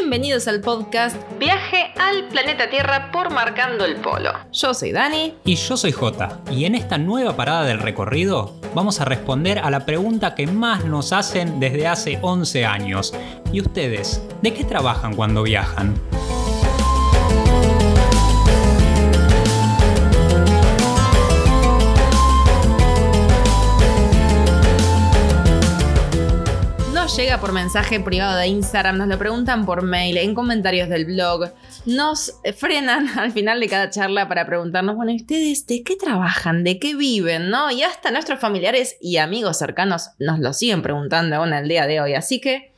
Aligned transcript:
Bienvenidos 0.00 0.46
al 0.46 0.60
podcast 0.60 1.16
Viaje 1.40 1.92
al 1.98 2.28
planeta 2.28 2.70
Tierra 2.70 3.10
por 3.10 3.32
Marcando 3.32 3.84
el 3.84 3.96
Polo. 3.96 4.30
Yo 4.52 4.72
soy 4.72 4.92
Dani. 4.92 5.34
Y 5.44 5.56
yo 5.56 5.76
soy 5.76 5.90
Jota. 5.90 6.40
Y 6.52 6.66
en 6.66 6.76
esta 6.76 6.98
nueva 6.98 7.34
parada 7.34 7.64
del 7.64 7.80
recorrido 7.80 8.54
vamos 8.76 9.00
a 9.00 9.04
responder 9.04 9.58
a 9.58 9.72
la 9.72 9.84
pregunta 9.84 10.36
que 10.36 10.46
más 10.46 10.84
nos 10.84 11.12
hacen 11.12 11.58
desde 11.58 11.88
hace 11.88 12.20
11 12.22 12.64
años. 12.64 13.12
¿Y 13.52 13.60
ustedes? 13.60 14.22
¿De 14.40 14.54
qué 14.54 14.62
trabajan 14.62 15.16
cuando 15.16 15.42
viajan? 15.42 16.00
Llega 27.18 27.40
por 27.40 27.52
mensaje 27.52 27.98
privado 27.98 28.36
de 28.36 28.46
Instagram, 28.46 28.96
nos 28.96 29.08
lo 29.08 29.18
preguntan 29.18 29.66
por 29.66 29.82
mail, 29.82 30.16
en 30.18 30.36
comentarios 30.36 30.88
del 30.88 31.04
blog, 31.04 31.52
nos 31.84 32.32
frenan 32.56 33.08
al 33.18 33.32
final 33.32 33.58
de 33.58 33.68
cada 33.68 33.90
charla 33.90 34.28
para 34.28 34.46
preguntarnos, 34.46 34.94
bueno, 34.94 35.12
ustedes 35.12 35.66
de 35.66 35.82
qué 35.82 35.96
trabajan? 35.96 36.62
¿De 36.62 36.78
qué 36.78 36.94
viven? 36.94 37.50
¿No? 37.50 37.72
Y 37.72 37.82
hasta 37.82 38.12
nuestros 38.12 38.38
familiares 38.38 38.96
y 39.00 39.16
amigos 39.16 39.58
cercanos 39.58 40.10
nos 40.20 40.38
lo 40.38 40.52
siguen 40.52 40.80
preguntando 40.80 41.34
aún 41.34 41.52
el 41.52 41.66
día 41.66 41.88
de 41.88 42.00
hoy. 42.00 42.14
Así 42.14 42.40
que 42.40 42.72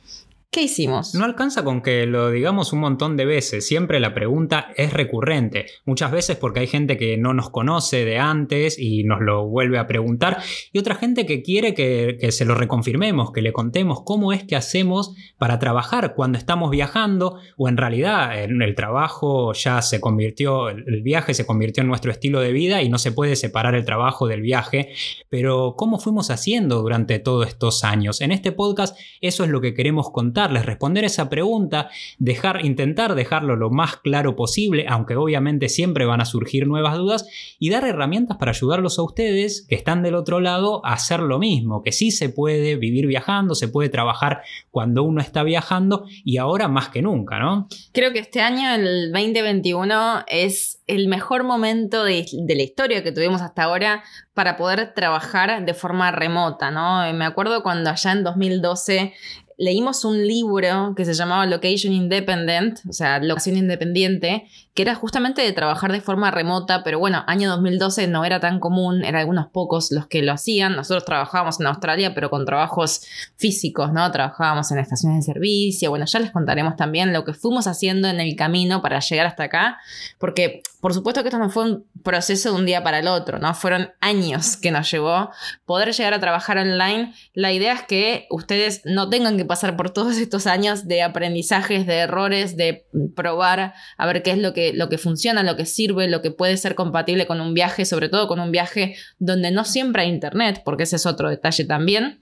¿Qué 0.53 0.63
hicimos? 0.63 1.15
No 1.15 1.23
alcanza 1.23 1.63
con 1.63 1.81
que 1.81 2.05
lo 2.05 2.29
digamos 2.29 2.73
un 2.73 2.81
montón 2.81 3.15
de 3.15 3.23
veces, 3.23 3.65
siempre 3.65 4.01
la 4.01 4.13
pregunta 4.13 4.67
es 4.75 4.91
recurrente, 4.91 5.67
muchas 5.85 6.11
veces 6.11 6.35
porque 6.35 6.59
hay 6.59 6.67
gente 6.67 6.97
que 6.97 7.15
no 7.15 7.33
nos 7.33 7.49
conoce 7.49 8.03
de 8.03 8.17
antes 8.17 8.77
y 8.77 9.05
nos 9.05 9.21
lo 9.21 9.47
vuelve 9.47 9.77
a 9.77 9.87
preguntar, 9.87 10.39
y 10.73 10.79
otra 10.79 10.95
gente 10.95 11.25
que 11.25 11.41
quiere 11.41 11.73
que, 11.73 12.33
se 12.33 12.43
lo 12.43 12.53
reconfirmemos, 12.53 13.31
que 13.31 13.41
le 13.41 13.53
contemos 13.53 14.01
cómo 14.03 14.33
es 14.33 14.43
que 14.43 14.57
hacemos 14.57 15.15
para 15.37 15.57
trabajar 15.57 16.15
cuando 16.15 16.37
estamos 16.37 16.69
viajando, 16.69 17.37
o 17.55 17.69
en 17.69 17.77
realidad 17.77 18.43
en 18.43 18.61
el 18.61 18.75
trabajo 18.75 19.53
ya 19.53 19.81
se 19.81 20.01
convirtió, 20.01 20.67
el 20.67 21.01
viaje 21.01 21.33
se 21.33 21.45
convirtió 21.45 21.79
en 21.79 21.87
nuestro 21.87 22.11
estilo 22.11 22.41
de 22.41 22.51
vida 22.51 22.81
y 22.81 22.89
no 22.89 22.97
se 22.97 23.13
puede 23.13 23.37
separar 23.37 23.73
el 23.73 23.85
trabajo 23.85 24.27
del 24.27 24.41
viaje, 24.41 24.89
pero 25.29 25.75
cómo 25.77 25.97
fuimos 25.97 26.29
haciendo 26.29 26.81
durante 26.81 27.19
todos 27.19 27.47
estos 27.47 27.85
años. 27.85 28.19
En 28.19 28.33
este 28.33 28.51
podcast 28.51 28.99
eso 29.21 29.45
es 29.45 29.49
lo 29.49 29.61
que 29.61 29.73
queremos 29.73 30.09
contar 30.11 30.40
responder 30.47 31.03
esa 31.03 31.29
pregunta, 31.29 31.89
dejar, 32.17 32.65
intentar 32.65 33.15
dejarlo 33.15 33.55
lo 33.55 33.69
más 33.69 33.97
claro 33.97 34.35
posible, 34.35 34.85
aunque 34.87 35.15
obviamente 35.15 35.69
siempre 35.69 36.05
van 36.05 36.21
a 36.21 36.25
surgir 36.25 36.67
nuevas 36.67 36.97
dudas, 36.97 37.27
y 37.59 37.69
dar 37.69 37.85
herramientas 37.85 38.37
para 38.37 38.51
ayudarlos 38.51 38.99
a 38.99 39.03
ustedes 39.03 39.65
que 39.67 39.75
están 39.75 40.03
del 40.03 40.15
otro 40.15 40.39
lado 40.39 40.85
a 40.85 40.93
hacer 40.93 41.19
lo 41.19 41.39
mismo, 41.39 41.83
que 41.83 41.91
sí 41.91 42.11
se 42.11 42.29
puede 42.29 42.75
vivir 42.75 43.07
viajando, 43.07 43.55
se 43.55 43.67
puede 43.67 43.89
trabajar 43.89 44.41
cuando 44.69 45.03
uno 45.03 45.21
está 45.21 45.43
viajando 45.43 46.05
y 46.23 46.37
ahora 46.37 46.67
más 46.67 46.89
que 46.89 47.01
nunca, 47.01 47.39
¿no? 47.39 47.67
Creo 47.91 48.13
que 48.13 48.19
este 48.19 48.41
año, 48.41 48.73
el 48.73 49.11
2021, 49.11 50.25
es 50.27 50.81
el 50.87 51.07
mejor 51.07 51.43
momento 51.43 52.03
de, 52.03 52.25
de 52.31 52.55
la 52.55 52.63
historia 52.63 53.03
que 53.03 53.11
tuvimos 53.11 53.41
hasta 53.41 53.63
ahora 53.63 54.03
para 54.33 54.57
poder 54.57 54.93
trabajar 54.93 55.65
de 55.65 55.73
forma 55.73 56.11
remota, 56.11 56.71
¿no? 56.71 57.01
Me 57.13 57.25
acuerdo 57.25 57.63
cuando 57.63 57.89
allá 57.89 58.11
en 58.13 58.23
2012 58.23 59.13
leímos 59.61 60.05
un 60.05 60.27
libro 60.27 60.95
que 60.97 61.05
se 61.05 61.13
llamaba 61.13 61.45
Location 61.45 61.93
Independent, 61.93 62.79
o 62.89 62.93
sea, 62.93 63.19
locación 63.19 63.57
independiente, 63.57 64.47
que 64.73 64.83
era 64.83 64.95
justamente 64.95 65.41
de 65.41 65.51
trabajar 65.51 65.91
de 65.91 65.99
forma 65.99 66.31
remota, 66.31 66.83
pero 66.83 66.97
bueno, 66.97 67.23
año 67.27 67.49
2012 67.49 68.07
no 68.07 68.23
era 68.23 68.39
tan 68.39 68.59
común, 68.59 69.03
eran 69.03 69.21
algunos 69.21 69.47
pocos 69.47 69.91
los 69.91 70.07
que 70.07 70.21
lo 70.21 70.31
hacían. 70.31 70.75
Nosotros 70.75 71.03
trabajábamos 71.03 71.59
en 71.59 71.67
Australia, 71.67 72.13
pero 72.15 72.29
con 72.29 72.45
trabajos 72.45 73.05
físicos, 73.35 73.91
¿no? 73.91 74.09
Trabajábamos 74.11 74.71
en 74.71 74.79
estaciones 74.79 75.25
de 75.25 75.33
servicio. 75.33 75.89
Bueno, 75.89 76.05
ya 76.05 76.19
les 76.19 76.31
contaremos 76.31 76.77
también 76.77 77.11
lo 77.11 77.25
que 77.25 77.33
fuimos 77.33 77.67
haciendo 77.67 78.07
en 78.07 78.21
el 78.21 78.35
camino 78.37 78.81
para 78.81 78.99
llegar 78.99 79.25
hasta 79.25 79.43
acá, 79.43 79.77
porque 80.19 80.61
por 80.79 80.93
supuesto 80.93 81.21
que 81.21 81.27
esto 81.27 81.37
no 81.37 81.49
fue 81.49 81.63
un 81.65 81.85
proceso 82.03 82.51
de 82.51 82.59
un 82.59 82.65
día 82.65 82.83
para 82.83 82.99
el 82.99 83.07
otro, 83.07 83.37
¿no? 83.37 83.53
Fueron 83.53 83.91
años 83.99 84.57
que 84.57 84.71
nos 84.71 84.89
llevó 84.89 85.29
poder 85.65 85.93
llegar 85.93 86.15
a 86.15 86.19
trabajar 86.19 86.57
online. 86.57 87.13
La 87.33 87.51
idea 87.51 87.73
es 87.73 87.83
que 87.83 88.25
ustedes 88.31 88.81
no 88.83 89.07
tengan 89.09 89.37
que 89.37 89.45
pasar 89.45 89.77
por 89.77 89.91
todos 89.91 90.17
estos 90.17 90.47
años 90.47 90.87
de 90.87 91.03
aprendizajes, 91.03 91.85
de 91.85 91.97
errores, 91.97 92.57
de 92.57 92.87
probar 93.15 93.73
a 93.97 94.05
ver 94.07 94.23
qué 94.23 94.31
es 94.31 94.39
lo 94.39 94.53
que 94.53 94.60
lo 94.73 94.89
que 94.89 94.97
funciona, 94.97 95.43
lo 95.43 95.55
que 95.55 95.65
sirve, 95.65 96.07
lo 96.07 96.21
que 96.21 96.31
puede 96.31 96.57
ser 96.57 96.75
compatible 96.75 97.27
con 97.27 97.41
un 97.41 97.53
viaje, 97.53 97.85
sobre 97.85 98.09
todo 98.09 98.27
con 98.27 98.39
un 98.39 98.51
viaje 98.51 98.95
donde 99.19 99.51
no 99.51 99.65
siempre 99.65 100.03
hay 100.03 100.09
internet, 100.09 100.61
porque 100.63 100.83
ese 100.83 100.95
es 100.95 101.05
otro 101.05 101.29
detalle 101.29 101.65
también. 101.65 102.19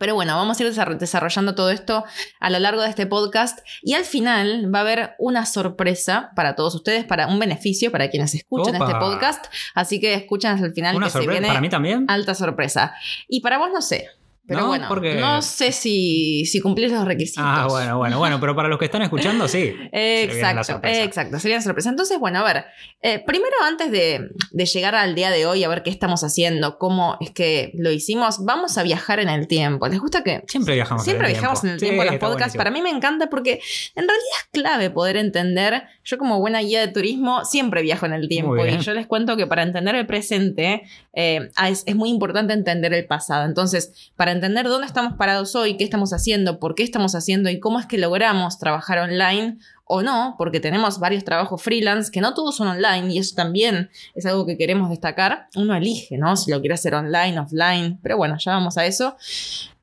Pero 0.00 0.14
bueno, 0.14 0.34
vamos 0.34 0.58
a 0.58 0.62
ir 0.64 0.72
desarrollando 0.98 1.54
todo 1.54 1.70
esto 1.70 2.04
a 2.40 2.48
lo 2.48 2.58
largo 2.58 2.80
de 2.80 2.88
este 2.88 3.06
podcast 3.06 3.58
y 3.82 3.92
al 3.92 4.04
final 4.04 4.74
va 4.74 4.78
a 4.78 4.80
haber 4.80 5.10
una 5.18 5.44
sorpresa 5.44 6.32
para 6.34 6.56
todos 6.56 6.74
ustedes, 6.74 7.04
para 7.04 7.26
un 7.26 7.38
beneficio 7.38 7.92
para 7.92 8.08
quienes 8.08 8.34
escuchen 8.34 8.76
este 8.76 8.94
podcast. 8.94 9.44
Así 9.74 10.00
que 10.00 10.14
escuchen 10.14 10.52
hasta 10.52 10.64
el 10.64 10.72
final 10.72 10.98
que 10.98 11.10
se 11.10 11.26
viene 11.26 11.48
para 11.48 11.60
mí 11.60 11.68
también. 11.68 12.06
Alta 12.08 12.34
sorpresa. 12.34 12.94
Y 13.28 13.42
para 13.42 13.58
vos 13.58 13.68
no 13.74 13.82
sé. 13.82 14.08
Pero 14.50 14.66
bueno, 14.66 14.88
no 15.20 15.42
sé 15.42 15.70
si, 15.70 16.44
si 16.44 16.60
cumplís 16.60 16.90
los 16.90 17.04
requisitos. 17.04 17.44
Ah, 17.46 17.68
bueno, 17.68 17.98
bueno, 17.98 18.18
bueno, 18.18 18.40
pero 18.40 18.56
para 18.56 18.68
los 18.68 18.80
que 18.80 18.86
están 18.86 19.00
escuchando, 19.02 19.46
sí. 19.46 19.72
exacto, 19.92 20.80
exacto, 20.82 21.38
sería 21.38 21.58
una 21.58 21.62
sorpresa. 21.62 21.88
Entonces, 21.88 22.18
bueno, 22.18 22.40
a 22.40 22.42
ver, 22.42 22.64
eh, 23.00 23.22
primero 23.24 23.54
antes 23.62 23.92
de, 23.92 24.28
llegar 24.50 24.96
al 24.96 25.14
día 25.14 25.30
de 25.30 25.46
hoy, 25.46 25.62
a 25.62 25.68
ver 25.68 25.84
qué 25.84 25.90
estamos 25.90 26.24
haciendo, 26.24 26.78
cómo 26.78 27.16
es 27.20 27.30
que 27.30 27.70
lo 27.74 27.92
hicimos, 27.92 28.44
vamos 28.44 28.76
a 28.76 28.82
viajar 28.82 29.20
en 29.20 29.28
el 29.28 29.46
tiempo. 29.46 29.86
¿Les 29.86 30.00
gusta 30.00 30.24
que... 30.24 30.42
Siempre 30.48 30.74
viajamos 30.74 31.04
Siempre 31.04 31.28
en 31.28 31.34
el 31.36 31.40
viajamos 31.40 31.62
en 31.62 31.70
el 31.70 31.78
tiempo 31.78 32.02
en 32.02 32.08
los 32.08 32.16
podcasts. 32.16 32.56
Para 32.56 32.72
mí 32.72 32.82
me 32.82 32.90
encanta 32.90 33.30
porque 33.30 33.60
en 33.94 34.08
realidad 34.08 34.36
es 34.40 34.48
clave 34.50 34.90
poder 34.90 35.16
entender, 35.16 35.84
yo 36.02 36.18
como 36.18 36.40
buena 36.40 36.58
guía 36.58 36.80
de 36.80 36.88
turismo, 36.88 37.44
siempre 37.44 37.82
viajo 37.82 38.06
en 38.06 38.14
el 38.14 38.26
tiempo. 38.26 38.66
Y 38.66 38.78
yo 38.78 38.94
les 38.94 39.06
cuento 39.06 39.36
que 39.36 39.46
para 39.46 39.62
entender 39.62 39.94
el 39.94 40.06
presente 40.08 40.82
eh, 41.12 41.50
es, 41.68 41.84
es 41.86 41.94
muy 41.94 42.10
importante 42.10 42.52
entender 42.52 42.92
el 42.94 43.06
pasado. 43.06 43.44
Entonces, 43.44 44.10
para 44.16 44.32
entender 44.32 44.39
dónde 44.40 44.86
estamos 44.86 45.14
parados 45.14 45.54
hoy, 45.54 45.76
qué 45.76 45.84
estamos 45.84 46.12
haciendo, 46.12 46.58
por 46.58 46.74
qué 46.74 46.82
estamos 46.82 47.14
haciendo 47.14 47.50
y 47.50 47.60
cómo 47.60 47.78
es 47.78 47.86
que 47.86 47.98
logramos 47.98 48.58
trabajar 48.58 48.98
online 48.98 49.58
o 49.84 50.02
no, 50.02 50.36
porque 50.38 50.60
tenemos 50.60 51.00
varios 51.00 51.24
trabajos 51.24 51.62
freelance 51.62 52.12
que 52.12 52.20
no 52.20 52.32
todos 52.34 52.56
son 52.56 52.68
online 52.68 53.12
y 53.12 53.18
eso 53.18 53.34
también 53.34 53.90
es 54.14 54.24
algo 54.26 54.46
que 54.46 54.56
queremos 54.56 54.88
destacar. 54.90 55.48
Uno 55.56 55.74
elige, 55.74 56.16
¿no? 56.16 56.36
Si 56.36 56.50
lo 56.50 56.60
quiere 56.60 56.74
hacer 56.74 56.94
online, 56.94 57.38
offline, 57.40 57.98
pero 58.02 58.16
bueno, 58.16 58.36
ya 58.38 58.52
vamos 58.52 58.78
a 58.78 58.86
eso. 58.86 59.16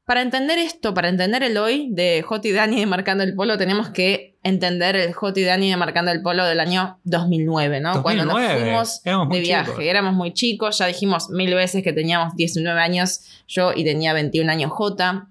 Para 0.05 0.21
entender 0.21 0.57
esto, 0.57 0.93
para 0.93 1.09
entender 1.09 1.43
el 1.43 1.57
hoy 1.57 1.89
de 1.91 2.21
Hot 2.21 2.45
y 2.45 2.53
Dani 2.53 2.79
de 2.79 2.85
Marcando 2.87 3.25
el 3.25 3.35
Polo, 3.35 3.57
tenemos 3.57 3.89
que 3.89 4.36
entender 4.47 4.95
el 4.95 5.13
Hot 5.13 5.37
y 5.37 5.43
Dani 5.43 5.69
de 5.69 5.77
Marcando 5.77 6.11
el 6.11 6.21
Polo 6.21 6.45
del 6.45 6.59
año 6.59 6.99
2009, 7.03 7.79
¿no? 7.79 8.01
Cuando 8.01 8.25
nos 8.25 8.41
fuimos 8.41 9.01
de 9.03 9.39
viaje. 9.39 9.89
Éramos 9.89 10.13
muy 10.13 10.33
chicos, 10.33 10.77
ya 10.77 10.87
dijimos 10.87 11.29
mil 11.29 11.53
veces 11.53 11.83
que 11.83 11.93
teníamos 11.93 12.35
19 12.35 12.79
años 12.79 13.21
yo 13.47 13.71
y 13.75 13.83
tenía 13.83 14.13
21 14.13 14.51
años 14.51 14.71
J 14.71 15.27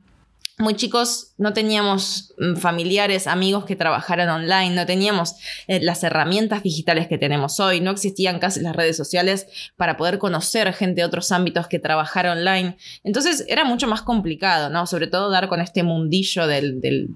muy 0.59 0.75
chicos 0.75 1.34
no 1.37 1.53
teníamos 1.53 2.32
mm, 2.38 2.56
familiares, 2.56 3.26
amigos 3.26 3.66
que 3.66 3.76
trabajaran 3.76 4.28
online, 4.31 4.75
no 4.75 4.87
teníamos 4.87 5.34
eh, 5.66 5.81
las 5.82 6.03
herramientas 6.03 6.62
digitales 6.62 7.09
que 7.09 7.19
tenemos 7.19 7.60
hoy, 7.60 7.81
no 7.81 7.91
existían 7.91 8.38
casi 8.38 8.60
las 8.60 8.75
redes 8.75 8.97
sociales 8.97 9.47
para 9.76 9.99
poder 9.99 10.19
conocer 10.19 10.72
gente 10.72 11.03
de 11.03 11.05
otros 11.05 11.31
ámbitos 11.31 11.66
que 11.66 11.78
trabajara 11.78 12.32
online. 12.32 12.78
Entonces 13.05 13.44
era 13.49 13.65
mucho 13.65 13.87
más 13.87 14.00
complicado, 14.00 14.71
¿no? 14.71 14.87
Sobre 14.87 15.09
todo 15.09 15.31
dar 15.31 15.49
con 15.49 15.60
este 15.60 15.82
mundillo 15.82 16.47
del 16.47 16.81
del 16.81 17.10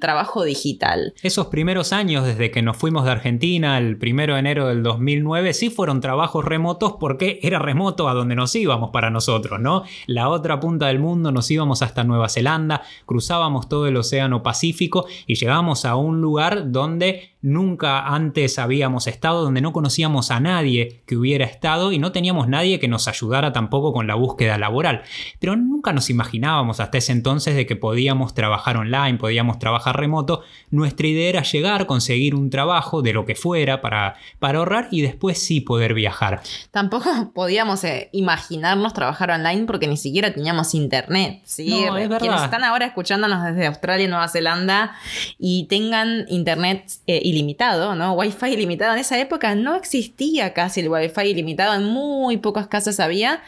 trabajo 0.00 0.44
digital. 0.44 1.14
Esos 1.22 1.46
primeros 1.46 1.92
años 1.92 2.24
desde 2.24 2.50
que 2.50 2.62
nos 2.62 2.76
fuimos 2.76 3.04
de 3.04 3.10
Argentina 3.10 3.78
el 3.78 3.96
primero 3.96 4.34
de 4.34 4.40
enero 4.40 4.68
del 4.68 4.82
2009 4.82 5.52
sí 5.54 5.70
fueron 5.70 6.00
trabajos 6.00 6.44
remotos 6.44 6.94
porque 6.98 7.38
era 7.42 7.58
remoto 7.58 8.08
a 8.08 8.14
donde 8.14 8.34
nos 8.34 8.54
íbamos 8.54 8.90
para 8.90 9.10
nosotros, 9.10 9.60
¿no? 9.60 9.84
La 10.06 10.28
otra 10.28 10.60
punta 10.60 10.86
del 10.86 10.98
mundo 10.98 11.32
nos 11.32 11.50
íbamos 11.50 11.82
hasta 11.82 12.04
Nueva 12.04 12.28
Zelanda, 12.28 12.82
cruzábamos 13.06 13.68
todo 13.68 13.86
el 13.86 13.96
Océano 13.96 14.42
Pacífico 14.42 15.06
y 15.26 15.34
llegamos 15.34 15.84
a 15.84 15.96
un 15.96 16.20
lugar 16.20 16.70
donde 16.70 17.33
nunca 17.44 18.06
antes 18.06 18.58
habíamos 18.58 19.06
estado, 19.06 19.42
donde 19.42 19.60
no 19.60 19.74
conocíamos 19.74 20.30
a 20.30 20.40
nadie 20.40 21.02
que 21.04 21.14
hubiera 21.14 21.44
estado 21.44 21.92
y 21.92 21.98
no 21.98 22.10
teníamos 22.10 22.48
nadie 22.48 22.80
que 22.80 22.88
nos 22.88 23.06
ayudara 23.06 23.52
tampoco 23.52 23.92
con 23.92 24.06
la 24.06 24.14
búsqueda 24.14 24.56
laboral. 24.56 25.02
Pero 25.40 25.54
nunca 25.54 25.92
nos 25.92 26.08
imaginábamos 26.08 26.80
hasta 26.80 26.96
ese 26.96 27.12
entonces 27.12 27.54
de 27.54 27.66
que 27.66 27.76
podíamos 27.76 28.32
trabajar 28.32 28.78
online, 28.78 29.18
podíamos 29.18 29.58
trabajar 29.58 30.00
remoto. 30.00 30.42
Nuestra 30.70 31.06
idea 31.06 31.28
era 31.28 31.42
llegar, 31.42 31.84
conseguir 31.86 32.34
un 32.34 32.48
trabajo 32.48 33.02
de 33.02 33.12
lo 33.12 33.26
que 33.26 33.34
fuera 33.34 33.82
para, 33.82 34.16
para 34.38 34.60
ahorrar 34.60 34.88
y 34.90 35.02
después 35.02 35.36
sí 35.38 35.60
poder 35.60 35.92
viajar. 35.92 36.40
Tampoco 36.70 37.10
podíamos 37.34 37.84
eh, 37.84 38.08
imaginarnos 38.12 38.94
trabajar 38.94 39.30
online 39.30 39.64
porque 39.66 39.86
ni 39.86 39.98
siquiera 39.98 40.32
teníamos 40.32 40.74
internet. 40.74 41.42
¿sí? 41.44 41.68
No, 41.68 41.98
es 41.98 42.08
verdad. 42.08 42.20
Quienes 42.20 42.42
están 42.42 42.64
ahora 42.64 42.86
escuchándonos 42.86 43.44
desde 43.44 43.66
Australia 43.66 44.06
y 44.06 44.08
Nueva 44.08 44.28
Zelanda 44.28 44.96
y 45.38 45.64
tengan 45.64 46.24
internet 46.30 46.90
eh, 47.06 47.33
ilimitado, 47.34 47.94
¿no? 47.94 48.14
Wi-Fi 48.14 48.52
ilimitado. 48.52 48.94
En 48.94 49.00
esa 49.00 49.18
época 49.18 49.54
no 49.54 49.74
existía 49.74 50.52
casi 50.52 50.80
el 50.80 50.88
Wi-Fi 50.88 51.22
ilimitado, 51.22 51.74
en 51.74 51.84
muy 51.84 52.36
pocas 52.36 52.68
casas 52.68 53.00
había. 53.00 53.42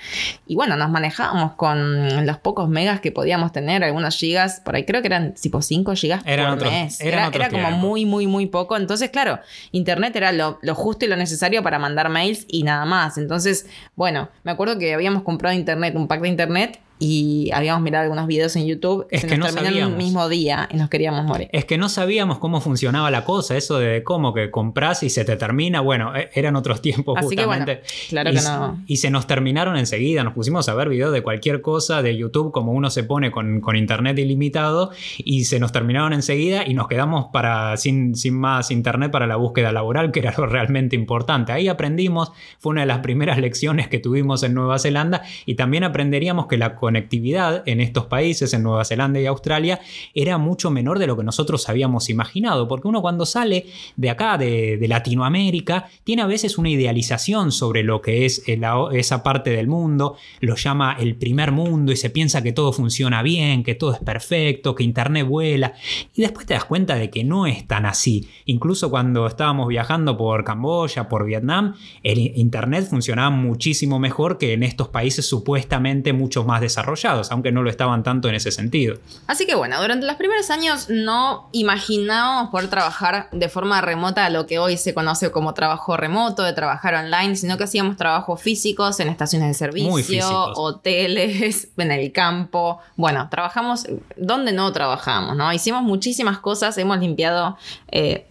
Y 0.46 0.56
bueno, 0.56 0.76
nos 0.76 0.90
manejábamos 0.90 1.52
con 1.54 2.26
los 2.26 2.38
pocos 2.38 2.68
megas 2.68 3.00
que 3.00 3.12
podíamos 3.12 3.52
tener, 3.52 3.84
algunos 3.84 4.16
gigas, 4.16 4.60
por 4.60 4.74
ahí 4.74 4.84
creo 4.84 5.00
que 5.02 5.08
eran 5.08 5.34
tipo 5.34 5.62
5 5.62 5.94
gigas 5.94 6.22
eran 6.26 6.58
por 6.58 6.70
mes. 6.70 7.00
Era, 7.00 7.30
era 7.32 7.50
como 7.50 7.70
muy, 7.70 8.04
muy, 8.04 8.26
muy 8.26 8.46
poco. 8.46 8.76
Entonces, 8.76 9.10
claro, 9.10 9.38
internet 9.72 10.16
era 10.16 10.32
lo, 10.32 10.58
lo 10.62 10.74
justo 10.74 11.04
y 11.04 11.08
lo 11.08 11.16
necesario 11.16 11.62
para 11.62 11.78
mandar 11.78 12.08
mails 12.08 12.44
y 12.48 12.62
nada 12.62 12.84
más. 12.84 13.18
Entonces, 13.18 13.66
bueno, 13.94 14.28
me 14.42 14.52
acuerdo 14.52 14.78
que 14.78 14.94
habíamos 14.94 15.22
comprado 15.22 15.54
internet, 15.54 15.94
un 15.94 16.08
pack 16.08 16.20
de 16.20 16.28
internet 16.28 16.80
y 16.98 17.50
habíamos 17.52 17.82
mirado 17.82 18.04
algunos 18.04 18.26
videos 18.26 18.56
en 18.56 18.66
YouTube 18.66 19.06
es 19.10 19.24
que 19.24 19.36
nos 19.36 19.54
no 19.54 19.60
el 19.60 19.96
mismo 19.96 20.28
día 20.28 20.68
y 20.72 20.76
nos 20.76 20.88
queríamos 20.88 21.24
morir. 21.24 21.48
Es 21.52 21.66
que 21.66 21.76
no 21.76 21.88
sabíamos 21.88 22.38
cómo 22.38 22.60
funcionaba 22.60 23.10
la 23.10 23.24
cosa, 23.24 23.56
eso 23.56 23.78
de 23.78 24.02
cómo 24.02 24.32
que 24.32 24.50
compras 24.50 25.02
y 25.02 25.10
se 25.10 25.24
te 25.24 25.36
termina, 25.36 25.80
bueno, 25.80 26.16
e, 26.16 26.30
eran 26.34 26.56
otros 26.56 26.80
tiempos 26.86 27.18
Así 27.18 27.36
justamente. 27.36 27.80
Que 27.80 28.08
claro 28.08 28.30
que 28.32 28.40
no. 28.40 28.82
Y 28.86 28.96
se 28.96 29.10
nos 29.10 29.26
terminaron 29.26 29.76
enseguida, 29.76 30.24
nos 30.24 30.32
pusimos 30.32 30.68
a 30.68 30.74
ver 30.74 30.88
videos 30.88 31.12
de 31.12 31.22
cualquier 31.22 31.60
cosa 31.60 32.00
de 32.00 32.16
YouTube 32.16 32.50
como 32.50 32.72
uno 32.72 32.88
se 32.88 33.04
pone 33.04 33.30
con, 33.30 33.60
con 33.60 33.76
internet 33.76 34.18
ilimitado 34.18 34.90
y 35.18 35.44
se 35.44 35.60
nos 35.60 35.72
terminaron 35.72 36.14
enseguida 36.14 36.66
y 36.66 36.72
nos 36.72 36.88
quedamos 36.88 37.26
para 37.32 37.76
sin, 37.76 38.14
sin 38.14 38.34
más 38.34 38.70
internet 38.70 39.10
para 39.10 39.26
la 39.26 39.36
búsqueda 39.36 39.70
laboral, 39.70 40.12
que 40.12 40.20
era 40.20 40.34
lo 40.38 40.46
realmente 40.46 40.96
importante. 40.96 41.52
Ahí 41.52 41.68
aprendimos, 41.68 42.32
fue 42.58 42.70
una 42.70 42.82
de 42.82 42.86
las 42.86 43.00
primeras 43.00 43.38
lecciones 43.46 43.88
que 43.88 43.98
tuvimos 43.98 44.42
en 44.42 44.54
Nueva 44.54 44.78
Zelanda 44.78 45.22
y 45.44 45.56
también 45.56 45.84
aprenderíamos 45.84 46.46
que 46.46 46.56
la 46.56 46.74
conectividad 46.86 47.64
en 47.66 47.80
estos 47.80 48.06
países, 48.06 48.54
en 48.54 48.62
Nueva 48.62 48.84
Zelanda 48.84 49.18
y 49.18 49.26
Australia, 49.26 49.80
era 50.14 50.38
mucho 50.38 50.70
menor 50.70 51.00
de 51.00 51.08
lo 51.08 51.16
que 51.16 51.24
nosotros 51.24 51.68
habíamos 51.68 52.08
imaginado, 52.10 52.68
porque 52.68 52.86
uno 52.86 53.02
cuando 53.02 53.26
sale 53.26 53.66
de 53.96 54.08
acá, 54.08 54.38
de, 54.38 54.78
Latinoamérica, 54.86 55.88
tiene 56.04 56.22
a 56.22 56.26
veces 56.26 56.58
una 56.58 56.70
idealización 56.70 57.50
sobre 57.50 57.82
lo 57.82 58.00
que 58.00 58.24
es 58.24 58.44
esa 58.46 59.22
parte 59.24 59.50
del 59.50 59.66
mundo, 59.66 60.16
lo 60.38 60.54
llama 60.54 60.96
el 61.00 61.16
primer 61.16 61.50
mundo 61.50 61.90
y 61.90 61.96
se 61.96 62.08
piensa 62.08 62.40
que 62.40 62.52
todo 62.52 62.72
funciona 62.72 63.20
bien, 63.22 63.64
que 63.64 63.74
todo 63.74 63.92
es 63.92 63.98
perfecto, 63.98 64.76
que 64.76 64.84
Internet 64.84 65.26
vuela, 65.26 65.74
y 66.14 66.22
después 66.22 66.46
te 66.46 66.54
das 66.54 66.66
cuenta 66.66 66.94
de 66.94 67.10
que 67.10 67.24
no 67.24 67.48
es 67.48 67.66
tan 67.66 67.84
así. 67.84 68.28
Incluso 68.44 68.90
cuando 68.90 69.26
estábamos 69.26 69.66
viajando 69.66 70.16
por 70.16 70.44
Camboya, 70.44 71.08
por 71.08 71.26
Vietnam, 71.26 71.74
el 72.04 72.18
Internet 72.20 72.86
funcionaba 72.88 73.30
muchísimo 73.30 73.98
mejor 73.98 74.38
que 74.38 74.52
en 74.52 74.62
estos 74.62 74.86
países 74.86 75.28
supuestamente 75.28 76.12
mucho 76.12 76.44
más 76.44 76.60
desarrollados 76.60 76.75
desarrollados, 76.76 77.30
aunque 77.32 77.52
no 77.52 77.62
lo 77.62 77.70
estaban 77.70 78.02
tanto 78.02 78.28
en 78.28 78.34
ese 78.34 78.50
sentido. 78.50 78.98
Así 79.26 79.46
que 79.46 79.54
bueno, 79.54 79.80
durante 79.80 80.06
los 80.06 80.16
primeros 80.16 80.50
años 80.50 80.88
no 80.90 81.48
imaginábamos 81.52 82.50
poder 82.50 82.68
trabajar 82.68 83.28
de 83.32 83.48
forma 83.48 83.80
remota 83.80 84.28
lo 84.28 84.46
que 84.46 84.58
hoy 84.58 84.76
se 84.76 84.92
conoce 84.92 85.30
como 85.30 85.54
trabajo 85.54 85.96
remoto, 85.96 86.42
de 86.42 86.52
trabajar 86.52 86.94
online, 86.94 87.36
sino 87.36 87.56
que 87.56 87.64
hacíamos 87.64 87.96
trabajos 87.96 88.42
físicos 88.42 89.00
en 89.00 89.08
estaciones 89.08 89.48
de 89.48 89.54
servicio, 89.54 90.52
hoteles, 90.54 91.68
en 91.78 91.90
el 91.90 92.12
campo. 92.12 92.78
Bueno, 92.96 93.28
trabajamos 93.30 93.86
donde 94.16 94.52
no 94.52 94.70
trabajamos, 94.72 95.34
¿no? 95.34 95.52
Hicimos 95.52 95.82
muchísimas 95.82 96.38
cosas, 96.38 96.76
hemos 96.76 96.98
limpiado 96.98 97.56
eh, 97.90 98.26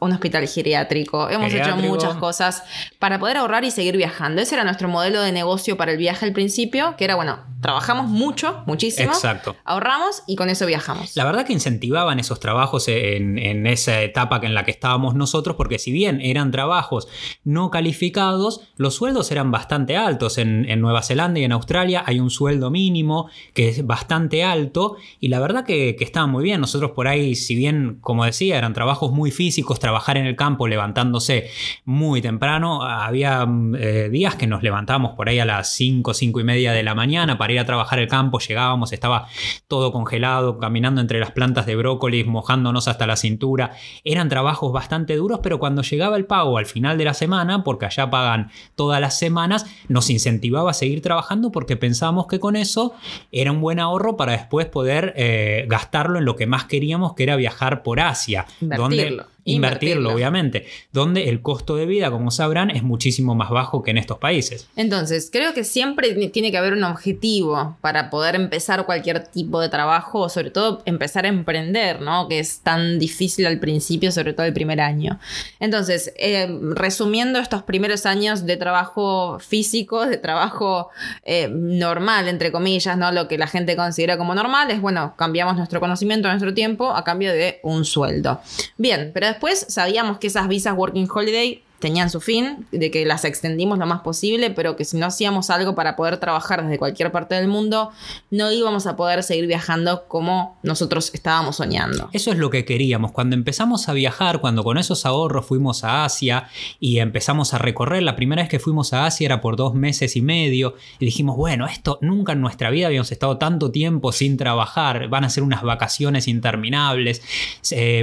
un 0.00 0.12
hospital 0.12 0.46
geriátrico, 0.46 1.28
hemos 1.28 1.52
hecho 1.52 1.76
muchas 1.76 2.14
cosas 2.16 2.62
para 2.98 3.18
poder 3.18 3.36
ahorrar 3.36 3.64
y 3.64 3.70
seguir 3.70 3.96
viajando. 3.96 4.42
Ese 4.42 4.54
era 4.54 4.64
nuestro 4.64 4.88
modelo 4.88 5.20
de 5.20 5.32
negocio 5.32 5.76
para 5.76 5.92
el 5.92 5.98
viaje 5.98 6.26
al 6.26 6.32
principio, 6.32 6.94
que 6.96 7.04
era, 7.04 7.16
bueno, 7.16 7.40
trabajamos 7.62 8.08
mucho, 8.08 8.62
muchísimo, 8.66 9.12
Exacto. 9.12 9.56
ahorramos 9.64 10.24
y 10.26 10.36
con 10.36 10.50
eso 10.50 10.66
viajamos. 10.66 11.16
La 11.16 11.24
verdad 11.24 11.46
que 11.46 11.52
incentivaban 11.52 12.18
esos 12.18 12.40
trabajos 12.40 12.88
en, 12.88 13.66
esa 13.66 14.02
etapa 14.02 14.40
en 14.42 14.54
la 14.54 14.64
que 14.64 14.72
estábamos 14.72 15.14
nosotros, 15.14 15.56
porque 15.56 15.78
si 15.78 15.92
bien 15.92 16.20
eran 16.20 16.50
trabajos 16.50 17.06
no 17.44 17.70
calificados, 17.70 18.62
los 18.76 18.94
sueldos 18.96 19.30
eran 19.30 19.50
bastante 19.50 19.96
altos. 19.96 20.38
En, 20.38 20.82
Nueva 20.82 21.02
Zelanda 21.02 21.38
y 21.38 21.44
en 21.44 21.52
Australia 21.52 22.02
hay 22.04 22.18
un 22.18 22.30
sueldo 22.30 22.70
mínimo 22.70 23.30
que 23.54 23.68
es 23.68 23.86
bastante 23.86 24.42
alto 24.42 24.96
y 25.20 25.28
la 25.28 25.38
verdad 25.38 25.64
que, 25.64 25.94
que 25.96 26.02
estaba 26.02 26.26
muy 26.26 26.42
bien. 26.42 26.60
Nosotros 26.60 26.90
por 26.90 27.06
ahí, 27.06 27.36
si 27.36 27.54
bien, 27.54 27.98
como 28.00 28.24
decía, 28.24 28.58
eran 28.58 28.74
trabajos 28.74 29.12
muy 29.12 29.30
físicos, 29.30 29.51
trabajar 29.78 30.16
en 30.16 30.26
el 30.26 30.36
campo 30.36 30.68
levantándose 30.68 31.50
muy 31.84 32.20
temprano. 32.22 32.82
Había 32.82 33.44
mm, 33.44 33.74
eh, 33.76 34.08
días 34.10 34.36
que 34.36 34.46
nos 34.46 34.62
levantábamos 34.62 35.12
por 35.12 35.28
ahí 35.28 35.38
a 35.38 35.44
las 35.44 35.72
5, 35.72 36.14
5 36.14 36.40
y 36.40 36.44
media 36.44 36.72
de 36.72 36.82
la 36.82 36.94
mañana 36.94 37.38
para 37.38 37.52
ir 37.52 37.58
a 37.58 37.66
trabajar 37.66 37.98
el 37.98 38.08
campo, 38.08 38.38
llegábamos, 38.38 38.92
estaba 38.92 39.26
todo 39.68 39.92
congelado, 39.92 40.58
caminando 40.58 41.00
entre 41.00 41.20
las 41.20 41.32
plantas 41.32 41.66
de 41.66 41.76
brócoli, 41.76 42.24
mojándonos 42.24 42.88
hasta 42.88 43.06
la 43.06 43.16
cintura. 43.16 43.72
Eran 44.04 44.28
trabajos 44.28 44.72
bastante 44.72 45.16
duros, 45.16 45.40
pero 45.42 45.58
cuando 45.58 45.82
llegaba 45.82 46.16
el 46.16 46.24
pago 46.24 46.58
al 46.58 46.66
final 46.66 46.98
de 46.98 47.04
la 47.04 47.14
semana, 47.14 47.64
porque 47.64 47.86
allá 47.86 48.10
pagan 48.10 48.50
todas 48.74 49.00
las 49.00 49.18
semanas, 49.18 49.66
nos 49.88 50.10
incentivaba 50.10 50.70
a 50.70 50.74
seguir 50.74 51.02
trabajando 51.02 51.50
porque 51.50 51.76
pensábamos 51.76 52.26
que 52.26 52.40
con 52.40 52.56
eso 52.56 52.94
era 53.30 53.52
un 53.52 53.60
buen 53.60 53.78
ahorro 53.78 54.16
para 54.16 54.32
después 54.32 54.66
poder 54.66 55.12
eh, 55.16 55.66
gastarlo 55.68 56.18
en 56.18 56.24
lo 56.24 56.36
que 56.36 56.46
más 56.46 56.64
queríamos, 56.64 57.14
que 57.14 57.24
era 57.24 57.36
viajar 57.36 57.82
por 57.82 58.00
Asia. 58.00 58.46
Donde, 58.60 59.24
Invertirlo, 59.44 60.12
obviamente, 60.14 60.66
donde 60.92 61.28
el 61.28 61.42
costo 61.42 61.74
de 61.76 61.86
vida, 61.86 62.10
como 62.10 62.30
sabrán, 62.30 62.70
es 62.70 62.82
muchísimo 62.82 63.34
más 63.34 63.50
bajo 63.50 63.82
que 63.82 63.90
en 63.90 63.98
estos 63.98 64.18
países. 64.18 64.68
Entonces, 64.76 65.30
creo 65.32 65.52
que 65.52 65.64
siempre 65.64 66.14
tiene 66.28 66.52
que 66.52 66.58
haber 66.58 66.74
un 66.74 66.84
objetivo 66.84 67.76
para 67.80 68.08
poder 68.08 68.36
empezar 68.36 68.86
cualquier 68.86 69.26
tipo 69.26 69.60
de 69.60 69.68
trabajo 69.68 70.20
o 70.20 70.28
sobre 70.28 70.50
todo 70.50 70.82
empezar 70.84 71.24
a 71.24 71.28
emprender, 71.28 72.00
¿no? 72.00 72.28
Que 72.28 72.38
es 72.38 72.60
tan 72.60 72.98
difícil 72.98 73.46
al 73.46 73.58
principio, 73.58 74.12
sobre 74.12 74.32
todo 74.32 74.46
el 74.46 74.52
primer 74.52 74.80
año. 74.80 75.18
Entonces, 75.58 76.12
eh, 76.16 76.48
resumiendo 76.74 77.38
estos 77.38 77.62
primeros 77.62 78.06
años 78.06 78.46
de 78.46 78.56
trabajo 78.56 79.38
físico, 79.40 80.06
de 80.06 80.18
trabajo 80.18 80.90
eh, 81.24 81.48
normal, 81.48 82.28
entre 82.28 82.52
comillas, 82.52 82.96
¿no? 82.96 83.10
Lo 83.10 83.26
que 83.26 83.38
la 83.38 83.46
gente 83.46 83.76
considera 83.76 84.16
como 84.16 84.34
normal 84.34 84.70
es, 84.70 84.80
bueno, 84.80 85.14
cambiamos 85.16 85.56
nuestro 85.56 85.80
conocimiento, 85.80 86.28
nuestro 86.28 86.54
tiempo 86.54 86.94
a 86.94 87.02
cambio 87.02 87.32
de 87.32 87.60
un 87.62 87.84
sueldo. 87.84 88.40
Bien, 88.76 89.10
pero 89.12 89.31
después 89.32 89.66
sabíamos 89.68 90.18
que 90.18 90.28
esas 90.28 90.48
visas 90.48 90.76
Working 90.76 91.08
Holiday 91.12 91.62
tenían 91.82 92.08
su 92.08 92.20
fin, 92.22 92.66
de 92.70 92.90
que 92.90 93.04
las 93.04 93.26
extendimos 93.26 93.78
lo 93.78 93.86
más 93.86 94.00
posible, 94.00 94.50
pero 94.50 94.76
que 94.76 94.86
si 94.86 94.96
no 94.96 95.04
hacíamos 95.04 95.50
algo 95.50 95.74
para 95.74 95.96
poder 95.96 96.16
trabajar 96.16 96.62
desde 96.62 96.78
cualquier 96.78 97.12
parte 97.12 97.34
del 97.34 97.48
mundo, 97.48 97.90
no 98.30 98.50
íbamos 98.50 98.86
a 98.86 98.96
poder 98.96 99.22
seguir 99.22 99.46
viajando 99.46 100.04
como 100.08 100.56
nosotros 100.62 101.10
estábamos 101.12 101.56
soñando. 101.56 102.08
Eso 102.12 102.30
es 102.30 102.38
lo 102.38 102.48
que 102.48 102.64
queríamos. 102.64 103.12
Cuando 103.12 103.34
empezamos 103.34 103.88
a 103.90 103.92
viajar, 103.92 104.40
cuando 104.40 104.64
con 104.64 104.78
esos 104.78 105.04
ahorros 105.04 105.44
fuimos 105.44 105.84
a 105.84 106.04
Asia 106.04 106.48
y 106.78 107.00
empezamos 107.00 107.52
a 107.52 107.58
recorrer, 107.58 108.02
la 108.02 108.16
primera 108.16 108.42
vez 108.42 108.48
que 108.48 108.60
fuimos 108.60 108.92
a 108.92 109.04
Asia 109.04 109.26
era 109.26 109.40
por 109.40 109.56
dos 109.56 109.74
meses 109.74 110.16
y 110.16 110.22
medio, 110.22 110.76
y 111.00 111.04
dijimos, 111.04 111.36
bueno, 111.36 111.66
esto 111.66 111.98
nunca 112.00 112.32
en 112.32 112.40
nuestra 112.40 112.70
vida 112.70 112.86
habíamos 112.86 113.10
estado 113.10 113.38
tanto 113.38 113.72
tiempo 113.72 114.12
sin 114.12 114.36
trabajar, 114.36 115.08
van 115.08 115.24
a 115.24 115.28
ser 115.28 115.42
unas 115.42 115.62
vacaciones 115.62 116.28
interminables, 116.28 117.22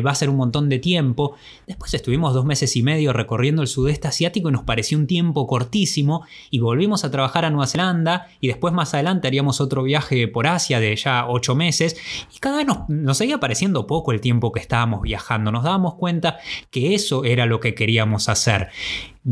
va 0.05 0.11
a 0.11 0.15
ser 0.15 0.29
un 0.29 0.35
montón 0.35 0.67
de 0.67 0.79
tiempo. 0.79 1.35
Después 1.65 1.93
estuvimos 1.93 2.33
dos 2.33 2.43
meses 2.43 2.75
y 2.75 2.83
medio 2.83 3.13
recorriendo 3.13 3.61
el 3.61 3.68
sudeste 3.69 4.07
asiático 4.07 4.49
y 4.49 4.51
nos 4.51 4.63
pareció 4.63 4.97
un 4.97 5.07
tiempo 5.07 5.47
cortísimo 5.47 6.25
y 6.49 6.59
volvimos 6.59 7.05
a 7.05 7.11
trabajar 7.11 7.45
a 7.45 7.49
Nueva 7.49 7.67
Zelanda 7.67 8.27
y 8.41 8.47
después 8.47 8.73
más 8.73 8.93
adelante 8.93 9.27
haríamos 9.27 9.61
otro 9.61 9.83
viaje 9.83 10.27
por 10.27 10.47
Asia 10.47 10.79
de 10.79 10.95
ya 10.95 11.27
ocho 11.27 11.55
meses 11.55 11.95
y 12.35 12.39
cada 12.39 12.57
vez 12.57 12.67
nos, 12.67 12.89
nos 12.89 13.17
seguía 13.17 13.39
pareciendo 13.39 13.87
poco 13.87 14.11
el 14.11 14.19
tiempo 14.19 14.51
que 14.51 14.59
estábamos 14.59 15.01
viajando. 15.01 15.51
Nos 15.51 15.63
dábamos 15.63 15.95
cuenta 15.95 16.37
que 16.71 16.93
eso 16.93 17.23
era 17.23 17.45
lo 17.45 17.59
que 17.59 17.73
queríamos 17.75 18.27
hacer 18.27 18.69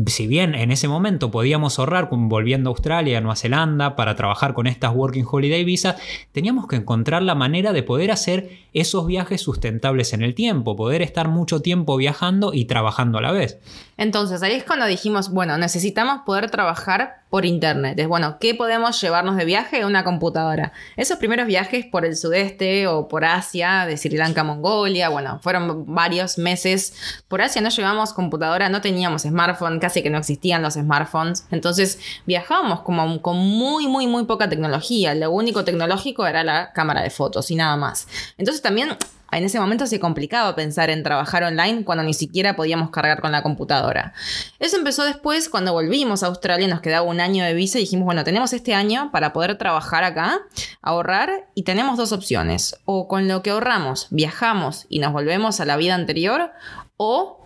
si 0.06 0.26
bien 0.26 0.54
en 0.54 0.70
ese 0.70 0.88
momento 0.88 1.30
podíamos 1.30 1.78
ahorrar 1.78 2.08
volviendo 2.10 2.70
a 2.70 2.72
Australia, 2.72 3.18
a 3.18 3.20
Nueva 3.20 3.36
Zelanda, 3.36 3.96
para 3.96 4.14
trabajar 4.14 4.54
con 4.54 4.66
estas 4.66 4.94
Working 4.94 5.26
Holiday 5.30 5.64
Visas, 5.64 5.96
teníamos 6.32 6.66
que 6.66 6.76
encontrar 6.76 7.22
la 7.22 7.34
manera 7.34 7.72
de 7.72 7.82
poder 7.82 8.10
hacer 8.10 8.58
esos 8.72 9.06
viajes 9.06 9.40
sustentables 9.40 10.12
en 10.12 10.22
el 10.22 10.34
tiempo, 10.34 10.76
poder 10.76 11.02
estar 11.02 11.28
mucho 11.28 11.60
tiempo 11.60 11.96
viajando 11.96 12.52
y 12.54 12.66
trabajando 12.66 13.18
a 13.18 13.22
la 13.22 13.32
vez. 13.32 13.58
Entonces 13.96 14.42
ahí 14.42 14.52
es 14.52 14.64
cuando 14.64 14.86
dijimos, 14.86 15.30
bueno, 15.30 15.58
necesitamos 15.58 16.20
poder 16.24 16.50
trabajar 16.50 17.22
por 17.30 17.44
internet. 17.44 17.98
Es 17.98 18.08
bueno, 18.08 18.38
¿qué 18.40 18.54
podemos 18.54 19.00
llevarnos 19.00 19.36
de 19.36 19.44
viaje? 19.44 19.84
Una 19.84 20.04
computadora. 20.04 20.72
Esos 20.96 21.18
primeros 21.18 21.46
viajes 21.46 21.86
por 21.86 22.04
el 22.04 22.16
sudeste 22.16 22.86
o 22.86 23.08
por 23.08 23.24
Asia, 23.24 23.84
de 23.86 23.96
Sri 23.96 24.16
Lanka, 24.16 24.44
Mongolia, 24.44 25.08
bueno, 25.08 25.38
fueron 25.42 25.84
varios 25.94 26.38
meses. 26.38 26.94
Por 27.28 27.42
Asia 27.42 27.60
no 27.60 27.68
llevamos 27.68 28.12
computadora, 28.12 28.68
no 28.68 28.80
teníamos 28.80 29.22
smartphone, 29.22 29.78
casi 29.78 30.02
que 30.02 30.10
no 30.10 30.18
existían 30.18 30.62
los 30.62 30.74
smartphones. 30.74 31.46
Entonces 31.50 31.98
viajábamos 32.26 32.80
como 32.80 33.20
con 33.20 33.36
muy, 33.36 33.86
muy, 33.86 34.06
muy 34.06 34.24
poca 34.24 34.48
tecnología. 34.48 35.14
Lo 35.14 35.30
único 35.30 35.64
tecnológico 35.64 36.26
era 36.26 36.44
la 36.44 36.72
cámara 36.72 37.02
de 37.02 37.10
fotos 37.10 37.50
y 37.50 37.56
nada 37.56 37.76
más. 37.76 38.08
Entonces 38.38 38.62
también 38.62 38.96
en 39.32 39.44
ese 39.44 39.60
momento 39.60 39.86
se 39.86 40.00
complicaba 40.00 40.54
pensar 40.54 40.90
en 40.90 41.02
trabajar 41.02 41.42
online 41.42 41.84
cuando 41.84 42.04
ni 42.04 42.14
siquiera 42.14 42.56
podíamos 42.56 42.90
cargar 42.90 43.20
con 43.20 43.32
la 43.32 43.42
computadora. 43.42 44.12
Eso 44.58 44.76
empezó 44.76 45.04
después 45.04 45.48
cuando 45.48 45.72
volvimos 45.72 46.22
a 46.22 46.26
Australia, 46.26 46.68
nos 46.68 46.80
quedaba 46.80 47.06
un 47.06 47.20
año 47.20 47.44
de 47.44 47.54
visa 47.54 47.78
y 47.78 47.82
dijimos, 47.82 48.06
bueno, 48.06 48.24
tenemos 48.24 48.52
este 48.52 48.74
año 48.74 49.10
para 49.12 49.32
poder 49.32 49.56
trabajar 49.58 50.04
acá, 50.04 50.40
ahorrar 50.80 51.48
y 51.54 51.64
tenemos 51.64 51.96
dos 51.96 52.12
opciones. 52.12 52.76
O 52.84 53.08
con 53.08 53.28
lo 53.28 53.42
que 53.42 53.50
ahorramos 53.50 54.08
viajamos 54.10 54.86
y 54.88 55.00
nos 55.00 55.12
volvemos 55.12 55.60
a 55.60 55.64
la 55.64 55.76
vida 55.76 55.94
anterior 55.94 56.52
o 56.96 57.38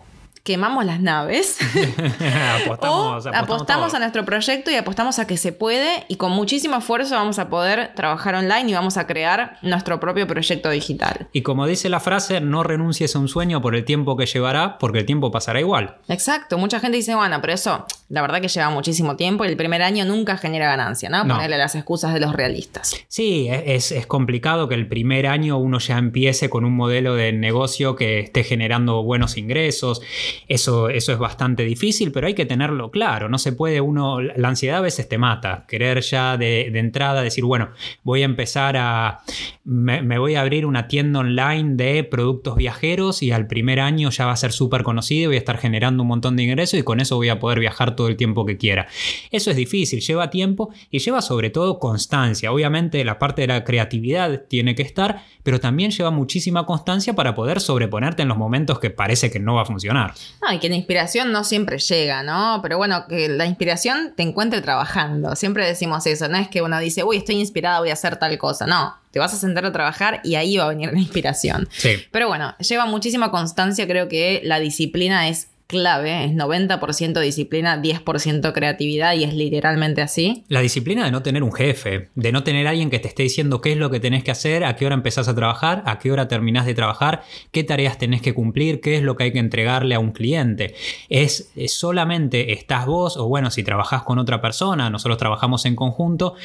quemamos 0.43 0.85
las 0.85 0.99
naves 0.99 1.57
apostamos, 2.65 3.25
o 3.25 3.29
apostamos 3.33 3.93
a 3.93 3.99
nuestro 3.99 4.25
proyecto 4.25 4.71
y 4.71 4.75
apostamos 4.75 5.17
a 5.17 5.25
que 5.25 5.37
se 5.37 5.53
puede 5.53 6.03
y 6.09 6.17
con 6.17 6.33
muchísimo 6.33 6.77
esfuerzo 6.77 7.15
vamos 7.15 7.39
a 7.39 7.49
poder 7.49 7.93
trabajar 7.95 8.35
online 8.35 8.69
y 8.69 8.73
vamos 8.73 8.97
a 8.97 9.07
crear 9.07 9.57
nuestro 9.61 10.01
propio 10.01 10.27
proyecto 10.27 10.69
digital. 10.69 11.27
Y 11.31 11.43
como 11.43 11.65
dice 11.65 11.87
la 11.87 12.01
frase, 12.01 12.41
no 12.41 12.63
renuncies 12.63 13.15
a 13.15 13.19
un 13.19 13.29
sueño 13.29 13.61
por 13.61 13.73
el 13.73 13.85
tiempo 13.85 14.17
que 14.17 14.25
llevará, 14.25 14.77
porque 14.79 14.99
el 14.99 15.05
tiempo 15.05 15.31
pasará 15.31 15.61
igual. 15.61 15.95
Exacto, 16.09 16.57
mucha 16.57 16.81
gente 16.81 16.97
dice, 16.97 17.15
bueno, 17.15 17.39
pero 17.39 17.53
eso 17.53 17.85
la 18.09 18.21
verdad 18.21 18.41
que 18.41 18.47
lleva 18.47 18.69
muchísimo 18.69 19.15
tiempo 19.15 19.45
y 19.45 19.47
el 19.47 19.57
primer 19.57 19.81
año 19.81 20.05
nunca 20.05 20.37
genera 20.37 20.67
ganancia, 20.67 21.09
¿no? 21.09 21.23
No. 21.23 21.35
Ponerle 21.35 21.57
las 21.57 21.73
excusas 21.75 22.13
de 22.13 22.19
los 22.19 22.33
realistas. 22.33 22.95
Sí, 23.07 23.47
es, 23.49 23.91
es 23.91 24.05
complicado 24.05 24.67
que 24.67 24.75
el 24.75 24.87
primer 24.87 25.25
año 25.25 25.57
uno 25.57 25.79
ya 25.79 25.97
empiece 25.97 26.49
con 26.49 26.65
un 26.65 26.75
modelo 26.75 27.15
de 27.15 27.31
negocio 27.31 27.95
que 27.95 28.19
esté 28.19 28.43
generando 28.43 29.01
buenos 29.03 29.37
ingresos. 29.37 30.01
Eso, 30.47 30.89
eso 30.89 31.11
es 31.11 31.19
bastante 31.19 31.63
difícil, 31.63 32.11
pero 32.11 32.27
hay 32.27 32.33
que 32.33 32.45
tenerlo 32.45 32.91
claro. 32.91 33.29
No 33.29 33.37
se 33.37 33.53
puede 33.53 33.81
uno, 33.81 34.21
la 34.21 34.47
ansiedad 34.47 34.77
a 34.77 34.81
veces 34.81 35.07
te 35.07 35.17
mata. 35.17 35.65
Querer 35.67 36.01
ya 36.01 36.37
de, 36.37 36.69
de 36.71 36.79
entrada 36.79 37.21
decir, 37.21 37.43
bueno, 37.43 37.69
voy 38.03 38.21
a 38.21 38.25
empezar 38.25 38.77
a, 38.77 39.21
me, 39.63 40.17
voy 40.17 40.35
a 40.35 40.41
abrir 40.41 40.65
una 40.65 40.87
tienda 40.87 41.19
online 41.19 41.75
de 41.75 42.03
productos 42.03 42.55
viajeros 42.55 43.23
y 43.23 43.31
al 43.31 43.47
primer 43.47 43.79
año 43.79 44.09
ya 44.09 44.25
va 44.25 44.33
a 44.33 44.37
ser 44.37 44.51
súper 44.51 44.83
conocido, 44.83 45.29
voy 45.29 45.37
a 45.37 45.39
estar 45.39 45.57
generando 45.57 46.03
un 46.03 46.09
montón 46.09 46.35
de 46.35 46.43
ingresos 46.43 46.79
y 46.79 46.83
con 46.83 46.99
eso 46.99 47.15
voy 47.15 47.29
a 47.29 47.39
poder 47.39 47.59
viajar 47.59 47.95
todo 47.95 48.07
el 48.07 48.17
tiempo 48.17 48.45
que 48.45 48.57
quiera. 48.57 48.87
Eso 49.31 49.51
es 49.51 49.55
difícil, 49.55 50.01
lleva 50.01 50.29
tiempo 50.29 50.73
y 50.89 50.99
lleva 50.99 51.21
sobre 51.21 51.49
todo 51.49 51.79
constancia. 51.79 52.51
Obviamente 52.51 53.03
la 53.05 53.19
parte 53.19 53.41
de 53.43 53.47
la 53.47 53.63
creatividad 53.63 54.43
tiene 54.47 54.75
que 54.75 54.83
estar, 54.83 55.23
pero 55.43 55.59
también 55.59 55.91
lleva 55.91 56.11
muchísima 56.11 56.65
constancia 56.65 57.13
para 57.13 57.33
poder 57.33 57.61
sobreponerte 57.61 58.21
en 58.21 58.27
los 58.27 58.37
momentos 58.37 58.79
que 58.79 58.89
parece 58.89 59.31
que 59.31 59.39
no 59.39 59.55
va 59.55 59.61
a 59.61 59.65
funcionar. 59.65 60.13
No, 60.41 60.53
y 60.53 60.59
que 60.59 60.69
la 60.69 60.75
inspiración 60.75 61.31
no 61.31 61.43
siempre 61.43 61.77
llega, 61.77 62.23
¿no? 62.23 62.59
Pero 62.61 62.77
bueno, 62.77 63.05
que 63.07 63.29
la 63.29 63.45
inspiración 63.45 64.13
te 64.15 64.23
encuentre 64.23 64.61
trabajando. 64.61 65.35
Siempre 65.35 65.65
decimos 65.65 66.05
eso, 66.05 66.27
no 66.27 66.37
es 66.37 66.47
que 66.49 66.61
uno 66.61 66.79
dice, 66.79 67.03
uy, 67.03 67.17
estoy 67.17 67.35
inspirada, 67.35 67.79
voy 67.79 67.89
a 67.89 67.93
hacer 67.93 68.17
tal 68.17 68.37
cosa. 68.37 68.65
No, 68.67 68.95
te 69.11 69.19
vas 69.19 69.33
a 69.33 69.37
sentar 69.37 69.65
a 69.65 69.71
trabajar 69.71 70.21
y 70.23 70.35
ahí 70.35 70.57
va 70.57 70.65
a 70.65 70.69
venir 70.69 70.91
la 70.91 70.99
inspiración. 70.99 71.69
Sí. 71.71 71.95
Pero 72.11 72.27
bueno, 72.27 72.55
lleva 72.57 72.85
muchísima 72.85 73.31
constancia, 73.31 73.87
creo 73.87 74.07
que 74.09 74.41
la 74.43 74.59
disciplina 74.59 75.27
es 75.29 75.47
clave, 75.67 76.25
es 76.25 76.31
90% 76.31 77.19
disciplina, 77.19 77.81
10% 77.81 78.53
creatividad 78.53 79.13
y 79.15 79.23
es 79.23 79.33
literalmente 79.33 80.01
así. 80.01 80.43
La 80.47 80.61
disciplina 80.61 81.05
de 81.05 81.11
no 81.11 81.23
tener 81.23 81.43
un 81.43 81.51
jefe, 81.51 82.09
de 82.15 82.31
no 82.31 82.43
tener 82.43 82.67
alguien 82.67 82.89
que 82.89 82.99
te 82.99 83.07
esté 83.07 83.23
diciendo 83.23 83.61
qué 83.61 83.71
es 83.71 83.77
lo 83.77 83.89
que 83.89 83.99
tenés 83.99 84.23
que 84.23 84.31
hacer, 84.31 84.63
a 84.63 84.75
qué 84.75 84.85
hora 84.85 84.95
empezás 84.95 85.27
a 85.27 85.35
trabajar, 85.35 85.83
a 85.85 85.99
qué 85.99 86.11
hora 86.11 86.27
terminás 86.27 86.65
de 86.65 86.73
trabajar, 86.73 87.23
qué 87.51 87.63
tareas 87.63 87.97
tenés 87.97 88.21
que 88.21 88.33
cumplir, 88.33 88.81
qué 88.81 88.97
es 88.97 89.03
lo 89.03 89.15
que 89.15 89.25
hay 89.25 89.33
que 89.33 89.39
entregarle 89.39 89.95
a 89.95 89.99
un 89.99 90.11
cliente. 90.11 90.75
Es, 91.09 91.51
es 91.55 91.73
solamente 91.73 92.53
estás 92.53 92.85
vos, 92.85 93.17
o 93.17 93.27
bueno, 93.27 93.51
si 93.51 93.63
trabajás 93.63 94.03
con 94.03 94.19
otra 94.19 94.41
persona, 94.41 94.89
nosotros 94.89 95.17
trabajamos 95.17 95.65
en 95.65 95.75
conjunto, 95.75 96.35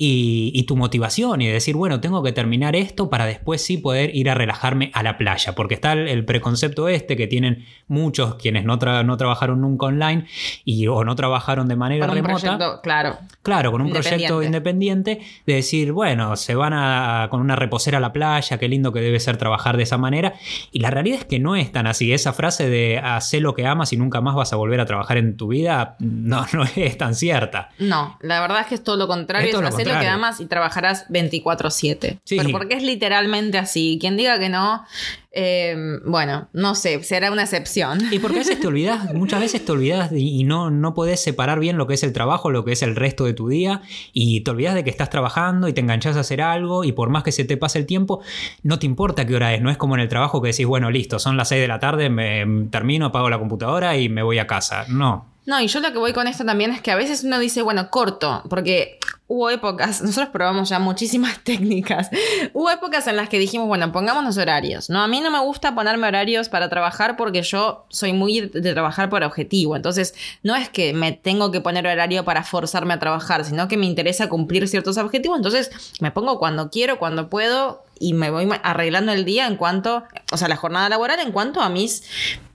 y, 0.00 0.52
y 0.54 0.62
tu 0.62 0.76
motivación 0.76 1.42
y 1.42 1.48
decir, 1.48 1.74
bueno, 1.74 2.00
tengo 2.00 2.22
que 2.22 2.30
terminar 2.30 2.76
esto 2.76 3.10
para 3.10 3.26
después 3.26 3.60
sí 3.64 3.78
poder 3.78 4.14
ir 4.14 4.30
a 4.30 4.34
relajarme 4.34 4.92
a 4.94 5.02
la 5.02 5.18
playa, 5.18 5.56
porque 5.56 5.74
está 5.74 5.92
el, 5.92 6.06
el 6.06 6.24
preconcepto 6.24 6.86
este 6.88 7.16
que 7.16 7.26
tienen 7.26 7.66
muchos 7.88 8.36
quienes 8.36 8.64
no, 8.64 8.78
tra- 8.78 9.04
no 9.04 9.16
trabajaron 9.16 9.60
nunca 9.60 9.86
online 9.86 10.26
y, 10.64 10.86
o 10.86 11.02
no 11.04 11.16
trabajaron 11.16 11.66
de 11.66 11.74
manera 11.74 12.06
Con 12.06 12.14
remota. 12.14 12.38
proyecto, 12.40 12.80
claro. 12.80 13.18
Claro, 13.42 13.72
con 13.72 13.80
un 13.80 13.90
proyecto 13.90 14.42
independiente 14.42 15.20
de 15.46 15.54
decir, 15.54 15.90
bueno, 15.90 16.36
se 16.36 16.54
van 16.54 16.74
a, 16.74 17.26
con 17.28 17.40
una 17.40 17.56
reposera 17.56 17.98
a 17.98 18.00
la 18.00 18.12
playa, 18.12 18.56
qué 18.58 18.68
lindo 18.68 18.92
que 18.92 19.00
debe 19.00 19.18
ser 19.18 19.36
trabajar 19.36 19.76
de 19.76 19.82
esa 19.82 19.98
manera. 19.98 20.34
Y 20.70 20.78
la 20.78 20.90
realidad 20.90 21.18
es 21.20 21.24
que 21.24 21.40
no 21.40 21.56
es 21.56 21.72
tan 21.72 21.88
así. 21.88 22.12
Esa 22.12 22.32
frase 22.32 22.68
de 22.68 22.98
hacer 22.98 23.42
lo 23.42 23.52
que 23.54 23.66
amas 23.66 23.92
y 23.92 23.96
nunca 23.96 24.20
más 24.20 24.36
vas 24.36 24.52
a 24.52 24.56
volver 24.56 24.80
a 24.80 24.86
trabajar 24.86 25.16
en 25.16 25.36
tu 25.36 25.48
vida, 25.48 25.96
no, 25.98 26.46
no 26.52 26.62
es 26.76 26.96
tan 26.98 27.16
cierta. 27.16 27.70
No, 27.80 28.16
la 28.20 28.40
verdad 28.40 28.60
es 28.60 28.66
que 28.68 28.74
es 28.76 28.84
todo 28.84 28.96
lo 28.96 29.08
contrario. 29.08 29.46
Es 29.48 29.52
todo 29.52 29.62
lo 29.62 29.68
lo 29.88 29.98
que 29.98 30.06
amas 30.06 30.40
y 30.40 30.46
trabajarás 30.46 31.06
24/7. 31.08 32.18
Sí. 32.24 32.36
Pero 32.36 32.50
porque 32.50 32.74
es 32.74 32.82
literalmente 32.82 33.58
así. 33.58 33.98
Quien 34.00 34.16
diga 34.16 34.38
que 34.38 34.48
no, 34.48 34.84
eh, 35.32 36.00
bueno, 36.04 36.48
no 36.52 36.74
sé, 36.74 37.02
será 37.04 37.30
una 37.30 37.42
excepción. 37.42 38.00
Y 38.10 38.18
porque 38.18 38.38
a 38.38 38.40
veces 38.40 38.58
te 38.58 38.66
olvidas, 38.66 39.12
muchas 39.14 39.40
veces 39.40 39.64
te 39.64 39.72
olvidas 39.72 40.10
y 40.12 40.42
no, 40.44 40.70
no 40.70 40.94
podés 40.94 41.22
separar 41.22 41.60
bien 41.60 41.76
lo 41.76 41.86
que 41.86 41.94
es 41.94 42.02
el 42.02 42.12
trabajo, 42.12 42.50
lo 42.50 42.64
que 42.64 42.72
es 42.72 42.82
el 42.82 42.96
resto 42.96 43.24
de 43.24 43.34
tu 43.34 43.48
día, 43.48 43.82
y 44.12 44.40
te 44.40 44.50
olvidas 44.50 44.74
de 44.74 44.84
que 44.84 44.90
estás 44.90 45.10
trabajando 45.10 45.68
y 45.68 45.72
te 45.72 45.80
enganchás 45.80 46.16
a 46.16 46.20
hacer 46.20 46.40
algo, 46.40 46.82
y 46.82 46.92
por 46.92 47.10
más 47.10 47.22
que 47.22 47.32
se 47.32 47.44
te 47.44 47.56
pase 47.56 47.78
el 47.78 47.86
tiempo, 47.86 48.20
no 48.62 48.78
te 48.78 48.86
importa 48.86 49.26
qué 49.26 49.36
hora 49.36 49.54
es, 49.54 49.60
no 49.60 49.70
es 49.70 49.76
como 49.76 49.94
en 49.94 50.00
el 50.00 50.08
trabajo 50.08 50.40
que 50.42 50.48
decís, 50.48 50.66
bueno, 50.66 50.90
listo, 50.90 51.18
son 51.18 51.36
las 51.36 51.48
6 51.50 51.60
de 51.60 51.68
la 51.68 51.78
tarde, 51.78 52.10
me 52.10 52.66
termino, 52.70 53.06
apago 53.06 53.30
la 53.30 53.38
computadora 53.38 53.96
y 53.96 54.08
me 54.08 54.22
voy 54.22 54.38
a 54.38 54.46
casa. 54.46 54.86
No. 54.88 55.37
No, 55.48 55.58
y 55.62 55.66
yo 55.66 55.80
lo 55.80 55.90
que 55.92 55.98
voy 55.98 56.12
con 56.12 56.26
esto 56.26 56.44
también 56.44 56.72
es 56.72 56.82
que 56.82 56.90
a 56.90 56.94
veces 56.94 57.24
uno 57.24 57.38
dice, 57.38 57.62
bueno, 57.62 57.88
corto, 57.88 58.42
porque 58.50 58.98
hubo 59.28 59.48
épocas, 59.48 60.02
nosotros 60.02 60.28
probamos 60.28 60.68
ya 60.68 60.78
muchísimas 60.78 61.38
técnicas, 61.42 62.10
hubo 62.52 62.70
épocas 62.70 63.06
en 63.06 63.16
las 63.16 63.30
que 63.30 63.38
dijimos, 63.38 63.66
bueno, 63.66 63.90
pongámonos 63.90 64.36
horarios, 64.36 64.90
¿no? 64.90 65.00
A 65.00 65.08
mí 65.08 65.22
no 65.22 65.30
me 65.30 65.38
gusta 65.38 65.74
ponerme 65.74 66.06
horarios 66.06 66.50
para 66.50 66.68
trabajar 66.68 67.16
porque 67.16 67.40
yo 67.40 67.86
soy 67.88 68.12
muy 68.12 68.42
de 68.42 68.74
trabajar 68.74 69.08
por 69.08 69.22
objetivo, 69.24 69.74
entonces 69.74 70.14
no 70.42 70.54
es 70.54 70.68
que 70.68 70.92
me 70.92 71.12
tengo 71.12 71.50
que 71.50 71.62
poner 71.62 71.86
horario 71.86 72.26
para 72.26 72.44
forzarme 72.44 72.92
a 72.92 72.98
trabajar, 72.98 73.46
sino 73.46 73.68
que 73.68 73.78
me 73.78 73.86
interesa 73.86 74.28
cumplir 74.28 74.68
ciertos 74.68 74.98
objetivos, 74.98 75.38
entonces 75.38 75.70
me 76.00 76.10
pongo 76.10 76.38
cuando 76.38 76.68
quiero, 76.68 76.98
cuando 76.98 77.30
puedo 77.30 77.84
y 77.98 78.12
me 78.12 78.28
voy 78.28 78.50
arreglando 78.62 79.12
el 79.12 79.24
día 79.24 79.46
en 79.46 79.56
cuanto, 79.56 80.04
o 80.30 80.36
sea, 80.36 80.46
la 80.48 80.56
jornada 80.56 80.90
laboral 80.90 81.20
en 81.20 81.32
cuanto 81.32 81.62
a 81.62 81.70
mis 81.70 82.02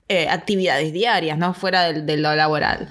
eh, 0.10 0.28
actividades 0.30 0.94
diarias, 0.94 1.38
¿no? 1.38 1.54
Fuera 1.54 1.92
de, 1.94 2.18
lo 2.18 2.36
laboral. 2.36 2.88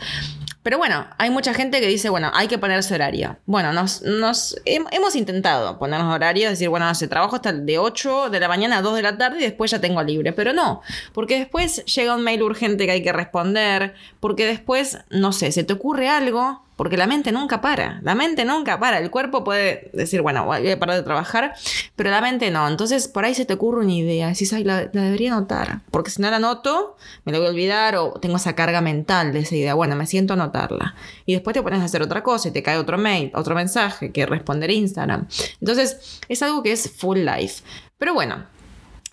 Pero 0.62 0.78
bueno, 0.78 1.08
hay 1.18 1.28
mucha 1.30 1.54
gente 1.54 1.80
que 1.80 1.88
dice, 1.88 2.08
bueno, 2.08 2.30
hay 2.34 2.46
que 2.46 2.56
ponerse 2.56 2.94
horario. 2.94 3.36
Bueno, 3.46 3.72
nos, 3.72 4.02
nos 4.02 4.54
hem- 4.64 4.86
hemos 4.92 5.16
intentado 5.16 5.76
ponernos 5.76 6.14
horario, 6.14 6.48
decir, 6.50 6.68
bueno, 6.68 6.86
no 6.86 6.94
sé, 6.94 7.08
trabajo 7.08 7.34
hasta 7.34 7.52
de 7.52 7.78
8 7.78 8.30
de 8.30 8.38
la 8.38 8.46
mañana 8.46 8.78
a 8.78 8.82
2 8.82 8.94
de 8.94 9.02
la 9.02 9.18
tarde 9.18 9.38
y 9.40 9.42
después 9.42 9.72
ya 9.72 9.80
tengo 9.80 10.00
libre. 10.04 10.32
Pero 10.32 10.52
no, 10.52 10.80
porque 11.12 11.36
después 11.40 11.84
llega 11.86 12.14
un 12.14 12.22
mail 12.22 12.42
urgente 12.42 12.86
que 12.86 12.92
hay 12.92 13.02
que 13.02 13.12
responder, 13.12 13.94
porque 14.20 14.46
después, 14.46 14.98
no 15.10 15.32
sé, 15.32 15.50
se 15.50 15.64
te 15.64 15.72
ocurre 15.72 16.08
algo, 16.08 16.64
porque 16.82 16.96
la 16.96 17.06
mente 17.06 17.30
nunca 17.30 17.60
para. 17.60 18.00
La 18.02 18.16
mente 18.16 18.44
nunca 18.44 18.80
para. 18.80 18.98
El 18.98 19.08
cuerpo 19.08 19.44
puede 19.44 19.88
decir, 19.92 20.20
bueno, 20.20 20.46
voy 20.46 20.68
a 20.68 20.80
parar 20.80 20.96
de 20.96 21.04
trabajar, 21.04 21.54
pero 21.94 22.10
la 22.10 22.20
mente 22.20 22.50
no. 22.50 22.66
Entonces, 22.66 23.06
por 23.06 23.24
ahí 23.24 23.36
se 23.36 23.44
te 23.44 23.54
ocurre 23.54 23.84
una 23.84 23.92
idea. 23.92 24.26
Decís, 24.26 24.52
ay, 24.52 24.64
la, 24.64 24.90
la 24.92 25.02
debería 25.02 25.32
anotar. 25.32 25.82
Porque 25.92 26.10
si 26.10 26.20
no 26.20 26.28
la 26.28 26.38
anoto, 26.38 26.96
me 27.24 27.30
la 27.30 27.38
voy 27.38 27.46
a 27.46 27.50
olvidar 27.50 27.94
o 27.94 28.14
tengo 28.14 28.34
esa 28.34 28.56
carga 28.56 28.80
mental 28.80 29.32
de 29.32 29.38
esa 29.38 29.54
idea. 29.54 29.74
Bueno, 29.74 29.94
me 29.94 30.08
siento 30.08 30.32
a 30.32 30.34
anotarla. 30.34 30.96
Y 31.24 31.34
después 31.34 31.54
te 31.54 31.62
pones 31.62 31.78
a 31.78 31.84
hacer 31.84 32.02
otra 32.02 32.24
cosa 32.24 32.48
y 32.48 32.50
te 32.50 32.64
cae 32.64 32.78
otro 32.78 32.98
mail, 32.98 33.30
otro 33.32 33.54
mensaje 33.54 34.10
que 34.10 34.26
responder 34.26 34.72
Instagram. 34.72 35.28
Entonces, 35.60 36.18
es 36.28 36.42
algo 36.42 36.64
que 36.64 36.72
es 36.72 36.90
full 36.90 37.18
life. 37.18 37.62
Pero 37.96 38.12
bueno, 38.14 38.44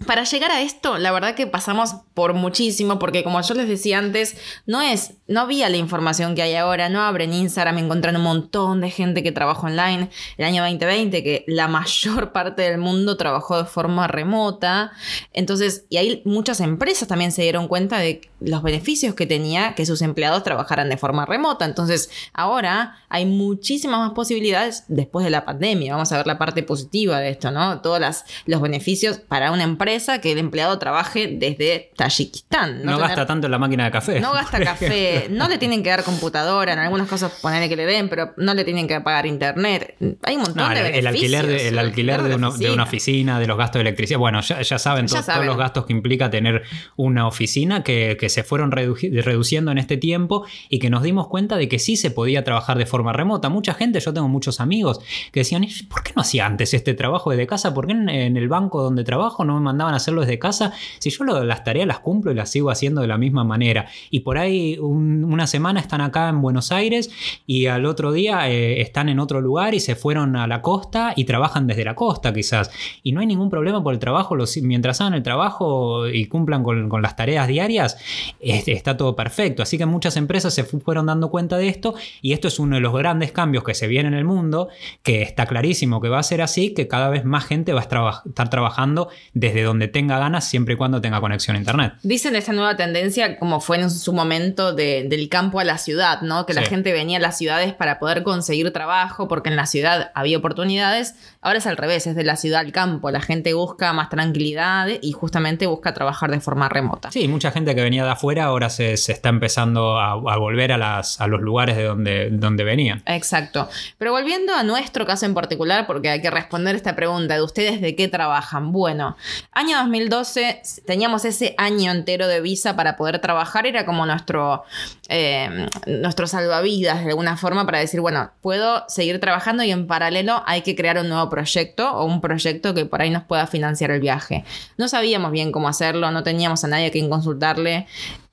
para 0.05 0.23
llegar 0.23 0.51
a 0.51 0.61
esto, 0.61 0.97
la 0.97 1.11
verdad 1.11 1.35
que 1.35 1.45
pasamos 1.45 1.95
por 2.13 2.33
muchísimo, 2.33 2.99
porque 2.99 3.23
como 3.23 3.41
yo 3.41 3.53
les 3.53 3.67
decía 3.67 3.97
antes, 3.97 4.37
no 4.65 4.81
es, 4.81 5.15
no 5.27 5.41
había 5.41 5.69
la 5.69 5.75
información 5.75 6.35
que 6.35 6.41
hay 6.41 6.55
ahora, 6.55 6.87
no 6.87 7.01
abren 7.01 7.33
Instagram, 7.33 7.77
encuentran 7.79 8.15
un 8.15 8.23
montón 8.23 8.79
de 8.79 8.91
gente 8.91 9.23
que 9.23 9.31
trabaja 9.33 9.67
online. 9.67 10.09
El 10.37 10.45
año 10.45 10.63
2020, 10.63 11.21
que 11.21 11.43
la 11.47 11.67
mayor 11.67 12.31
parte 12.33 12.61
del 12.61 12.77
mundo 12.77 13.17
trabajó 13.17 13.57
de 13.57 13.65
forma 13.65 14.07
remota. 14.07 14.91
Entonces, 15.33 15.85
y 15.89 15.97
ahí 15.97 16.21
muchas 16.23 16.61
empresas 16.61 17.07
también 17.07 17.33
se 17.33 17.41
dieron 17.41 17.67
cuenta 17.67 17.97
de 17.97 18.21
los 18.39 18.63
beneficios 18.63 19.15
que 19.15 19.25
tenía 19.25 19.75
que 19.75 19.85
sus 19.85 20.01
empleados 20.01 20.43
trabajaran 20.43 20.89
de 20.89 20.95
forma 20.95 21.25
remota. 21.25 21.65
Entonces, 21.65 22.09
ahora 22.33 22.95
hay 23.09 23.25
muchísimas 23.25 23.99
más 23.99 24.11
posibilidades 24.11 24.85
después 24.87 25.25
de 25.25 25.31
la 25.31 25.43
pandemia. 25.43 25.93
Vamos 25.93 26.11
a 26.13 26.17
ver 26.17 26.27
la 26.27 26.37
parte 26.37 26.63
positiva 26.63 27.19
de 27.19 27.31
esto, 27.31 27.51
¿no? 27.51 27.81
Todos 27.81 28.23
los 28.45 28.61
beneficios 28.61 29.17
para 29.17 29.51
una 29.51 29.63
empresa 29.63 29.88
que 30.21 30.31
el 30.31 30.37
empleado 30.37 30.77
trabaje 30.79 31.27
desde 31.39 31.91
Tayikistán. 31.95 32.83
No, 32.83 32.93
tener- 32.93 33.07
gasta 33.07 33.25
tanto 33.25 33.47
en 33.47 33.51
la 33.51 33.57
máquina 33.57 33.85
de 33.85 33.91
café. 33.91 34.19
no 34.19 34.31
gasta 34.33 34.59
café, 34.63 35.27
no 35.31 35.47
le 35.47 35.57
tienen 35.57 35.83
que 35.83 35.89
dar 35.89 36.03
computadora, 36.03 36.73
en 36.73 36.79
algunos 36.79 37.07
casos 37.07 37.31
ponerle 37.41 37.69
que 37.69 37.75
le 37.75 37.85
den, 37.85 38.09
pero 38.09 38.33
no 38.37 38.53
le 38.53 38.63
tienen 38.63 38.87
que 38.87 38.99
pagar 39.01 39.25
internet. 39.25 39.95
Hay 40.23 40.35
un 40.35 40.41
montón 40.43 40.57
No, 40.57 40.69
de 40.69 40.75
el, 40.79 40.83
beneficios. 41.05 41.07
alquiler, 41.33 41.47
de, 41.47 41.67
el 41.67 41.79
alquiler 41.79 42.23
de, 42.23 42.35
una 42.35 42.83
oficina, 42.83 43.39
de 43.39 43.47
los 43.47 43.57
gastos 43.57 43.79
de 43.79 43.81
electricidad. 43.81 44.19
Bueno, 44.19 44.41
ya, 44.41 44.61
ya 44.61 44.77
saben, 44.79 45.07
Ya 45.07 45.17
to- 45.19 45.23
saben. 45.23 45.41
todos 45.41 45.47
los 45.47 45.57
gastos 45.57 45.85
que 45.85 45.93
implica 45.93 46.29
tener 46.29 46.63
una 46.95 47.27
oficina 47.27 47.83
que, 47.83 48.17
que 48.19 48.29
se 48.29 48.43
fueron 48.43 48.71
redu- 48.71 49.21
reduciendo 49.23 49.71
en 49.71 49.77
este 49.77 49.97
tiempo 49.97 50.45
y 50.69 50.79
que 50.79 50.89
nos 50.89 51.03
dimos 51.03 51.27
cuenta 51.27 51.57
de 51.57 51.67
que 51.67 51.79
sí 51.79 51.97
se 51.97 52.11
podía 52.11 52.43
trabajar 52.43 52.77
de 52.77 52.85
forma 52.85 53.13
remota. 53.13 53.49
Mucha 53.49 53.73
gente, 53.73 53.99
yo 53.99 54.13
tengo 54.13 54.27
muchos 54.27 54.59
amigos 54.59 54.99
que 55.31 55.41
decían, 55.41 55.63
"¿Y 55.63 55.83
¿por 55.83 56.03
qué 56.03 56.13
no 56.15 56.21
hacía 56.21 56.45
antes 56.45 56.73
este 56.73 56.93
trabajo 56.93 57.31
desde 57.31 57.47
casa? 57.47 57.73
¿Por 57.73 57.87
qué 57.87 57.93
en, 57.93 58.09
en 58.09 58.37
el 58.37 58.47
banco 58.49 58.81
donde 58.83 59.03
trabajo 59.03 59.43
no 59.45 59.55
me 59.55 59.61
mandaban 59.61 59.78
mandaban 59.79 59.93
a 59.93 59.97
hacerlo 59.97 60.21
desde 60.21 60.37
casa, 60.39 60.73
si 60.99 61.09
yo 61.09 61.23
las 61.23 61.63
tareas 61.63 61.87
las 61.87 61.99
cumplo 61.99 62.33
y 62.33 62.35
las 62.35 62.51
sigo 62.51 62.69
haciendo 62.69 62.99
de 62.99 63.07
la 63.07 63.17
misma 63.17 63.45
manera. 63.45 63.87
Y 64.09 64.21
por 64.21 64.37
ahí 64.37 64.77
una 64.77 65.47
semana 65.47 65.79
están 65.79 66.01
acá 66.01 66.27
en 66.27 66.41
Buenos 66.41 66.73
Aires 66.73 67.09
y 67.47 67.67
al 67.67 67.85
otro 67.85 68.11
día 68.11 68.49
eh, 68.49 68.81
están 68.81 69.07
en 69.07 69.19
otro 69.19 69.39
lugar 69.39 69.73
y 69.73 69.79
se 69.79 69.95
fueron 69.95 70.35
a 70.35 70.47
la 70.47 70.61
costa 70.61 71.13
y 71.15 71.23
trabajan 71.23 71.65
desde 71.65 71.85
la 71.85 71.95
costa 71.95 72.33
quizás. 72.33 72.71
Y 73.03 73.13
no 73.13 73.21
hay 73.21 73.27
ningún 73.27 73.49
problema 73.49 73.81
por 73.81 73.93
el 73.93 73.99
trabajo, 73.99 74.35
mientras 74.63 74.99
hagan 74.99 75.13
el 75.13 75.23
trabajo 75.23 76.09
y 76.09 76.25
cumplan 76.25 76.61
con, 76.63 77.01
las 77.01 77.15
tareas 77.15 77.47
diarias, 77.47 77.97
está 78.41 78.97
todo 78.97 79.15
perfecto. 79.15 79.63
Así 79.63 79.77
que 79.77 79.85
muchas 79.85 80.17
empresas 80.17 80.53
se 80.53 80.65
fueron 80.65 81.05
dando 81.05 81.29
cuenta 81.29 81.57
de 81.57 81.69
esto 81.69 81.95
y 82.21 82.33
esto 82.33 82.49
es 82.49 82.59
uno 82.59 82.75
de 82.75 82.81
los 82.81 82.93
grandes 82.93 83.31
cambios 83.31 83.63
que 83.63 83.73
se 83.73 83.87
viene 83.87 84.09
en 84.09 84.15
el 84.15 84.25
mundo, 84.25 84.67
que 85.03 85.21
está 85.21 85.45
clarísimo 85.45 86.01
que 86.01 86.09
va 86.09 86.19
a 86.19 86.23
ser 86.23 86.41
así, 86.41 86.73
que 86.73 86.89
cada 86.89 87.09
vez 87.09 87.23
más 87.23 87.45
gente 87.45 87.71
va 87.71 87.79
a 87.79 87.83
estar 87.83 88.49
trabajando 88.49 89.07
desde 89.33 89.63
donde 89.69 89.87
tenga 89.87 90.19
ganas, 90.19 90.47
siempre 90.47 90.73
y 90.73 90.77
cuando 90.77 91.01
tenga 91.01 91.19
conexión 91.21 91.55
a 91.55 91.59
Internet. 91.59 91.93
Dicen 92.03 92.35
esta 92.35 92.53
nueva 92.53 92.75
tendencia 92.75 93.37
como 93.37 93.59
fue 93.61 93.79
en 93.79 93.89
su 93.89 94.13
momento 94.13 94.73
del 94.73 95.29
campo 95.29 95.59
a 95.59 95.63
la 95.63 95.77
ciudad, 95.77 96.21
¿no? 96.21 96.45
Que 96.45 96.53
la 96.53 96.63
gente 96.63 96.91
venía 96.91 97.17
a 97.17 97.21
las 97.21 97.37
ciudades 97.37 97.73
para 97.73 97.99
poder 97.99 98.23
conseguir 98.23 98.71
trabajo, 98.71 99.27
porque 99.27 99.49
en 99.49 99.55
la 99.55 99.65
ciudad 99.65 100.11
había 100.13 100.37
oportunidades. 100.37 101.15
Ahora 101.41 101.59
es 101.59 101.67
al 101.67 101.77
revés, 101.77 102.05
es 102.05 102.17
de 102.17 102.25
la 102.25 102.35
ciudad 102.35 102.59
al 102.59 102.73
campo. 102.73 103.11
La 103.11 103.21
gente 103.21 103.53
busca 103.53 103.93
más 103.93 104.09
tranquilidad 104.09 104.89
y 105.01 105.13
justamente 105.13 105.67
busca 105.67 105.93
trabajar 105.93 106.31
de 106.31 106.41
forma 106.41 106.67
remota. 106.67 107.11
Sí, 107.11 107.29
mucha 107.29 107.51
gente 107.51 107.73
que 107.75 107.81
venía 107.81 108.03
de 108.03 108.11
afuera 108.11 108.43
ahora 108.43 108.69
se, 108.69 108.91
está 108.91 109.29
empezando 109.29 109.97
a, 109.97 110.15
volver 110.15 110.73
a, 110.73 110.77
las, 110.77 111.21
a 111.21 111.27
los 111.27 111.39
lugares 111.39 111.77
de 111.77 111.85
donde, 111.85 112.29
donde 112.29 112.65
venían. 112.65 113.03
Exacto. 113.05 113.69
Pero 113.97 114.11
volviendo 114.11 114.53
a 114.53 114.63
nuestro 114.63 115.05
caso 115.05 115.25
en 115.25 115.33
particular, 115.33 115.87
porque 115.87 116.09
hay 116.09 116.21
que 116.21 116.29
responder 116.29 116.75
esta 116.75 116.97
pregunta 116.97 117.35
de 117.35 117.41
ustedes 117.41 117.79
de 117.79 117.95
qué 117.95 118.09
trabajan. 118.09 118.73
Bueno, 118.73 119.15
año 119.53 119.77
2012 119.77 120.61
teníamos 120.85 121.23
ese 121.23 121.55
año 121.57 121.91
entero 121.91 122.27
de 122.27 122.41
visa 122.41 122.75
para 122.75 122.97
poder 122.97 123.19
trabajar, 123.19 123.65
era 123.65 123.85
como 123.85 124.05
nuestro, 124.05 124.63
eh, 125.07 125.67
nuestro 125.87 126.27
salvavidas 126.27 127.05
de 127.05 127.11
alguna 127.11 127.37
forma 127.37 127.65
para 127.65 127.79
decir, 127.79 128.01
bueno, 128.01 128.31
puedo 128.41 128.83
seguir 128.89 129.21
trabajando 129.21 129.63
y 129.63 129.71
en 129.71 129.87
paralelo 129.87 130.43
hay 130.45 130.63
que 130.63 130.75
crear 130.75 130.97
un 130.97 131.07
nuevo 131.07 131.28
proyecto 131.29 131.91
o 131.91 132.05
un 132.05 132.21
proyecto 132.21 132.73
que 132.73 132.85
por 132.85 133.01
ahí 133.01 133.09
nos 133.09 133.23
pueda 133.23 133.47
financiar 133.47 133.91
el 133.91 133.99
viaje. 133.99 134.43
No 134.77 134.87
sabíamos 134.87 135.31
bien 135.31 135.51
cómo 135.51 135.67
hacerlo, 135.67 136.11
no 136.11 136.23
teníamos 136.23 136.63
a 136.63 136.67
nadie 136.67 136.87
a 136.87 136.91
quien 136.91 137.09
consultarle. 137.09 137.87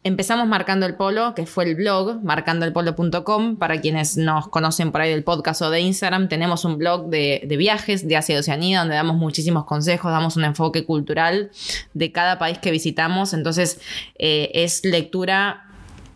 Empezamos 0.07 0.47
marcando 0.47 0.87
el 0.87 0.95
polo, 0.95 1.35
que 1.35 1.47
fue 1.47 1.65
el 1.65 1.75
blog, 1.75 2.23
marcandoelpolo.com. 2.23 3.57
Para 3.57 3.81
quienes 3.81 4.17
nos 4.17 4.47
conocen 4.47 4.93
por 4.93 5.01
ahí 5.01 5.11
del 5.11 5.25
podcast 5.25 5.63
o 5.63 5.71
de 5.71 5.81
Instagram, 5.81 6.29
tenemos 6.29 6.65
un 6.65 6.79
blog 6.79 7.09
de, 7.09 7.45
viajes 7.59 8.07
de 8.07 8.17
Asia 8.17 8.37
y 8.37 8.39
Oceanía, 8.39 8.79
donde 8.79 8.95
damos 8.95 9.17
muchísimos 9.17 9.65
consejos, 9.65 10.13
damos 10.13 10.37
un 10.37 10.45
enfoque 10.45 10.85
cultural 10.85 11.51
de 11.93 12.13
cada 12.13 12.39
país 12.39 12.59
que 12.59 12.71
visitamos. 12.71 13.33
Entonces, 13.35 13.81
eh, 14.17 14.53
es 14.55 14.85
lectura 14.85 15.66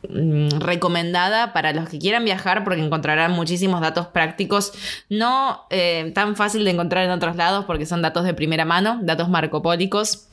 recomendada 0.03 1.53
para 1.53 1.73
los 1.73 1.89
que 1.89 1.99
quieran 1.99 2.25
viajar 2.25 2.65
porque 2.65 2.81
encontrarán 2.81 3.33
muchísimos 3.33 3.81
datos 3.81 4.07
prácticos, 4.07 4.73
no 5.09 5.67
eh, 5.71 6.13
tan 6.15 6.37
fácil 6.37 6.65
de 6.65 6.71
encontrar 6.71 7.05
en 7.05 7.11
otros 7.11 7.37
lados 7.37 7.65
porque 7.67 7.87
son 7.87 8.03
datos 8.03 8.25
de 8.25 8.35
primera 8.35 8.65
mano, 8.65 8.99
datos 9.03 9.29
marcopólicos 9.29 10.30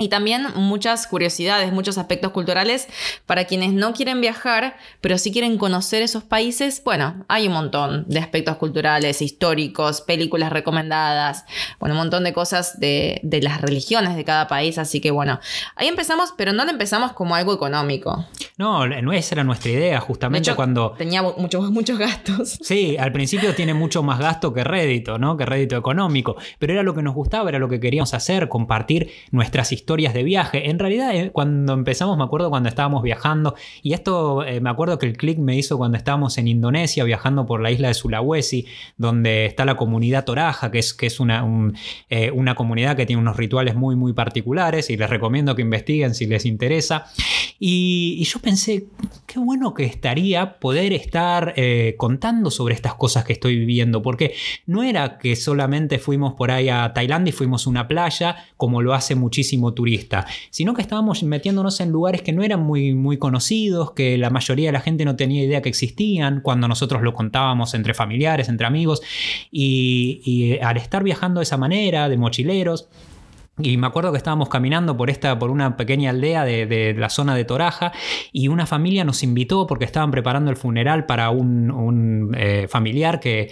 y 0.00 0.08
también 0.08 0.46
muchas 0.56 1.06
curiosidades, 1.06 1.72
muchos 1.72 1.98
aspectos 1.98 2.32
culturales 2.32 2.88
para 3.26 3.44
quienes 3.44 3.74
no 3.74 3.92
quieren 3.92 4.22
viajar, 4.22 4.78
pero 5.02 5.18
sí 5.18 5.30
quieren 5.30 5.58
conocer 5.58 6.02
esos 6.02 6.24
países. 6.24 6.80
Bueno, 6.82 7.26
hay 7.28 7.48
un 7.48 7.52
montón 7.52 8.06
de 8.08 8.18
aspectos 8.18 8.56
culturales, 8.56 9.20
históricos, 9.20 10.00
películas 10.00 10.50
recomendadas, 10.50 11.44
bueno, 11.78 11.94
un 11.94 11.98
montón 11.98 12.24
de 12.24 12.32
cosas 12.32 12.80
de, 12.80 13.20
las 13.42 13.60
religiones 13.60 14.16
de 14.16 14.24
cada 14.24 14.48
país. 14.48 14.78
Así 14.78 15.02
que 15.02 15.10
bueno, 15.10 15.38
ahí 15.76 15.86
empezamos, 15.86 16.32
pero 16.36 16.54
no 16.54 16.64
lo 16.64 16.70
empezamos 16.70 17.12
como 17.12 17.34
algo 17.34 17.52
económico. 17.52 18.24
No, 18.56 18.86
esa 19.12 19.34
era 19.34 19.44
nuestra 19.44 19.70
idea, 19.70 20.00
justamente 20.00 20.54
cuando... 20.54 20.92
Tenía 20.96 21.22
muchos, 21.22 21.70
muchos 21.70 21.98
gastos. 21.98 22.58
Sí, 22.62 22.96
al 22.96 23.12
principio 23.12 23.54
tiene 23.54 23.74
mucho 23.74 24.02
más 24.02 24.18
gasto 24.18 24.54
que 24.54 24.64
rédito, 24.64 25.18
¿no? 25.18 25.36
Que 25.36 25.44
rédito 25.44 25.76
económico, 25.76 26.36
pero 26.58 26.72
era 26.72 26.82
lo 26.82 26.94
que 26.94 27.02
nos 27.02 27.14
gustaba, 27.14 27.50
era 27.50 27.58
lo 27.58 27.68
que 27.68 27.80
queríamos 27.80 28.14
hacer, 28.14 28.48
compartir 28.48 29.10
nuestras 29.30 29.72
historias 29.72 29.89
historias 29.90 30.14
de 30.14 30.22
viaje. 30.22 30.70
En 30.70 30.78
realidad, 30.78 31.12
eh, 31.16 31.30
cuando 31.32 31.72
empezamos, 31.72 32.16
me 32.16 32.22
acuerdo 32.22 32.48
cuando 32.48 32.68
estábamos 32.68 33.02
viajando, 33.02 33.56
y 33.82 33.92
esto 33.92 34.44
eh, 34.44 34.60
me 34.60 34.70
acuerdo 34.70 35.00
que 35.00 35.06
el 35.06 35.16
click 35.16 35.38
me 35.38 35.56
hizo 35.56 35.78
cuando 35.78 35.98
estábamos 35.98 36.38
en 36.38 36.46
Indonesia, 36.46 37.02
viajando 37.02 37.44
por 37.44 37.60
la 37.60 37.72
isla 37.72 37.88
de 37.88 37.94
Sulawesi, 37.94 38.66
donde 38.96 39.46
está 39.46 39.64
la 39.64 39.76
comunidad 39.76 40.24
Toraja, 40.24 40.70
que 40.70 40.78
es, 40.78 40.94
que 40.94 41.06
es 41.06 41.18
una, 41.18 41.44
eh, 42.08 42.30
una 42.30 42.54
comunidad 42.54 42.96
que 42.96 43.04
tiene 43.04 43.20
unos 43.20 43.36
rituales 43.36 43.74
muy, 43.74 43.96
muy 43.96 44.12
particulares, 44.12 44.90
y 44.90 44.96
les 44.96 45.10
recomiendo 45.10 45.56
que 45.56 45.62
investiguen 45.62 46.14
si 46.14 46.26
les 46.26 46.46
interesa. 46.46 47.06
Y, 47.58 48.22
yo 48.22 48.38
pensé, 48.38 48.86
qué 49.26 49.40
bueno 49.40 49.74
que 49.74 49.84
estaría 49.84 50.60
poder 50.60 50.92
estar 50.92 51.54
contando 51.96 52.50
sobre 52.50 52.74
estas 52.74 52.94
cosas 52.94 53.24
que 53.24 53.32
estoy 53.32 53.58
viviendo, 53.58 54.02
porque 54.02 54.34
no 54.66 54.84
era 54.84 55.18
que 55.18 55.34
solamente 55.34 55.98
fuimos 55.98 56.34
por 56.34 56.52
ahí 56.52 56.68
a 56.68 56.92
Tailandia 56.94 57.30
y 57.30 57.32
fuimos 57.32 57.66
a 57.66 57.70
una 57.70 57.88
playa, 57.88 58.36
como 58.56 58.82
lo 58.82 58.94
hace 58.94 59.16
muchísimo 59.16 59.74
sino 60.50 60.74
que 60.74 60.82
estábamos 60.82 61.22
metiéndonos 61.22 61.80
en 61.80 61.90
lugares 61.90 62.22
que 62.22 62.32
no 62.32 62.42
eran 62.42 62.62
muy, 62.62 62.94
muy 62.94 63.18
conocidos, 63.18 63.92
que 63.92 64.18
la 64.18 64.30
mayoría 64.30 64.68
de 64.68 64.72
la 64.72 64.80
gente 64.80 65.04
no 65.04 65.16
tenía 65.16 65.42
idea 65.42 65.62
que 65.62 65.68
existían, 65.68 66.40
cuando 66.42 66.68
nosotros 66.68 67.02
lo 67.02 67.14
contábamos 67.14 67.74
entre 67.74 67.94
familiares, 67.94 68.48
entre 68.48 68.66
amigos, 68.66 69.02
y 69.50 70.58
al 70.62 70.76
estar 70.76 71.02
viajando 71.02 71.40
de 71.40 71.44
esa 71.44 71.56
manera, 71.56 72.08
de 72.08 72.16
mochileros, 72.16 72.88
y 73.62 73.76
me 73.76 73.86
acuerdo 73.86 74.12
que 74.12 74.18
estábamos 74.18 74.48
caminando 74.48 74.96
por, 74.96 75.10
esta, 75.10 75.38
por 75.38 75.50
una 75.50 75.76
pequeña 75.76 76.10
aldea 76.10 76.44
de, 76.44 76.94
la 76.96 77.10
zona 77.10 77.34
de 77.34 77.44
Toraja 77.44 77.92
y 78.32 78.48
una 78.48 78.66
familia 78.66 79.04
nos 79.04 79.22
invitó 79.22 79.66
porque 79.66 79.84
estaban 79.84 80.10
preparando 80.10 80.50
el 80.50 80.56
funeral 80.56 81.06
para 81.06 81.30
un, 81.30 82.34
eh, 82.36 82.66
familiar 82.68 83.20
que, 83.20 83.50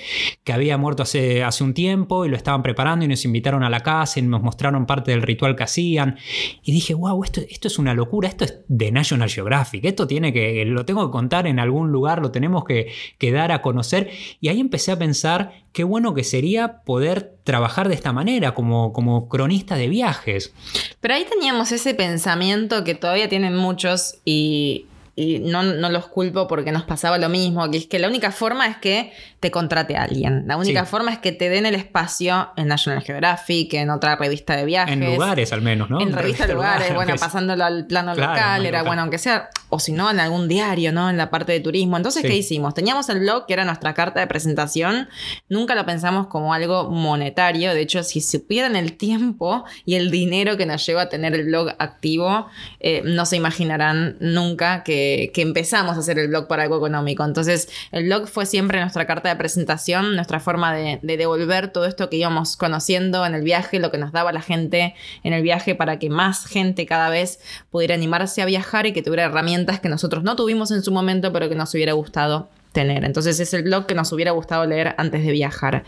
había 0.53 0.79
muerto 0.79 1.03
hace, 1.03 1.45
hace 1.45 1.63
un 1.63 1.75
tiempo 1.75 2.25
y 2.25 2.29
lo 2.29 2.37
estaban 2.37 2.63
preparando 2.63 3.05
y 3.05 3.09
nos 3.09 3.25
invitaron 3.25 3.63
a 3.63 3.71
la 3.71 3.81
casa 3.81 4.19
y 4.19 4.23
nos 4.23 4.43
mostraron 4.43 4.87
parte 4.87 5.11
del 5.11 5.23
ritual 5.23 5.55
que 5.57 5.65
hacían. 5.65 6.17
Y 6.63 6.73
dije, 6.73 6.95
wow, 6.95 7.23
esto, 7.23 7.43
esto 7.49 7.69
es 7.69 7.79
una 7.79 7.95
locura, 7.95 8.29
esto 8.29 8.45
es 8.45 8.61
de 8.67 8.91
National 8.91 9.29
Geographic, 9.29 9.85
esto 9.85 10.07
tiene 10.07 10.33
que, 10.33 10.65
lo 10.65 10.85
tengo 10.85 11.07
que 11.07 11.13
contar 11.13 11.47
en 11.47 11.59
algún 11.59 11.93
lugar, 11.93 12.21
lo 12.21 12.31
tenemos 12.31 12.65
que, 12.65 12.93
que 13.19 13.31
dar 13.31 13.53
a 13.53 13.61
conocer. 13.61 14.11
Y 14.41 14.49
ahí 14.49 14.61
empecé 14.61 14.91
a 14.91 14.99
pensar 14.99 15.53
qué 15.79 15.85
bueno 15.85 16.13
que 16.13 16.25
sería 16.25 16.83
poder 16.83 17.37
trabajar 17.45 17.89
de 17.89 17.95
esta 17.95 18.13
manera 18.13 18.53
como, 18.53 18.93
como 18.93 19.29
cronista 19.29 19.77
de 19.77 19.87
viajes. 19.87 20.53
Pero 21.01 21.15
ahí 21.15 21.25
teníamos 21.25 21.71
ese 21.71 21.95
pensamiento 21.95 22.83
que 22.83 22.97
todavía 22.97 23.29
tienen 23.29 23.55
muchos 23.55 24.17
y, 24.25 24.87
no, 25.17 25.63
los 25.63 26.09
culpo 26.09 26.49
porque 26.49 26.73
nos 26.73 26.83
pasaba 26.83 27.17
lo 27.17 27.29
mismo, 27.29 27.71
que 27.71 27.77
es 27.77 27.87
que 27.87 28.01
la 28.01 28.09
única 28.09 28.33
forma 28.33 28.67
es 28.67 28.79
que 28.79 29.13
te 29.41 29.53
contrate 29.53 29.97
a 29.97 30.03
alguien. 30.03 30.45
La 30.47 30.57
única 30.57 30.85
forma 30.85 31.13
es 31.13 31.19
que 31.19 31.31
te 31.31 31.49
den 31.49 31.65
el 31.65 31.77
espacio 31.77 32.51
en 32.57 32.67
National 32.67 33.03
Geographic, 33.03 33.73
en 33.75 33.91
otra 33.91 34.17
revista 34.17 34.57
de 34.57 34.65
viajes. 34.65 34.93
En 34.93 35.15
lugares 35.15 35.53
al 35.53 35.63
menos, 35.63 35.89
¿no? 35.91 36.01
En 36.01 36.13
revistas 36.13 36.49
de 36.49 36.55
lugares, 36.55 36.93
bueno, 36.95 37.15
pasándolo 37.17 37.65
al 37.65 37.87
plano 37.87 38.15
local, 38.15 38.67
era 38.67 38.83
bueno, 38.83 39.03
aunque 39.03 39.19
sea, 39.19 39.51
o 39.71 39.79
si 39.79 39.93
no, 39.93 40.11
en 40.11 40.19
algún 40.19 40.49
diario, 40.49 40.93
¿no? 40.93 41.09
En 41.09 41.17
la 41.17 41.31
parte 41.31 41.53
de 41.53 41.61
turismo. 41.61 41.97
Entonces, 41.97 42.23
¿qué 42.23 42.35
hicimos? 42.35 42.75
Teníamos 42.75 43.09
el 43.11 43.21
blog, 43.21 43.47
que 43.47 43.53
era 43.53 43.65
nuestra 43.65 43.95
carta 43.95 44.19
de 44.19 44.27
presentación. 44.27 45.09
Nunca 45.49 45.77
lo 45.77 45.87
pensamos 45.87 46.27
como 46.27 46.53
algo 46.53 46.91
monetario. 46.91 47.75
De 47.75 47.81
hecho, 47.81 48.03
si 48.03 48.21
supieran 48.21 48.75
el 48.75 48.97
tiempo 48.97 49.65
y 49.85 49.95
el 49.95 50.11
dinero 50.11 50.57
que 50.57 50.67
nos 50.67 50.85
lleva 50.85 51.03
a 51.03 51.09
tener 51.09 51.35
el 51.35 51.45
blog 51.45 51.69
activo, 51.79 52.49
eh, 52.81 53.03
no 53.05 53.25
se 53.27 53.37
imaginarán 53.37 54.17
nunca 54.21 54.83
que, 54.83 55.31
empezamos 55.39 55.97
a 55.97 56.01
hacer 56.01 56.19
el 56.19 56.29
blog 56.29 56.49
para 56.49 56.65
algo 56.65 56.79
económico. 56.79 57.25
Entonces, 57.25 57.69
el 57.93 58.05
blog 58.05 58.27
fue 58.27 58.45
siempre 58.45 58.81
nuestra 58.81 59.07
carta 59.07 59.28
de 59.29 59.37
presentación, 59.37 60.17
nuestra 60.17 60.41
forma 60.41 60.75
de, 60.75 60.99
de 61.03 61.17
devolver 61.17 61.69
todo 61.73 61.87
esto 61.87 62.09
que 62.11 62.17
íbamos 62.17 62.57
conociendo 62.57 63.25
en 63.27 63.35
el 63.35 63.43
viaje, 63.43 63.79
lo 63.79 63.91
que 63.91 63.99
nos 63.99 64.13
daba 64.13 64.33
la 64.33 64.43
gente 64.43 64.95
en 65.23 65.33
el 65.33 65.43
viaje 65.43 65.75
para 65.75 65.99
que 65.99 66.11
más 66.11 66.47
gente 66.47 66.87
cada 66.87 67.11
vez 67.11 67.41
pudiera 67.71 67.95
animarse 67.95 68.43
a 68.43 68.47
viajar 68.47 68.87
y 68.87 68.93
que 68.93 69.03
tuviera 69.03 69.25
herramientas 69.25 69.81
que 69.81 69.89
nosotros 69.89 70.23
no 70.25 70.37
tuvimos 70.37 70.71
en 70.71 70.83
su 70.83 70.93
momento, 70.93 71.33
pero 71.33 71.49
que 71.49 71.55
nos 71.55 71.73
hubiera 71.75 71.93
gustado 71.93 72.49
tener. 72.73 73.05
Entonces 73.05 73.41
es 73.41 73.55
el 73.55 73.63
blog 73.63 73.87
que 73.87 73.95
nos 73.95 74.13
hubiera 74.13 74.31
gustado 74.33 74.67
leer 74.67 74.95
antes 74.99 75.25
de 75.25 75.33
viajar. 75.33 75.85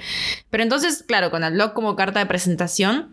Pero 0.50 0.62
entonces, 0.62 1.04
claro, 1.06 1.30
con 1.30 1.44
el 1.44 1.52
blog 1.52 1.72
como 1.72 1.96
carta 1.96 2.20
de 2.20 2.26
presentación, 2.26 3.08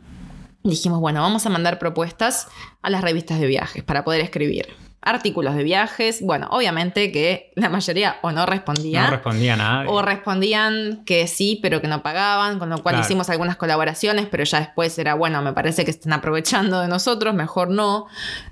dijimos, 0.69 0.99
bueno, 0.99 1.21
vamos 1.21 1.45
a 1.45 1.49
mandar 1.49 1.80
propuestas 1.80 2.47
a 2.82 2.89
las 2.89 3.01
revistas 3.01 3.39
de 3.39 3.47
viajes 3.47 3.84
para 3.84 4.03
poder 4.03 4.21
escribir 4.21 4.67
artículos 5.08 5.56
de 5.56 5.63
viajes. 5.63 6.21
Bueno, 6.21 6.47
obviamente 6.51 7.12
que 7.12 7.51
la 7.56 7.69
mayoría 7.69 8.17
o 8.21 8.32
no 8.32 8.45
respondía. 8.45 9.03
No 9.03 9.12
respondía 9.12 9.56
nada. 9.56 9.89
O 9.89 10.01
respondían 10.01 11.03
que 11.06 11.27
sí, 11.27 11.60
pero 11.62 11.82
que 11.82 11.88
no 11.88 12.03
pagaban, 12.03 12.60
con 12.60 12.69
lo 12.69 12.84
cual 12.84 12.99
hicimos 12.99 13.30
algunas 13.30 13.56
colaboraciones, 13.56 14.27
pero 14.30 14.43
ya 14.43 14.60
después 14.60 14.97
era, 14.99 15.13
bueno, 15.13 15.41
me 15.41 15.53
parece 15.53 15.86
que 15.86 15.91
están 15.91 16.13
aprovechando 16.13 16.82
de 16.82 16.88
nosotros, 16.88 17.34
mejor 17.34 17.69
no. 17.69 18.08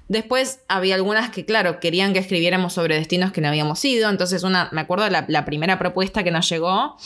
Después 0.08 0.62
había 0.68 0.96
algunas 0.96 1.30
que, 1.30 1.46
claro, 1.46 1.80
querían 1.80 2.14
que 2.14 2.20
escribiéramos 2.20 2.74
sobre 2.74 2.96
destinos 2.96 3.32
que 3.32 3.42
no 3.42 3.50
habíamos 3.50 3.84
ido. 3.84 4.10
Entonces, 4.10 4.44
una, 4.44 4.70
me 4.72 4.82
acuerdo 4.82 5.10
la, 5.10 5.26
la 5.28 5.46
primera 5.46 5.78
propuesta 5.78 6.24
que 6.24 6.32
nos 6.32 6.48
llegó, 6.48 6.98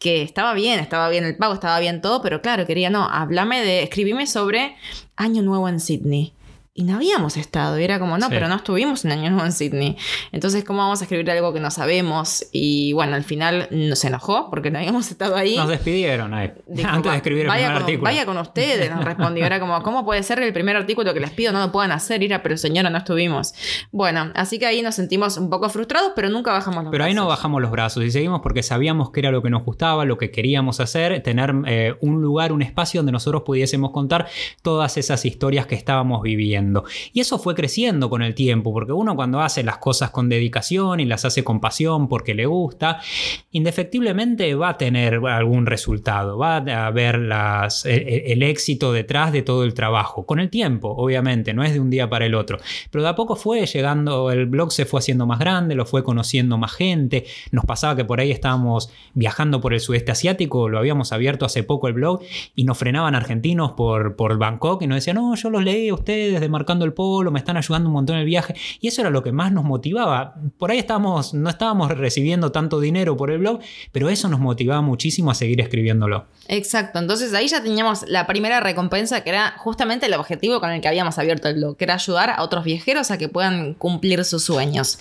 que 0.00 0.22
estaba 0.22 0.54
bien, 0.54 0.80
estaba 0.80 1.10
bien 1.10 1.24
el 1.24 1.36
pago, 1.36 1.52
estaba 1.54 1.78
bien 1.78 2.00
todo, 2.00 2.22
pero 2.22 2.40
claro, 2.40 2.66
quería, 2.66 2.88
no, 2.88 3.04
háblame 3.04 3.60
de, 3.60 3.82
escribime 3.82 4.26
sobre 4.26 4.74
Año 5.14 5.42
Nuevo 5.42 5.68
en 5.68 5.78
Sydney 5.78 6.32
y 6.80 6.84
no 6.84 6.96
habíamos 6.96 7.36
estado. 7.36 7.78
Y 7.78 7.84
era 7.84 7.98
como, 7.98 8.16
no, 8.16 8.30
pero 8.30 8.48
no 8.48 8.56
estuvimos 8.56 9.04
un 9.04 9.12
año 9.12 9.30
nuevo 9.30 9.44
en 9.44 9.52
Sydney. 9.52 9.98
Entonces, 10.32 10.64
¿cómo 10.64 10.78
vamos 10.78 11.02
a 11.02 11.04
escribir 11.04 11.30
algo 11.30 11.52
que 11.52 11.60
no 11.60 11.70
sabemos? 11.70 12.46
Y 12.52 12.94
bueno, 12.94 13.16
al 13.16 13.24
final 13.24 13.68
nos 13.70 14.02
enojó 14.02 14.48
porque 14.48 14.70
no 14.70 14.78
habíamos 14.78 15.10
estado 15.10 15.36
ahí. 15.36 15.56
Nos 15.56 15.68
despidieron 15.68 16.32
ahí, 16.32 16.52
antes 16.84 17.12
de 17.12 17.18
escribir 17.18 17.44
el 17.44 17.52
primer 17.52 17.70
artículo. 17.70 18.04
Vaya 18.04 18.24
con 18.24 18.38
ustedes, 18.38 18.90
nos 18.90 19.04
respondió. 19.04 19.44
Era 19.44 19.60
como, 19.60 19.82
¿cómo 19.82 20.06
puede 20.06 20.22
ser 20.22 20.38
que 20.38 20.46
el 20.46 20.54
primer 20.54 20.74
artículo 20.74 21.12
que 21.12 21.20
les 21.20 21.32
pido 21.32 21.52
no 21.52 21.60
lo 21.60 21.70
puedan 21.70 21.92
hacer? 21.92 22.22
era, 22.22 22.42
pero 22.42 22.56
señora, 22.56 22.88
no 22.88 22.96
estuvimos. 22.96 23.52
Bueno, 23.92 24.30
así 24.34 24.58
que 24.58 24.64
ahí 24.64 24.80
nos 24.80 24.94
sentimos 24.94 25.36
un 25.36 25.50
poco 25.50 25.68
frustrados, 25.68 26.12
pero 26.16 26.30
nunca 26.30 26.50
bajamos 26.52 26.84
los 26.84 26.90
pero 26.90 27.04
brazos. 27.04 27.04
Pero 27.04 27.04
ahí 27.04 27.14
no 27.14 27.26
bajamos 27.26 27.60
los 27.60 27.70
brazos 27.70 28.04
y 28.04 28.10
seguimos 28.10 28.40
porque 28.40 28.62
sabíamos 28.62 29.10
que 29.10 29.20
era 29.20 29.30
lo 29.30 29.42
que 29.42 29.50
nos 29.50 29.64
gustaba, 29.64 30.06
lo 30.06 30.16
que 30.16 30.30
queríamos 30.30 30.80
hacer, 30.80 31.22
tener 31.22 31.54
eh, 31.66 31.94
un 32.00 32.22
lugar, 32.22 32.52
un 32.52 32.62
espacio 32.62 33.00
donde 33.00 33.12
nosotros 33.12 33.42
pudiésemos 33.42 33.90
contar 33.90 34.28
todas 34.62 34.96
esas 34.96 35.26
historias 35.26 35.66
que 35.66 35.74
estábamos 35.74 36.22
viviendo. 36.22 36.69
Y 37.12 37.20
eso 37.20 37.38
fue 37.38 37.54
creciendo 37.54 38.08
con 38.10 38.22
el 38.22 38.34
tiempo, 38.34 38.72
porque 38.72 38.92
uno 38.92 39.16
cuando 39.16 39.40
hace 39.40 39.62
las 39.62 39.78
cosas 39.78 40.10
con 40.10 40.28
dedicación 40.28 41.00
y 41.00 41.04
las 41.04 41.24
hace 41.24 41.44
con 41.44 41.60
pasión 41.60 42.08
porque 42.08 42.34
le 42.34 42.46
gusta, 42.46 43.00
indefectiblemente 43.50 44.54
va 44.54 44.70
a 44.70 44.78
tener 44.78 45.20
algún 45.26 45.66
resultado, 45.66 46.38
va 46.38 46.56
a 46.56 46.86
haber 46.86 47.18
las, 47.18 47.84
el, 47.86 48.42
éxito 48.42 48.92
detrás 48.92 49.32
de 49.32 49.42
todo 49.42 49.64
el 49.64 49.74
trabajo, 49.74 50.26
con 50.26 50.40
el 50.40 50.50
tiempo, 50.50 50.88
obviamente, 50.88 51.52
no 51.52 51.62
es 51.62 51.72
de 51.72 51.80
un 51.80 51.90
día 51.90 52.08
para 52.08 52.26
el 52.26 52.34
otro, 52.34 52.58
pero 52.90 53.02
de 53.02 53.10
a 53.10 53.14
poco 53.14 53.36
fue 53.36 53.66
llegando, 53.66 54.30
el 54.30 54.46
blog 54.46 54.72
se 54.72 54.86
fue 54.86 55.00
haciendo 55.00 55.26
más 55.26 55.38
grande, 55.38 55.74
lo 55.74 55.86
fue 55.86 56.02
conociendo 56.04 56.58
más 56.58 56.72
gente, 56.72 57.24
nos 57.50 57.64
pasaba 57.64 57.96
que 57.96 58.04
por 58.04 58.20
ahí 58.20 58.30
estábamos 58.30 58.90
viajando 59.14 59.60
por 59.60 59.74
el 59.74 59.80
sudeste 59.80 60.12
asiático, 60.12 60.68
lo 60.68 60.78
habíamos 60.78 61.12
abierto 61.12 61.44
hace 61.44 61.62
poco 61.62 61.88
el 61.88 61.94
blog 61.94 62.22
y 62.54 62.64
nos 62.64 62.78
frenaban 62.78 63.14
argentinos 63.14 63.72
por, 63.72 64.16
por 64.16 64.38
Bangkok 64.38 64.82
y 64.82 64.86
nos 64.86 64.96
decían, 64.96 65.16
no, 65.16 65.34
yo 65.34 65.50
los 65.50 65.62
leí 65.62 65.88
a 65.88 65.94
ustedes 65.94 66.40
de 66.40 66.48
Marcando 66.60 66.84
el 66.84 66.92
Polo, 66.92 67.30
me 67.30 67.38
están 67.38 67.56
ayudando 67.56 67.88
un 67.88 67.94
montón 67.94 68.16
en 68.16 68.20
el 68.20 68.26
viaje. 68.26 68.54
Y 68.80 68.88
eso 68.88 69.00
era 69.00 69.08
lo 69.08 69.22
que 69.22 69.32
más 69.32 69.50
nos 69.50 69.64
motivaba. 69.64 70.34
Por 70.58 70.70
ahí 70.70 70.78
estábamos, 70.78 71.32
no 71.32 71.48
estábamos 71.48 71.90
recibiendo 71.90 72.52
tanto 72.52 72.80
dinero 72.80 73.16
por 73.16 73.30
el 73.30 73.38
blog, 73.38 73.60
pero 73.92 74.10
eso 74.10 74.28
nos 74.28 74.40
motivaba 74.40 74.82
muchísimo 74.82 75.30
a 75.30 75.34
seguir 75.34 75.58
escribiéndolo. 75.62 76.26
Exacto, 76.48 76.98
entonces 76.98 77.32
ahí 77.32 77.48
ya 77.48 77.62
teníamos 77.62 78.04
la 78.08 78.26
primera 78.26 78.60
recompensa 78.60 79.22
que 79.22 79.30
era 79.30 79.54
justamente 79.56 80.04
el 80.04 80.12
objetivo 80.12 80.60
con 80.60 80.68
el 80.68 80.82
que 80.82 80.88
habíamos 80.88 81.18
abierto 81.18 81.48
el 81.48 81.54
blog, 81.54 81.78
que 81.78 81.84
era 81.84 81.94
ayudar 81.94 82.28
a 82.28 82.42
otros 82.42 82.64
viajeros 82.64 83.10
a 83.10 83.16
que 83.16 83.30
puedan 83.30 83.72
cumplir 83.72 84.22
sus 84.26 84.44
sueños. 84.44 84.98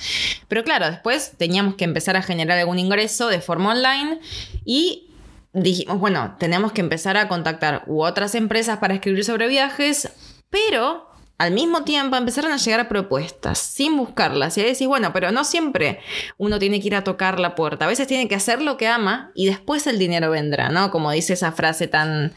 Pero 0.48 0.64
claro, 0.64 0.90
después 0.90 1.34
teníamos 1.36 1.76
que 1.76 1.84
empezar 1.84 2.16
a 2.16 2.22
generar 2.22 2.58
algún 2.58 2.80
ingreso 2.80 3.28
de 3.28 3.42
forma 3.42 3.72
online 3.72 4.22
y 4.64 5.10
dijimos, 5.52 6.00
bueno, 6.00 6.38
tenemos 6.40 6.72
que 6.72 6.80
empezar 6.80 7.18
a 7.18 7.28
contactar 7.28 7.84
u 7.88 8.02
otras 8.02 8.34
empresas 8.36 8.78
para 8.78 8.94
escribir 8.94 9.26
sobre 9.26 9.50
viajes, 9.50 10.10
pero 10.50 11.09
al 11.40 11.52
mismo 11.54 11.86
tiempo 11.86 12.18
empezaron 12.18 12.52
a 12.52 12.58
llegar 12.58 12.90
propuestas 12.90 13.60
sin 13.60 13.96
buscarlas. 13.96 14.58
Y 14.58 14.62
ahí 14.62 14.68
decís, 14.68 14.88
bueno, 14.88 15.14
pero 15.14 15.32
no 15.32 15.46
siempre 15.46 16.02
uno 16.38 16.60
tiene 16.60 16.82
que 16.82 16.88
ir 16.88 16.96
a 16.96 17.06
tocar 17.06 17.40
la 17.40 17.56
puerta. 17.56 17.86
A 17.86 17.88
veces 17.88 18.08
tiene 18.08 18.28
que 18.28 18.36
hacer 18.36 18.62
lo 18.62 18.76
que 18.76 18.88
ama 18.88 19.32
y 19.34 19.46
después 19.46 19.88
el 19.88 19.98
dinero 19.98 20.30
vendrá, 20.30 20.68
¿no? 20.70 20.92
Como 20.92 21.12
dice 21.12 21.34
esa 21.34 21.54
frase 21.54 21.88
tan, 21.88 22.34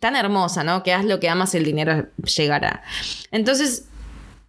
tan 0.00 0.16
hermosa, 0.16 0.64
¿no? 0.64 0.82
Que 0.82 0.94
haz 0.94 1.04
lo 1.04 1.20
que 1.20 1.28
amas 1.28 1.54
el 1.54 1.64
dinero 1.64 2.06
llegará. 2.24 2.82
Entonces, 3.30 3.88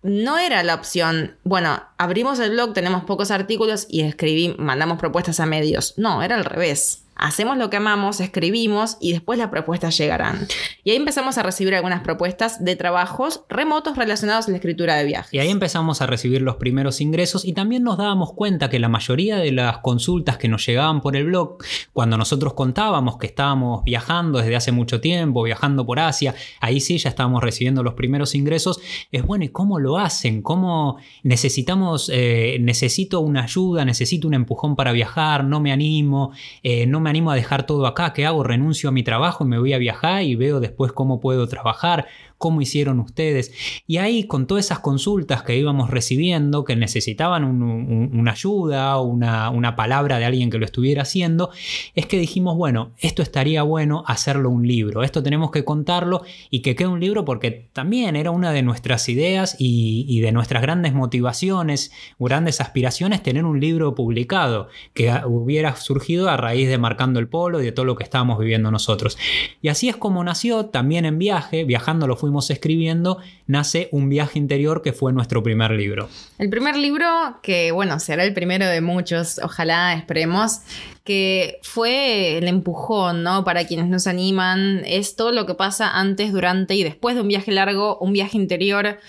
no 0.03 0.37
era 0.37 0.63
la 0.63 0.75
opción, 0.75 1.35
bueno, 1.43 1.83
abrimos 1.97 2.39
el 2.39 2.51
blog, 2.51 2.73
tenemos 2.73 3.03
pocos 3.03 3.29
artículos 3.29 3.87
y 3.89 4.03
escribimos, 4.03 4.57
mandamos 4.57 4.99
propuestas 4.99 5.41
a 5.41 5.45
medios. 5.45 5.95
No, 5.97 6.23
era 6.23 6.35
al 6.35 6.45
revés 6.45 7.03
hacemos 7.17 7.57
lo 7.57 7.69
que 7.69 7.77
amamos, 7.77 8.19
escribimos 8.19 8.97
y 8.99 9.11
después 9.11 9.39
las 9.39 9.49
propuestas 9.49 9.97
llegarán. 9.97 10.47
Y 10.83 10.91
ahí 10.91 10.97
empezamos 10.97 11.37
a 11.37 11.43
recibir 11.43 11.75
algunas 11.75 12.01
propuestas 12.01 12.63
de 12.63 12.75
trabajos 12.75 13.41
remotos 13.49 13.97
relacionados 13.97 14.47
a 14.47 14.51
la 14.51 14.57
escritura 14.57 14.95
de 14.95 15.05
viajes. 15.05 15.33
Y 15.33 15.39
ahí 15.39 15.49
empezamos 15.49 16.01
a 16.01 16.05
recibir 16.05 16.41
los 16.41 16.57
primeros 16.57 17.01
ingresos 17.01 17.43
y 17.45 17.53
también 17.53 17.83
nos 17.83 17.97
dábamos 17.97 18.33
cuenta 18.33 18.69
que 18.69 18.79
la 18.79 18.89
mayoría 18.89 19.37
de 19.37 19.51
las 19.51 19.79
consultas 19.79 20.37
que 20.37 20.47
nos 20.47 20.65
llegaban 20.65 21.01
por 21.01 21.15
el 21.15 21.25
blog, 21.25 21.57
cuando 21.93 22.17
nosotros 22.17 22.53
contábamos 22.53 23.17
que 23.17 23.27
estábamos 23.27 23.83
viajando 23.83 24.39
desde 24.39 24.55
hace 24.55 24.71
mucho 24.71 25.01
tiempo, 25.01 25.43
viajando 25.43 25.85
por 25.85 25.99
Asia, 25.99 26.35
ahí 26.61 26.79
sí 26.79 26.97
ya 26.97 27.09
estábamos 27.09 27.43
recibiendo 27.43 27.83
los 27.83 27.95
primeros 27.95 28.35
ingresos, 28.35 28.79
es 29.11 29.25
bueno, 29.25 29.45
¿y 29.45 29.49
cómo 29.49 29.79
lo 29.79 29.97
hacen? 29.97 30.41
¿Cómo 30.41 30.97
necesitamos, 31.23 32.09
eh, 32.13 32.57
necesito 32.61 33.19
una 33.19 33.43
ayuda, 33.43 33.85
necesito 33.85 34.27
un 34.27 34.33
empujón 34.33 34.75
para 34.75 34.91
viajar, 34.91 35.43
no 35.43 35.59
me 35.59 35.71
animo, 35.71 36.31
eh, 36.63 36.85
no 36.85 36.99
me 36.99 37.06
me 37.07 37.11
animo 37.11 37.31
a 37.31 37.35
dejar 37.35 37.65
todo 37.65 37.87
acá, 37.87 38.11
¿qué 38.11 38.25
hago? 38.25 38.43
Renuncio 38.43 38.89
a 38.89 38.91
mi 38.91 39.01
trabajo 39.01 39.45
y 39.45 39.47
me 39.47 39.57
voy 39.57 39.71
a 39.71 39.77
viajar 39.77 40.23
y 40.23 40.35
veo 40.35 40.59
después 40.59 40.91
cómo 40.91 41.21
puedo 41.21 41.47
trabajar 41.47 42.05
cómo 42.37 42.61
hicieron 42.61 42.99
ustedes. 42.99 43.51
Y 43.87 43.97
ahí 43.97 44.25
con 44.25 44.47
todas 44.47 44.65
esas 44.65 44.79
consultas 44.79 45.43
que 45.43 45.57
íbamos 45.57 45.89
recibiendo, 45.89 46.63
que 46.63 46.75
necesitaban 46.75 47.43
una 47.43 48.31
ayuda 48.31 48.99
una, 49.01 49.49
una, 49.49 49.75
palabra 49.75 50.17
de 50.17 50.25
alguien 50.25 50.49
que 50.49 50.57
lo 50.57 50.65
estuviera 50.65 51.03
haciendo, 51.03 51.51
es 51.95 52.05
que 52.05 52.17
dijimos, 52.17 52.55
bueno, 52.55 52.91
esto 52.99 53.21
estaría 53.21 53.63
bueno 53.63 54.03
hacerlo 54.07 54.49
un 54.49 54.67
libro, 54.67 55.03
esto 55.03 55.21
tenemos 55.21 55.51
que 55.51 55.63
contarlo 55.63 56.23
y 56.49 56.61
que 56.61 56.75
quede 56.75 56.87
un 56.87 56.99
libro 56.99 57.25
porque 57.25 57.69
también 57.73 58.15
era 58.15 58.31
una 58.31 58.51
de 58.51 58.63
nuestras 58.63 59.09
ideas 59.09 59.55
y, 59.59 60.05
y 60.07 60.21
de 60.21 60.31
nuestras 60.31 60.61
grandes 60.61 60.93
motivaciones, 60.93 61.91
grandes 62.19 62.61
aspiraciones, 62.61 63.23
tener 63.23 63.45
un 63.45 63.59
libro 63.59 63.95
publicado 63.95 64.69
que 64.93 65.11
hubiera 65.25 65.75
surgido 65.75 66.29
a 66.29 66.37
raíz 66.37 66.67
de 66.67 66.77
Marcando 66.77 67.19
el 67.19 67.27
Polo 67.27 67.61
y 67.61 67.65
de 67.65 67.71
todo 67.71 67.85
lo 67.85 67.95
que 67.95 68.03
estábamos 68.03 68.39
viviendo 68.39 68.71
nosotros. 68.71 69.17
Y 69.61 69.69
así 69.69 69.89
es 69.89 69.97
como 69.97 70.23
nació, 70.23 70.67
también 70.67 71.05
en 71.05 71.19
viaje, 71.19 71.63
viajando 71.63 72.07
lo 72.07 72.15
fui 72.15 72.26
escribiendo, 72.49 73.17
nace 73.45 73.89
Un 73.91 74.09
viaje 74.09 74.39
interior 74.39 74.81
que 74.81 74.93
fue 74.93 75.13
nuestro 75.13 75.43
primer 75.43 75.71
libro. 75.71 76.09
El 76.37 76.49
primer 76.49 76.75
libro, 76.75 77.07
que 77.41 77.71
bueno, 77.71 77.99
será 77.99 78.23
el 78.23 78.33
primero 78.33 78.65
de 78.65 78.81
muchos, 78.81 79.39
ojalá 79.43 79.93
esperemos, 79.93 80.61
que 81.03 81.59
fue 81.63 82.37
el 82.37 82.47
empujón, 82.47 83.23
¿no? 83.23 83.43
Para 83.43 83.65
quienes 83.65 83.87
nos 83.87 84.07
animan, 84.07 84.83
es 84.85 85.15
todo 85.15 85.31
lo 85.31 85.45
que 85.45 85.53
pasa 85.53 85.97
antes, 85.97 86.33
durante 86.33 86.75
y 86.75 86.83
después 86.83 87.15
de 87.15 87.21
un 87.21 87.27
viaje 87.27 87.51
largo, 87.51 87.97
un 87.99 88.13
viaje 88.13 88.37
interior. 88.37 88.99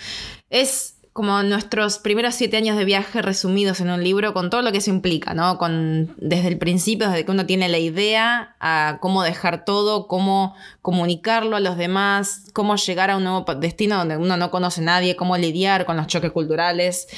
Es 0.49 0.98
como 1.19 1.43
nuestros 1.43 1.99
primeros 1.99 2.35
siete 2.35 2.55
años 2.55 2.77
de 2.77 2.85
viaje 2.85 3.21
resumidos 3.21 3.81
en 3.81 3.89
un 3.89 4.01
libro 4.01 4.33
con 4.33 4.49
todo 4.49 4.61
lo 4.61 4.71
que 4.71 4.77
eso 4.77 4.89
implica, 4.89 5.33
¿no? 5.33 5.57
Con, 5.57 6.15
desde 6.15 6.47
el 6.47 6.57
principio, 6.57 7.09
desde 7.09 7.25
que 7.25 7.31
uno 7.31 7.45
tiene 7.45 7.67
la 7.67 7.77
idea, 7.77 8.55
a 8.61 8.99
cómo 9.01 9.21
dejar 9.21 9.65
todo, 9.65 10.07
cómo 10.07 10.55
comunicarlo 10.81 11.57
a 11.57 11.59
los 11.59 11.75
demás, 11.75 12.45
cómo 12.53 12.77
llegar 12.77 13.11
a 13.11 13.17
un 13.17 13.25
nuevo 13.25 13.43
destino 13.55 13.97
donde 13.97 14.15
uno 14.15 14.37
no 14.37 14.49
conoce 14.49 14.79
a 14.79 14.85
nadie, 14.85 15.17
cómo 15.17 15.35
lidiar 15.35 15.83
con 15.83 15.97
los 15.97 16.07
choques 16.07 16.31
culturales, 16.31 17.09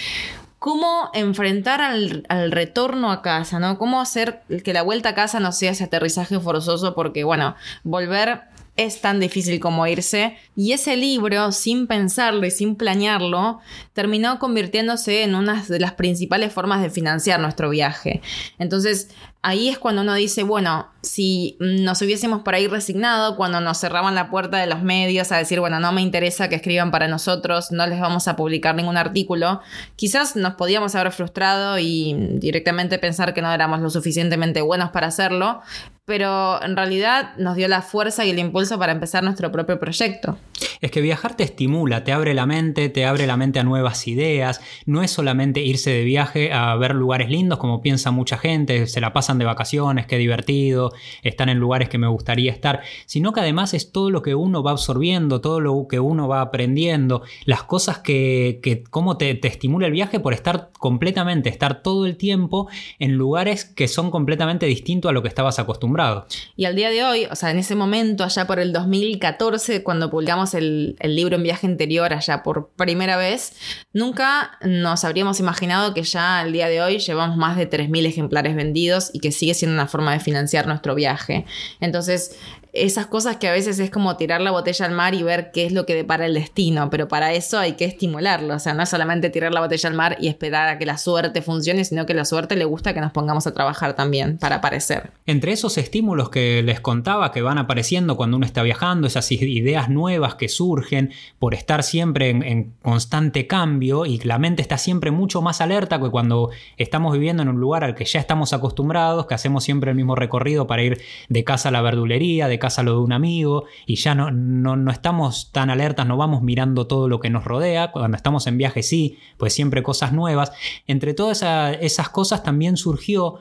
cómo 0.57 1.11
enfrentar 1.13 1.79
al, 1.81 2.25
al, 2.27 2.51
retorno 2.51 3.11
a 3.11 3.21
casa, 3.21 3.59
¿no? 3.59 3.77
Cómo 3.77 4.01
hacer 4.01 4.41
que 4.63 4.73
la 4.73 4.81
vuelta 4.81 5.09
a 5.09 5.13
casa 5.13 5.39
no 5.39 5.51
sea 5.51 5.73
ese 5.73 5.83
aterrizaje 5.83 6.39
forzoso, 6.39 6.95
porque, 6.95 7.23
bueno, 7.23 7.55
volver 7.83 8.45
es 8.77 9.01
tan 9.01 9.19
difícil 9.19 9.60
como 9.60 9.86
irse. 9.86 10.38
Y 10.55 10.71
ese 10.71 10.95
libro, 10.97 11.51
sin 11.51 11.88
pensarlo 11.88 12.45
y 12.45 12.51
sin 12.51 12.75
planearlo, 12.75 13.60
terminó 13.93 14.39
convirtiéndose 14.39 15.23
en 15.23 15.36
una 15.36 15.63
de 15.63 15.79
las 15.79 15.93
principales 15.93 16.53
formas 16.53 16.81
de 16.81 16.89
financiar 16.89 17.39
nuestro 17.39 17.69
viaje. 17.69 18.21
Entonces, 18.60 19.10
ahí 19.43 19.69
es 19.69 19.80
cuando 19.80 20.01
uno 20.01 20.13
dice, 20.13 20.43
bueno, 20.43 20.88
si 21.01 21.58
nos 21.60 22.01
hubiésemos 22.01 22.41
por 22.43 22.54
ahí 22.54 22.67
resignado 22.67 23.36
cuando 23.36 23.60
nos 23.60 23.80
cerraban 23.80 24.13
la 24.13 24.30
puerta 24.30 24.58
de 24.58 24.67
los 24.67 24.84
medios 24.84 25.32
a 25.32 25.38
decir, 25.38 25.60
bueno, 25.60 25.80
no 25.80 25.91
me 25.91 26.01
interesa 26.01 26.47
que 26.47 26.56
escriban 26.56 26.91
para 26.91 27.08
nosotros, 27.08 27.71
no 27.71 27.88
les 27.88 27.99
vamos 27.99 28.27
a 28.27 28.36
publicar 28.36 28.75
ningún 28.75 28.97
artículo, 28.97 29.62
quizás 29.95 30.36
nos 30.36 30.54
podíamos 30.56 30.93
haber 30.95 31.12
frustrado 31.12 31.80
y 31.80 32.15
directamente 32.34 32.99
pensar 32.99 33.34
que 33.34 33.41
no 33.41 33.51
éramos 33.51 33.80
lo 33.80 33.89
suficientemente 33.89 34.62
buenos 34.62 34.91
para 34.91 35.08
hacerlo, 35.08 35.62
pero 36.06 36.62
en 36.63 36.75
realidad 36.75 37.36
nos 37.38 37.56
dio 37.56 37.67
la 37.67 37.82
fuerza 37.82 38.25
y 38.25 38.32
el 38.32 38.39
impulso 38.39 38.77
para 38.77 38.91
empezar 38.91 39.23
nuestro 39.23 39.51
propio 39.51 39.80
proyecto. 39.80 40.38
Es 40.82 40.91
que 40.91 40.99
viajar 40.99 41.36
te 41.36 41.43
estimula, 41.43 42.04
te 42.04 42.12
abre 42.12 42.34
la 42.34 42.45
mente, 42.45 42.89
te 42.89 43.06
abre 43.06 43.27
la 43.27 43.38
mente 43.38 43.60
a 43.60 43.63
nuevas 43.63 44.08
ideas, 44.08 44.62
no 44.86 45.04
es 45.04 45.12
solamente 45.12 45.62
irse 45.62 45.91
de 45.91 46.04
viaje 46.04 46.51
a 46.51 46.75
ver 46.75 46.95
lugares 46.95 47.30
lindos 47.30 47.60
como 47.60 47.82
piensa 47.82 48.12
mucha 48.12 48.38
gente, 48.38 48.88
se 48.88 48.99
la 48.99 49.13
de 49.38 49.46
vacaciones, 49.46 50.06
qué 50.06 50.17
divertido, 50.17 50.94
están 51.24 51.50
en 51.50 51.58
lugares 51.58 51.89
que 51.89 51.98
me 51.98 52.08
gustaría 52.08 52.52
estar, 52.52 52.82
sino 53.06 53.34
que 53.34 53.41
además 53.41 53.74
es 53.74 53.91
todo 53.91 54.10
lo 54.10 54.22
que 54.22 54.36
uno 54.36 54.63
va 54.63 54.72
absorbiendo, 54.72 55.41
todo 55.41 55.60
lo 55.60 55.88
que 55.88 56.00
uno 56.00 56.28
va 56.28 56.41
aprendiendo, 56.41 57.24
las 57.46 57.63
cosas 57.63 58.00
que, 58.00 58.60
que 58.62 58.84
cómo 58.84 59.17
te, 59.17 59.34
te 59.36 59.48
estimula 59.48 59.88
el 59.88 59.94
viaje 59.94 60.20
por 60.20 60.34
estar 60.34 60.70
completamente, 60.80 61.50
estar 61.50 61.82
todo 61.82 62.06
el 62.06 62.17
tiempo 62.17 62.67
en 63.00 63.13
lugares 63.13 63.65
que 63.65 63.88
son 63.88 64.12
completamente 64.12 64.65
distintos 64.65 65.10
a 65.10 65.13
lo 65.13 65.22
que 65.22 65.28
estabas 65.28 65.60
acostumbrado. 65.60 66.26
Y 66.56 66.65
al 66.65 66.76
día 66.76 66.89
de 66.89 67.04
hoy, 67.04 67.26
o 67.32 67.36
sea, 67.36 67.52
en 67.52 67.58
ese 67.58 67.76
momento, 67.76 68.24
allá 68.24 68.46
por 68.46 68.60
el 68.60 68.74
2014, 68.74 69.84
cuando 69.84 70.10
publicamos 70.10 70.54
el, 70.54 70.96
el 71.00 71.15
libro 71.15 71.36
En 71.36 71.44
viaje 71.44 71.67
interior, 71.67 72.13
allá 72.13 72.44
por 72.44 72.70
primera 72.76 73.17
vez, 73.17 73.54
nunca 73.94 74.58
nos 74.62 75.04
habríamos 75.06 75.39
imaginado 75.39 75.94
que 75.94 76.04
ya 76.04 76.39
al 76.39 76.52
día 76.52 76.67
de 76.67 76.82
hoy 76.82 77.00
llevamos 77.00 77.38
más 77.38 77.58
de 77.58 77.70
3.000 77.70 78.06
ejemplares 78.06 78.56
vendidos 78.56 79.10
y 79.13 79.20
que 79.21 79.31
sigue 79.31 79.53
siendo 79.53 79.75
una 79.75 79.88
forma 79.88 80.13
de 80.13 80.19
financiar 80.19 80.67
nuestro 80.67 80.95
viaje. 80.95 81.45
Entonces, 81.79 82.36
esas 82.73 83.07
cosas 83.07 83.38
que 83.38 83.47
a 83.47 83.51
veces 83.51 83.79
es 83.79 83.89
como 83.89 84.15
tirar 84.15 84.39
la 84.41 84.51
botella 84.51 84.86
al 84.86 84.93
mar 84.93 85.13
y 85.13 85.23
ver 85.23 85.51
qué 85.51 85.65
es 85.65 85.73
lo 85.73 85.86
que 85.86 85.93
depara 85.93 86.25
el 86.25 86.34
destino, 86.34 86.89
pero 86.89 87.07
para 87.07 87.34
eso 87.34 87.60
hay 87.60 87.73
que 87.73 87.86
estimularlo, 87.86 88.55
o 88.55 88.60
sea, 88.60 88.73
no 88.73 88.84
es 88.84 88.89
solamente 88.89 89.29
tirar 89.29 89.53
la 89.53 89.60
botella 89.60 89.89
al 89.89 89.95
mar 89.95 90.17
y 90.19 90.27
esperar 90.27 90.69
a 90.69 90.77
que 90.77 90.86
la 90.86 90.97
suerte 90.97 91.41
funcione, 91.41 91.84
sino 91.84 92.05
que 92.05 92.13
la 92.13 92.23
suerte 92.23 92.55
le 92.55 92.65
gusta 92.65 92.93
que 92.93 93.01
nos 93.01 93.12
pongamos 93.12 93.45
a 93.47 93.53
trabajar 93.53 93.95
también 93.95 94.38
para 94.38 94.57
aparecer. 94.57 95.12
Entre 95.25 95.51
esos 95.51 95.77
estímulos 95.77 96.29
que 96.29 96.63
les 96.63 96.79
contaba 96.79 97.31
que 97.31 97.41
van 97.41 97.57
apareciendo 97.57 98.15
cuando 98.15 98.38
uno 98.38 98.45
está 98.45 98.63
viajando, 98.63 99.07
esas 99.07 99.29
ideas 99.31 99.89
nuevas 99.89 100.36
que 100.36 100.47
surgen 100.47 101.12
por 101.39 101.53
estar 101.53 101.84
siempre 101.84 102.29
en, 102.29 102.43
en 102.43 102.73
constante 102.81 103.47
cambio 103.47 104.05
y 104.05 104.19
la 104.19 104.39
mente 104.39 104.62
está 104.62 104.77
siempre 104.77 105.12
mucho 105.12 105.41
más 105.41 105.60
alerta 105.60 105.99
que 105.99 106.10
cuando 106.10 106.51
estamos 106.77 107.13
viviendo 107.13 107.43
en 107.43 107.49
un 107.49 107.60
lugar 107.60 107.84
al 107.84 107.95
que 107.95 108.05
ya 108.05 108.19
estamos 108.19 108.53
acostumbrados, 108.53 109.25
que 109.25 109.34
hacemos 109.34 109.63
siempre 109.63 109.91
el 109.91 109.97
mismo 109.97 110.15
recorrido 110.15 110.67
para 110.67 110.84
ir 110.84 111.01
de 111.27 111.43
casa 111.43 111.69
a 111.69 111.71
la 111.71 111.81
verdulería, 111.81 112.47
de 112.47 112.61
casa 112.62 112.84
lo 112.84 112.93
de 112.93 113.00
un 113.00 113.12
amigo 113.12 113.65
y 113.86 113.95
ya 113.95 114.15
no, 114.15 114.32
no, 114.32 114.89
estamos 114.89 115.52
tan 115.52 115.69
alertas, 115.69 116.08
no 116.08 116.15
vamos 116.15 116.41
mirando 116.41 116.88
todo 116.88 117.10
lo 117.10 117.19
que 117.19 117.30
nos 117.30 117.43
rodea. 117.43 117.91
Cuando 117.91 118.15
estamos 118.15 118.47
en 118.47 118.58
viaje 118.58 118.84
sí, 118.84 119.17
pues 119.36 119.54
siempre 119.54 119.84
cosas 119.84 120.13
nuevas. 120.13 120.54
Entre 120.88 121.13
todas 121.13 121.43
esas 121.82 122.08
cosas 122.08 122.41
también 122.41 122.78
surgió 122.78 123.39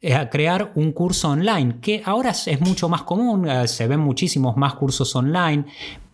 eh, 0.00 0.28
crear 0.30 0.72
un 0.74 0.92
curso 0.92 1.30
online, 1.30 1.76
que 1.80 2.02
ahora 2.04 2.30
es 2.30 2.60
mucho 2.60 2.88
más 2.88 3.02
común, 3.02 3.48
eh, 3.48 3.66
se 3.68 3.86
ven 3.86 4.00
muchísimos 4.00 4.56
más 4.56 4.74
cursos 4.74 5.14
online, 5.16 5.64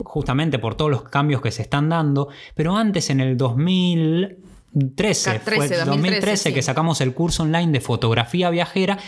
justamente 0.05 0.59
por 0.59 0.75
todos 0.75 0.91
los 0.91 1.03
cambios 1.03 1.41
que 1.41 1.51
se 1.51 1.63
están 1.63 1.89
dando, 1.89 2.29
pero 2.55 2.77
antes 2.77 3.11
en 3.11 3.21
el 3.21 3.37
2000 3.37 4.50
13, 4.97 5.41
fue 5.41 5.69
2013, 5.69 6.55
que 6.55 6.63
sacamos 6.63 7.01
el 7.01 7.13
curso 7.13 7.43
online 7.43 7.73
de 7.73 7.81
fotografía 7.81 8.51
viajera, 8.51 8.99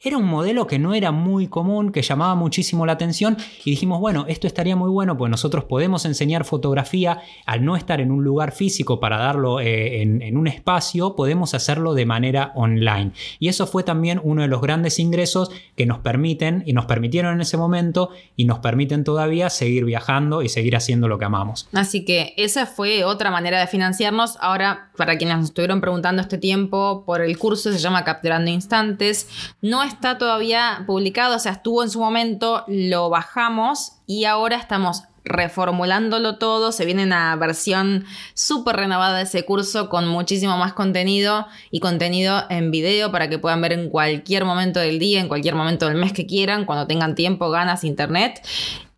era 0.00 0.18
un 0.18 0.26
modelo 0.26 0.66
que 0.66 0.78
no 0.78 0.94
era 0.94 1.10
muy 1.10 1.48
común, 1.48 1.90
que 1.90 2.02
llamaba 2.02 2.34
muchísimo 2.34 2.84
la 2.84 2.92
atención 2.92 3.36
y 3.64 3.70
dijimos, 3.70 4.00
bueno, 4.00 4.26
esto 4.28 4.46
estaría 4.46 4.76
muy 4.76 4.90
bueno, 4.90 5.16
pues 5.16 5.30
nosotros 5.30 5.64
podemos 5.64 6.04
enseñar 6.04 6.44
fotografía 6.44 7.20
al 7.46 7.64
no 7.64 7.76
estar 7.76 8.00
en 8.00 8.10
un 8.10 8.24
lugar 8.24 8.52
físico 8.52 9.00
para 9.00 9.16
darlo 9.18 9.60
eh, 9.60 10.02
en, 10.02 10.36
un 10.36 10.46
espacio, 10.48 11.16
podemos 11.16 11.54
hacerlo 11.54 11.94
de 11.94 12.04
manera 12.04 12.52
online. 12.54 13.12
Y 13.38 13.48
eso 13.48 13.66
fue 13.66 13.82
también 13.82 14.20
uno 14.22 14.42
de 14.42 14.48
los 14.48 14.60
grandes 14.60 14.98
ingresos 14.98 15.50
que 15.76 15.86
nos 15.86 15.98
permiten 16.00 16.62
y 16.66 16.72
nos 16.72 16.86
permitieron 16.86 17.34
en 17.34 17.40
ese 17.40 17.56
momento 17.56 18.10
y 18.36 18.44
nos 18.44 18.58
permiten 18.58 19.04
todavía 19.04 19.48
seguir 19.48 19.84
viajando 19.84 20.42
y 20.42 20.48
seguir 20.48 20.76
haciendo 20.76 21.08
lo 21.08 21.18
que 21.18 21.24
amamos. 21.24 21.68
Así 21.72 22.04
que 22.04 22.34
esa 22.36 22.66
fue 22.66 23.04
otra 23.04 23.30
manera 23.30 23.60
de 23.60 23.66
financiarnos. 23.66 24.36
Ahora, 24.40 24.90
para 24.96 25.05
quienes 25.14 25.36
nos 25.36 25.46
estuvieron 25.46 25.80
preguntando 25.80 26.20
este 26.20 26.38
tiempo 26.38 27.04
por 27.06 27.20
el 27.20 27.38
curso, 27.38 27.72
se 27.72 27.78
llama 27.78 28.04
Capturando 28.04 28.50
Instantes. 28.50 29.28
No 29.62 29.82
está 29.84 30.18
todavía 30.18 30.82
publicado, 30.86 31.36
o 31.36 31.38
sea, 31.38 31.52
estuvo 31.52 31.82
en 31.82 31.90
su 31.90 32.00
momento, 32.00 32.64
lo 32.66 33.08
bajamos 33.08 33.92
y 34.06 34.24
ahora 34.24 34.56
estamos 34.56 35.04
reformulándolo 35.26 36.38
todo. 36.38 36.72
Se 36.72 36.84
viene 36.86 37.04
una 37.04 37.36
versión 37.36 38.04
súper 38.34 38.76
renovada 38.76 39.18
de 39.18 39.24
ese 39.24 39.44
curso 39.44 39.88
con 39.88 40.06
muchísimo 40.08 40.56
más 40.56 40.72
contenido 40.72 41.46
y 41.70 41.80
contenido 41.80 42.44
en 42.48 42.70
video 42.70 43.12
para 43.12 43.28
que 43.28 43.38
puedan 43.38 43.60
ver 43.60 43.72
en 43.72 43.90
cualquier 43.90 44.44
momento 44.44 44.80
del 44.80 44.98
día, 44.98 45.20
en 45.20 45.28
cualquier 45.28 45.54
momento 45.54 45.86
del 45.88 45.96
mes 45.96 46.12
que 46.12 46.26
quieran, 46.26 46.64
cuando 46.64 46.86
tengan 46.86 47.14
tiempo, 47.14 47.50
ganas, 47.50 47.84
internet. 47.84 48.40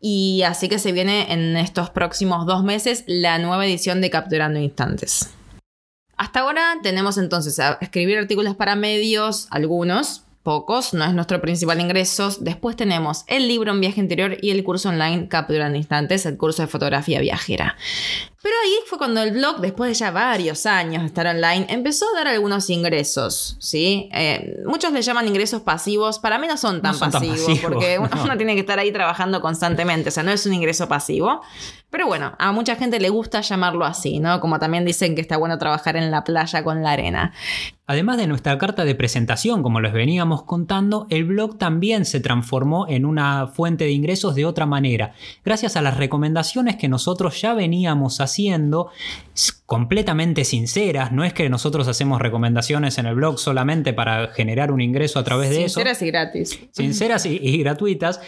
Y 0.00 0.42
así 0.42 0.68
que 0.68 0.78
se 0.78 0.92
viene 0.92 1.32
en 1.32 1.56
estos 1.56 1.90
próximos 1.90 2.46
dos 2.46 2.62
meses 2.62 3.02
la 3.08 3.38
nueva 3.38 3.66
edición 3.66 4.00
de 4.00 4.10
Capturando 4.10 4.60
Instantes. 4.60 5.37
Hasta 6.18 6.40
ahora 6.40 6.74
tenemos 6.82 7.16
entonces 7.16 7.58
a 7.60 7.78
escribir 7.80 8.18
artículos 8.18 8.56
para 8.56 8.74
medios, 8.74 9.46
algunos, 9.50 10.24
pocos, 10.42 10.94
no 10.94 11.04
es 11.04 11.14
nuestro 11.14 11.40
principal 11.40 11.80
ingreso. 11.80 12.34
Después 12.40 12.74
tenemos 12.74 13.24
el 13.28 13.46
libro 13.46 13.70
en 13.70 13.80
viaje 13.80 14.00
interior 14.00 14.36
y 14.40 14.50
el 14.50 14.64
curso 14.64 14.88
online 14.88 15.28
Capturando 15.28 15.78
Instantes, 15.78 16.26
el 16.26 16.36
curso 16.36 16.62
de 16.62 16.68
fotografía 16.68 17.20
viajera. 17.20 17.76
Pero 18.40 18.54
ahí 18.64 18.74
fue 18.86 18.98
cuando 18.98 19.20
el 19.20 19.32
blog, 19.32 19.58
después 19.58 19.90
de 19.90 19.94
ya 19.94 20.12
varios 20.12 20.64
años 20.64 21.02
de 21.02 21.08
estar 21.08 21.26
online, 21.26 21.66
empezó 21.70 22.06
a 22.08 22.18
dar 22.18 22.28
algunos 22.28 22.70
ingresos, 22.70 23.56
¿sí? 23.58 24.08
Eh, 24.12 24.58
muchos 24.64 24.92
le 24.92 25.02
llaman 25.02 25.26
ingresos 25.26 25.62
pasivos, 25.62 26.20
para 26.20 26.38
mí 26.38 26.46
no 26.46 26.56
son 26.56 26.80
tan, 26.80 26.96
pasivos, 26.96 27.58
porque 27.60 27.98
uno, 28.22 28.36
tiene 28.36 28.54
que 28.54 28.60
estar 28.60 28.78
ahí 28.78 28.92
trabajando 28.92 29.40
constantemente, 29.40 30.10
o 30.10 30.12
sea, 30.12 30.22
no 30.22 30.30
es 30.30 30.46
un 30.46 30.54
ingreso 30.54 30.86
pasivo. 30.86 31.40
Pero 31.90 32.06
bueno, 32.06 32.34
a 32.38 32.52
mucha 32.52 32.76
gente 32.76 33.00
le 33.00 33.08
gusta 33.08 33.40
llamarlo 33.40 33.86
así, 33.86 34.20
¿no? 34.20 34.40
Como 34.40 34.58
también 34.58 34.84
dicen 34.84 35.14
que 35.14 35.22
está 35.22 35.38
bueno 35.38 35.58
trabajar 35.58 35.96
en 35.96 36.10
la 36.10 36.22
playa 36.22 36.62
con 36.62 36.82
la 36.82 36.92
arena. 36.92 37.32
Además 37.86 38.18
de 38.18 38.26
nuestra 38.26 38.58
carta 38.58 38.84
de 38.84 38.94
presentación, 38.94 39.62
como 39.62 39.80
les 39.80 39.94
veníamos 39.94 40.42
contando, 40.42 41.06
el 41.08 41.24
blog 41.24 41.56
también 41.56 42.04
se 42.04 42.20
transformó 42.20 42.86
en 42.86 43.06
una 43.06 43.46
fuente 43.46 43.84
de 43.84 43.92
ingresos 43.92 44.34
de 44.34 44.44
otra 44.44 44.66
manera, 44.66 45.14
gracias 45.42 45.76
a 45.76 45.82
las 45.82 45.96
recomendaciones 45.96 46.76
que 46.76 46.88
nosotros 46.88 47.40
ya 47.40 47.54
veníamos 47.54 48.20
haciendo 48.20 48.27
completamente 49.66 50.44
sinceras, 50.44 51.12
no 51.12 51.24
es 51.24 51.32
que 51.32 51.48
nosotros 51.50 51.88
hacemos 51.88 52.20
recomendaciones 52.20 52.98
en 52.98 53.06
el 53.06 53.14
blog 53.14 53.38
solamente 53.38 53.92
para 53.92 54.28
generar 54.28 54.72
un 54.72 54.80
ingreso 54.80 55.18
a 55.18 55.24
través 55.24 55.50
de 55.50 55.64
eso. 55.64 55.80
Sinceras 55.80 56.02
y 56.02 56.06
gratis. 56.06 56.60
Sinceras 56.72 57.26
y, 57.26 57.58
gratuitas. 57.58 58.20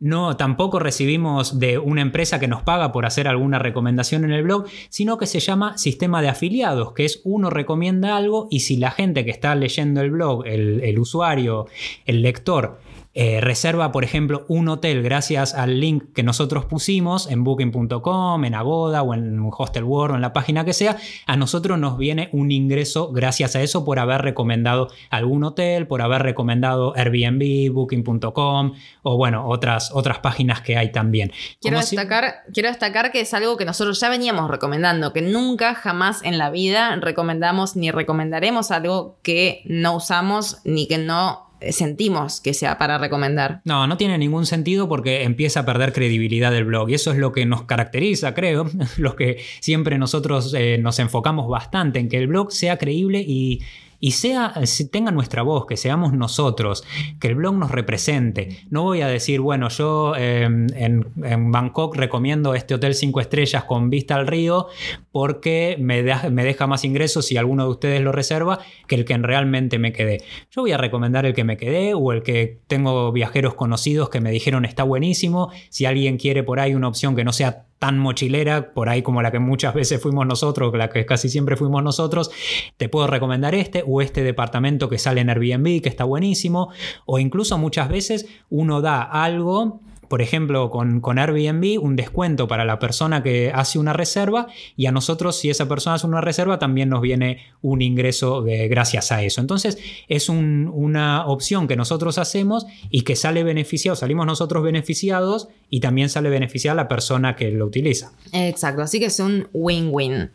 No, 0.00 0.36
tampoco 0.36 0.78
recibimos 0.78 1.58
de 1.58 1.78
una 1.78 2.02
empresa 2.02 2.40
que 2.40 2.48
nos 2.48 2.62
paga 2.62 2.92
por 2.92 3.06
hacer 3.06 3.28
alguna 3.28 3.58
recomendación 3.58 4.24
en 4.24 4.32
el 4.32 4.42
blog, 4.42 4.66
sino 4.88 5.18
que 5.18 5.26
se 5.26 5.40
llama 5.40 5.78
sistema 5.78 6.20
de 6.20 6.28
afiliados, 6.28 6.92
que 6.92 7.04
es 7.04 7.20
uno 7.24 7.48
recomienda 7.48 8.16
algo 8.16 8.48
y 8.50 8.60
si 8.60 8.76
la 8.76 8.90
gente 8.90 9.24
que 9.24 9.30
está 9.30 9.54
leyendo 9.54 10.00
el 10.00 10.10
blog, 10.10 10.46
el 10.46 10.98
usuario, 10.98 11.66
el 12.06 12.22
lector, 12.22 12.80
eh, 13.14 13.40
reserva, 13.40 13.90
por 13.90 14.04
ejemplo, 14.04 14.44
un 14.48 14.68
hotel 14.68 15.02
gracias 15.02 15.54
al 15.54 15.80
link 15.80 16.12
que 16.14 16.22
nosotros 16.22 16.66
pusimos 16.66 17.30
en 17.30 17.42
booking.com, 17.42 18.44
en 18.44 18.54
Agoda 18.54 19.02
o 19.02 19.14
en 19.14 19.40
Hostel 19.50 19.84
World 19.84 20.12
o 20.12 20.16
en 20.16 20.22
la 20.22 20.32
página 20.32 20.64
que 20.64 20.72
sea, 20.72 20.96
a 21.26 21.36
nosotros 21.36 21.78
nos 21.78 21.98
viene 21.98 22.28
un 22.32 22.52
ingreso 22.52 23.10
gracias 23.10 23.56
a 23.56 23.62
eso 23.62 23.84
por 23.84 23.98
haber 23.98 24.22
recomendado 24.22 24.88
algún 25.10 25.42
hotel, 25.44 25.86
por 25.86 26.02
haber 26.02 26.22
recomendado 26.22 26.94
Airbnb, 26.96 27.72
booking.com 27.72 28.74
o 29.02 29.16
bueno, 29.16 29.48
otras, 29.48 29.90
otras 29.92 30.18
páginas 30.18 30.60
que 30.60 30.76
hay 30.76 30.92
también. 30.92 31.32
Quiero 31.60 31.78
destacar, 31.78 32.42
quiero 32.52 32.68
destacar 32.68 33.10
que 33.10 33.22
es 33.22 33.34
algo 33.34 33.56
que 33.56 33.64
nosotros 33.64 33.98
ya 34.00 34.10
veníamos 34.10 34.50
recomendando, 34.50 35.12
que 35.12 35.22
nunca 35.22 35.74
jamás 35.74 36.22
en 36.22 36.38
la 36.38 36.50
vida 36.50 36.94
recomendamos 36.96 37.74
ni 37.74 37.90
recomendaremos 37.90 38.70
algo 38.70 39.18
que 39.22 39.62
no 39.64 39.96
usamos 39.96 40.58
ni 40.64 40.86
que 40.86 40.98
no 40.98 41.47
sentimos 41.70 42.40
que 42.40 42.54
sea 42.54 42.78
para 42.78 42.98
recomendar. 42.98 43.60
No, 43.64 43.86
no 43.86 43.96
tiene 43.96 44.18
ningún 44.18 44.46
sentido 44.46 44.88
porque 44.88 45.24
empieza 45.24 45.60
a 45.60 45.66
perder 45.66 45.92
credibilidad 45.92 46.52
del 46.52 46.64
blog 46.64 46.90
y 46.90 46.94
eso 46.94 47.12
es 47.12 47.18
lo 47.18 47.32
que 47.32 47.46
nos 47.46 47.62
caracteriza, 47.62 48.34
creo, 48.34 48.68
lo 48.96 49.16
que 49.16 49.38
siempre 49.60 49.98
nosotros 49.98 50.54
eh, 50.54 50.78
nos 50.78 50.98
enfocamos 50.98 51.48
bastante 51.48 51.98
en 51.98 52.08
que 52.08 52.18
el 52.18 52.28
blog 52.28 52.52
sea 52.52 52.76
creíble 52.78 53.24
y 53.26 53.60
y 54.00 54.12
sea, 54.12 54.54
tenga 54.90 55.10
nuestra 55.10 55.42
voz, 55.42 55.66
que 55.66 55.76
seamos 55.76 56.12
nosotros, 56.12 56.84
que 57.18 57.28
el 57.28 57.34
blog 57.34 57.56
nos 57.56 57.70
represente. 57.70 58.60
No 58.70 58.84
voy 58.84 59.00
a 59.00 59.08
decir, 59.08 59.40
bueno, 59.40 59.68
yo 59.68 60.14
em, 60.16 60.66
en, 60.74 61.52
Bangkok 61.52 61.96
recomiendo 61.96 62.54
este 62.54 62.74
hotel 62.74 62.94
5 62.94 63.20
estrellas 63.20 63.64
con 63.64 63.90
vista 63.90 64.14
al 64.14 64.26
río 64.26 64.68
porque 65.10 65.76
me, 65.80 66.02
me 66.30 66.44
deja 66.44 66.66
más 66.66 66.84
ingresos 66.84 67.26
si 67.26 67.36
alguno 67.36 67.64
de 67.64 67.70
ustedes 67.70 68.00
lo 68.00 68.12
reserva 68.12 68.60
que 68.86 68.94
el 68.94 69.04
que 69.04 69.18
realmente 69.18 69.78
me 69.78 69.92
quedé. 69.92 70.22
Yo 70.50 70.62
voy 70.62 70.72
a 70.72 70.76
recomendar 70.76 71.26
el 71.26 71.34
que 71.34 71.44
me 71.44 71.56
quedé 71.56 71.94
o 71.94 72.12
el 72.12 72.22
que 72.22 72.60
tengo 72.66 73.10
viajeros 73.10 73.54
conocidos 73.54 74.10
que 74.10 74.20
me 74.20 74.30
dijeron 74.30 74.64
está 74.64 74.84
buenísimo. 74.84 75.50
Si 75.70 75.86
alguien 75.86 76.18
quiere 76.18 76.42
por 76.44 76.60
ahí 76.60 76.74
una 76.74 76.88
opción 76.88 77.16
que 77.16 77.24
no 77.24 77.32
sea 77.32 77.64
tan 77.78 77.98
mochilera, 77.98 78.72
por 78.72 78.88
ahí 78.88 79.02
como 79.02 79.22
la 79.22 79.30
que 79.30 79.38
muchas 79.38 79.74
veces 79.74 80.00
fuimos 80.00 80.26
nosotros, 80.26 80.72
la 80.76 80.90
que 80.90 81.06
casi 81.06 81.28
siempre 81.28 81.56
fuimos 81.56 81.82
nosotros, 81.82 82.30
te 82.76 82.88
puedo 82.88 83.06
recomendar 83.06 83.54
este 83.54 83.84
o 83.86 84.00
este 84.02 84.22
departamento 84.22 84.88
que 84.88 84.98
sale 84.98 85.20
en 85.20 85.30
Airbnb, 85.30 85.80
que 85.82 85.88
está 85.88 86.04
buenísimo, 86.04 86.70
o 87.06 87.18
incluso 87.18 87.56
muchas 87.58 87.88
veces 87.88 88.26
uno 88.50 88.80
da 88.80 89.02
algo 89.02 89.80
por 90.08 90.22
ejemplo, 90.22 90.70
con, 90.70 91.00
con, 91.00 91.18
Airbnb, 91.18 91.82
un 91.82 91.96
descuento 91.96 92.48
para 92.48 92.64
la 92.64 92.78
persona 92.78 93.22
que 93.22 93.52
hace 93.54 93.78
una 93.78 93.92
reserva 93.92 94.48
y 94.76 94.86
a 94.86 94.92
nosotros, 94.92 95.38
si 95.38 95.50
esa 95.50 95.68
persona 95.68 95.94
hace 95.94 96.06
una 96.06 96.20
reserva, 96.20 96.58
también 96.58 96.88
nos 96.88 97.00
viene 97.00 97.44
un 97.62 97.82
ingreso 97.82 98.42
gracias 98.42 99.12
a 99.12 99.22
eso. 99.22 99.40
Entonces, 99.40 99.78
es 100.08 100.28
una 100.28 101.26
opción 101.26 101.68
que 101.68 101.76
nosotros 101.76 102.18
hacemos 102.18 102.66
y 102.90 103.02
que 103.02 103.16
sale 103.16 103.44
beneficiado, 103.44 103.96
salimos 103.96 104.26
nosotros 104.26 104.62
beneficiados 104.62 105.48
y 105.70 105.80
también 105.80 106.08
sale 106.08 106.30
beneficiada 106.30 106.74
la 106.74 106.88
persona 106.88 107.36
que 107.36 107.50
lo 107.50 107.66
utiliza. 107.66 108.12
Exacto, 108.32 108.82
así 108.82 108.98
que 108.98 109.06
es 109.06 109.20
un 109.20 109.48
win-win. 109.52 110.30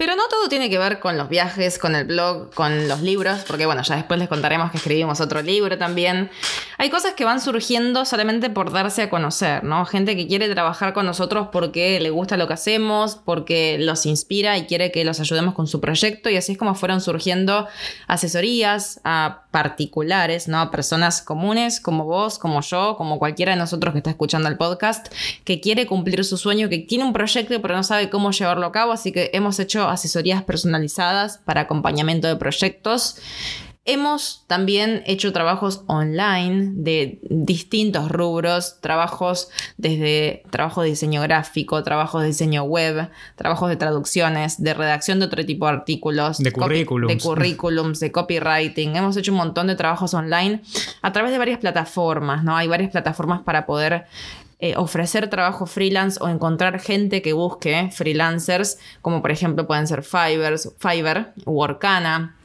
Pero 0.00 0.16
no 0.16 0.28
todo 0.30 0.48
tiene 0.48 0.70
que 0.70 0.78
ver 0.78 0.98
con 0.98 1.18
los 1.18 1.28
viajes, 1.28 1.78
con 1.78 1.94
el 1.94 2.06
blog, 2.06 2.54
con 2.54 2.88
los 2.88 3.02
libros, 3.02 3.40
porque 3.46 3.66
bueno, 3.66 3.82
ya 3.82 3.96
después 3.96 4.18
les 4.18 4.30
contaremos 4.30 4.70
que 4.70 4.78
escribimos 4.78 5.20
otro 5.20 5.42
libro 5.42 5.76
también. 5.76 6.30
Hay 6.78 6.88
cosas 6.88 7.12
que 7.12 7.26
van 7.26 7.38
surgiendo 7.38 8.06
solamente 8.06 8.48
por 8.48 8.72
darse 8.72 9.02
a 9.02 9.10
conocer, 9.10 9.62
¿no? 9.62 9.84
Gente 9.84 10.16
que 10.16 10.26
quiere 10.26 10.48
trabajar 10.48 10.94
con 10.94 11.04
nosotros 11.04 11.48
porque 11.52 12.00
le 12.00 12.08
gusta 12.08 12.38
lo 12.38 12.48
que 12.48 12.54
hacemos, 12.54 13.16
porque 13.16 13.76
los 13.78 14.06
inspira 14.06 14.56
y 14.56 14.64
quiere 14.64 14.90
que 14.90 15.04
los 15.04 15.20
ayudemos 15.20 15.52
con 15.52 15.66
su 15.66 15.82
proyecto 15.82 16.30
y 16.30 16.38
así 16.38 16.52
es 16.52 16.58
como 16.58 16.74
fueron 16.74 17.02
surgiendo 17.02 17.68
asesorías 18.06 19.02
a 19.04 19.42
particulares, 19.50 20.48
¿no? 20.48 20.60
A 20.60 20.70
personas 20.70 21.20
comunes 21.20 21.78
como 21.78 22.06
vos, 22.06 22.38
como 22.38 22.62
yo, 22.62 22.96
como 22.96 23.18
cualquiera 23.18 23.52
de 23.52 23.58
nosotros 23.58 23.92
que 23.92 23.98
está 23.98 24.08
escuchando 24.08 24.48
el 24.48 24.56
podcast, 24.56 25.12
que 25.44 25.60
quiere 25.60 25.86
cumplir 25.86 26.24
su 26.24 26.38
sueño, 26.38 26.70
que 26.70 26.78
tiene 26.78 27.04
un 27.04 27.12
proyecto 27.12 27.60
pero 27.60 27.76
no 27.76 27.82
sabe 27.82 28.08
cómo 28.08 28.30
llevarlo 28.30 28.64
a 28.64 28.72
cabo, 28.72 28.92
así 28.92 29.12
que 29.12 29.28
hemos 29.34 29.58
hecho 29.60 29.89
asesorías 29.90 30.42
personalizadas 30.42 31.38
para 31.38 31.62
acompañamiento 31.62 32.28
de 32.28 32.36
proyectos. 32.36 33.16
Hemos 33.86 34.44
también 34.46 35.02
hecho 35.06 35.32
trabajos 35.32 35.84
online 35.86 36.72
de 36.74 37.18
distintos 37.30 38.10
rubros, 38.10 38.78
trabajos 38.82 39.48
desde 39.78 40.42
trabajo 40.50 40.82
de 40.82 40.90
diseño 40.90 41.22
gráfico, 41.22 41.82
trabajos 41.82 42.20
de 42.20 42.28
diseño 42.28 42.62
web, 42.64 43.08
trabajos 43.36 43.70
de 43.70 43.76
traducciones, 43.76 44.62
de 44.62 44.74
redacción 44.74 45.18
de 45.18 45.26
otro 45.26 45.46
tipo 45.46 45.66
de 45.66 45.72
artículos, 45.72 46.38
de 46.38 46.52
currículums, 46.52 47.14
de, 47.14 47.20
currículums, 47.20 48.00
de 48.00 48.12
copywriting. 48.12 48.96
Hemos 48.96 49.16
hecho 49.16 49.32
un 49.32 49.38
montón 49.38 49.66
de 49.66 49.76
trabajos 49.76 50.12
online 50.12 50.60
a 51.00 51.12
través 51.12 51.32
de 51.32 51.38
varias 51.38 51.58
plataformas, 51.58 52.44
¿no? 52.44 52.56
Hay 52.56 52.68
varias 52.68 52.90
plataformas 52.90 53.40
para 53.40 53.64
poder 53.64 54.04
eh, 54.60 54.74
ofrecer 54.76 55.30
trabajo 55.30 55.66
freelance 55.66 56.18
o 56.22 56.28
encontrar 56.28 56.80
gente 56.80 57.22
que 57.22 57.32
busque 57.32 57.90
freelancers, 57.92 58.78
como 59.00 59.22
por 59.22 59.30
ejemplo 59.30 59.66
pueden 59.66 59.86
ser 59.86 60.02
Fiverr, 60.02 60.58
Fiverr 60.78 61.32
Workana 61.46 62.36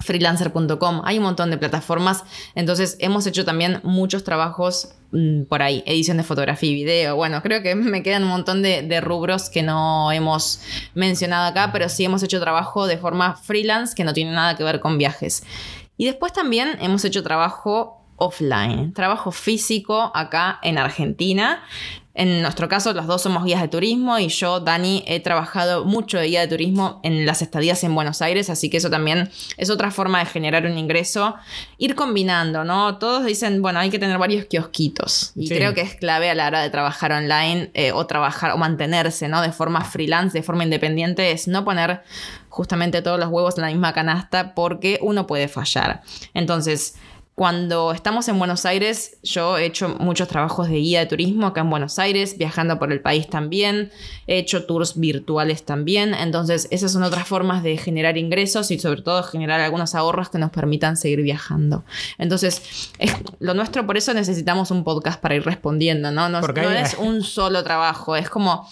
freelancer.com, 0.00 1.02
hay 1.04 1.18
un 1.18 1.24
montón 1.24 1.50
de 1.50 1.58
plataformas, 1.58 2.24
entonces 2.54 2.96
hemos 3.00 3.26
hecho 3.26 3.44
también 3.44 3.80
muchos 3.82 4.24
trabajos 4.24 4.94
mm, 5.12 5.42
por 5.42 5.62
ahí, 5.62 5.82
edición 5.86 6.16
de 6.16 6.22
fotografía 6.22 6.70
y 6.70 6.74
video, 6.74 7.16
bueno, 7.16 7.42
creo 7.42 7.62
que 7.62 7.74
me 7.74 8.02
quedan 8.02 8.22
un 8.22 8.30
montón 8.30 8.62
de, 8.62 8.82
de, 8.82 9.00
rubros 9.00 9.50
que 9.50 9.62
no 9.62 10.10
hemos 10.10 10.62
mencionado 10.94 11.46
acá, 11.46 11.70
pero 11.72 11.88
sí 11.88 12.04
hemos 12.04 12.22
hecho 12.22 12.40
trabajo 12.40 12.86
de 12.86 12.96
forma 12.96 13.36
freelance 13.36 13.94
que 13.94 14.04
no 14.04 14.14
tiene 14.14 14.32
nada 14.32 14.56
que 14.56 14.64
ver 14.64 14.80
con 14.80 14.96
viajes. 14.96 15.42
Y 15.98 16.06
después 16.06 16.32
también 16.32 16.78
hemos 16.80 17.04
hecho 17.04 17.22
trabajo 17.22 17.99
offline, 18.20 18.92
trabajo 18.92 19.32
físico 19.32 20.12
acá 20.14 20.60
en 20.62 20.78
Argentina. 20.78 21.62
En 22.12 22.42
nuestro 22.42 22.68
caso, 22.68 22.92
los 22.92 23.06
dos 23.06 23.22
somos 23.22 23.44
guías 23.44 23.62
de 23.62 23.68
turismo 23.68 24.18
y 24.18 24.28
yo, 24.28 24.60
Dani, 24.60 25.04
he 25.06 25.20
trabajado 25.20 25.84
mucho 25.84 26.18
de 26.18 26.26
guía 26.26 26.40
de 26.40 26.48
turismo 26.48 27.00
en 27.04 27.24
las 27.24 27.40
estadías 27.40 27.82
en 27.84 27.94
Buenos 27.94 28.20
Aires, 28.20 28.50
así 28.50 28.68
que 28.68 28.78
eso 28.78 28.90
también 28.90 29.30
es 29.56 29.70
otra 29.70 29.92
forma 29.92 30.18
de 30.18 30.26
generar 30.26 30.66
un 30.66 30.76
ingreso. 30.76 31.36
Ir 31.78 31.94
combinando, 31.94 32.64
¿no? 32.64 32.98
Todos 32.98 33.24
dicen, 33.24 33.62
bueno, 33.62 33.78
hay 33.78 33.90
que 33.90 33.98
tener 34.00 34.18
varios 34.18 34.46
kiosquitos 34.46 35.32
y 35.36 35.48
creo 35.48 35.72
que 35.72 35.82
es 35.82 35.94
clave 35.94 36.28
a 36.28 36.34
la 36.34 36.48
hora 36.48 36.60
de 36.60 36.68
trabajar 36.68 37.12
online 37.12 37.70
eh, 37.74 37.92
o 37.92 38.04
trabajar 38.06 38.50
o 38.52 38.58
mantenerse, 38.58 39.28
¿no? 39.28 39.40
De 39.40 39.52
forma 39.52 39.84
freelance, 39.84 40.36
de 40.36 40.42
forma 40.42 40.64
independiente, 40.64 41.30
es 41.30 41.46
no 41.46 41.64
poner 41.64 42.02
justamente 42.48 43.02
todos 43.02 43.20
los 43.20 43.28
huevos 43.28 43.56
en 43.56 43.62
la 43.62 43.68
misma 43.68 43.92
canasta 43.92 44.54
porque 44.54 44.98
uno 45.00 45.28
puede 45.28 45.46
fallar. 45.46 46.02
Entonces, 46.34 46.96
cuando 47.40 47.92
estamos 47.92 48.28
en 48.28 48.38
Buenos 48.38 48.66
Aires, 48.66 49.16
yo 49.22 49.56
he 49.56 49.64
hecho 49.64 49.96
muchos 49.98 50.28
trabajos 50.28 50.68
de 50.68 50.74
guía 50.74 51.00
de 51.00 51.06
turismo 51.06 51.46
acá 51.46 51.62
en 51.62 51.70
Buenos 51.70 51.98
Aires, 51.98 52.36
viajando 52.36 52.78
por 52.78 52.92
el 52.92 53.00
país 53.00 53.30
también, 53.30 53.90
he 54.26 54.36
hecho 54.36 54.66
tours 54.66 55.00
virtuales 55.00 55.64
también, 55.64 56.12
entonces 56.12 56.68
esas 56.70 56.92
son 56.92 57.02
otras 57.02 57.26
formas 57.26 57.62
de 57.62 57.78
generar 57.78 58.18
ingresos 58.18 58.70
y 58.70 58.78
sobre 58.78 59.00
todo 59.00 59.22
generar 59.22 59.58
algunos 59.58 59.94
ahorros 59.94 60.28
que 60.28 60.36
nos 60.36 60.50
permitan 60.50 60.98
seguir 60.98 61.22
viajando. 61.22 61.82
Entonces, 62.18 62.90
es, 62.98 63.16
lo 63.38 63.54
nuestro, 63.54 63.86
por 63.86 63.96
eso 63.96 64.12
necesitamos 64.12 64.70
un 64.70 64.84
podcast 64.84 65.18
para 65.18 65.34
ir 65.34 65.42
respondiendo, 65.42 66.10
¿no? 66.10 66.28
No, 66.28 66.42
no 66.42 66.70
es 66.70 66.94
un 66.98 67.22
solo 67.22 67.64
trabajo, 67.64 68.16
es 68.16 68.28
como 68.28 68.68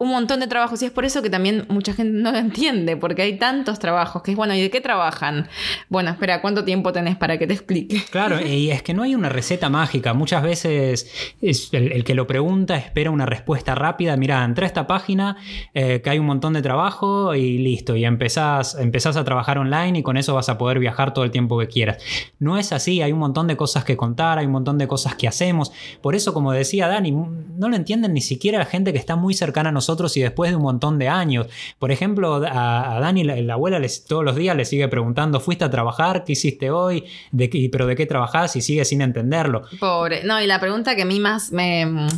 un 0.00 0.08
montón 0.08 0.40
de 0.40 0.46
trabajos 0.46 0.80
y 0.80 0.86
es 0.86 0.90
por 0.90 1.04
eso 1.04 1.20
que 1.20 1.28
también 1.28 1.66
mucha 1.68 1.92
gente 1.92 2.18
no 2.18 2.32
lo 2.32 2.38
entiende, 2.38 2.96
porque 2.96 3.20
hay 3.20 3.36
tantos 3.36 3.78
trabajos 3.78 4.22
que 4.22 4.30
es 4.30 4.36
bueno, 4.36 4.54
¿y 4.54 4.62
de 4.62 4.70
qué 4.70 4.80
trabajan? 4.80 5.46
Bueno, 5.90 6.08
espera, 6.08 6.40
¿cuánto 6.40 6.64
tiempo 6.64 6.90
tenés 6.90 7.18
para 7.18 7.36
que 7.36 7.46
te 7.46 7.52
explique? 7.52 8.02
Claro, 8.10 8.40
y 8.46 8.70
es 8.70 8.82
que 8.82 8.94
no 8.94 9.02
hay 9.02 9.14
una 9.14 9.28
receta 9.28 9.68
mágica. 9.68 10.14
Muchas 10.14 10.42
veces 10.42 11.36
el, 11.42 12.02
que 12.02 12.14
lo 12.14 12.26
pregunta 12.26 12.78
espera 12.78 13.10
una 13.10 13.26
respuesta 13.26 13.74
rápida. 13.74 14.16
Mira, 14.16 14.42
entra 14.42 14.64
a 14.64 14.68
esta 14.68 14.86
página 14.86 15.36
eh, 15.74 16.00
que 16.02 16.08
hay 16.08 16.18
un 16.18 16.24
montón 16.24 16.54
de 16.54 16.62
trabajo 16.62 17.34
y 17.34 17.58
listo, 17.58 17.94
y 17.94 18.06
empezás, 18.06 18.76
empezás 18.76 19.18
a 19.18 19.24
trabajar 19.24 19.58
online 19.58 19.98
y 19.98 20.02
con 20.02 20.16
eso 20.16 20.34
vas 20.34 20.48
a 20.48 20.56
poder 20.56 20.78
viajar 20.78 21.12
todo 21.12 21.26
el 21.26 21.30
tiempo 21.30 21.58
que 21.58 21.68
quieras. 21.68 22.02
No 22.38 22.56
es 22.56 22.72
así, 22.72 23.02
hay 23.02 23.12
un 23.12 23.18
montón 23.18 23.46
de 23.48 23.58
cosas 23.58 23.84
que 23.84 23.98
contar, 23.98 24.38
hay 24.38 24.46
un 24.46 24.52
montón 24.52 24.78
de 24.78 24.88
cosas 24.88 25.14
que 25.14 25.28
hacemos. 25.28 25.72
Por 26.00 26.14
eso, 26.14 26.32
como 26.32 26.52
decía 26.52 26.88
Dani, 26.88 27.12
no 27.12 27.68
lo 27.68 27.76
entienden 27.76 28.14
ni 28.14 28.22
siquiera 28.22 28.58
la 28.58 28.64
gente 28.64 28.94
que 28.94 28.98
está 28.98 29.14
muy 29.14 29.34
cercana 29.34 29.68
a 29.68 29.72
nosotros 29.72 29.89
y 30.16 30.20
después 30.20 30.50
de 30.50 30.56
un 30.56 30.62
montón 30.62 30.98
de 30.98 31.08
años. 31.08 31.46
Por 31.78 31.90
ejemplo, 31.90 32.36
a, 32.36 32.98
Dani, 33.00 33.24
la, 33.24 33.54
abuela, 33.54 33.80
todos 34.08 34.24
los 34.24 34.36
días 34.36 34.56
le 34.56 34.64
sigue 34.64 34.88
preguntando, 34.88 35.40
¿fuiste 35.40 35.64
a 35.64 35.70
trabajar? 35.70 36.24
¿Qué 36.24 36.32
hiciste 36.32 36.70
hoy? 36.70 37.04
¿De 37.32 37.50
qué, 37.50 37.68
¿Pero 37.70 37.86
de 37.86 37.96
qué 37.96 38.06
trabajás? 38.06 38.56
Y 38.56 38.62
sigue 38.62 38.84
sin 38.84 39.02
entenderlo. 39.02 39.62
Pobre. 39.78 40.22
No, 40.24 40.40
y 40.40 40.46
la 40.46 40.60
pregunta 40.60 40.94
que 40.96 41.02
a 41.02 41.06
mí 41.06 41.20
más 41.20 41.52
me 41.52 42.08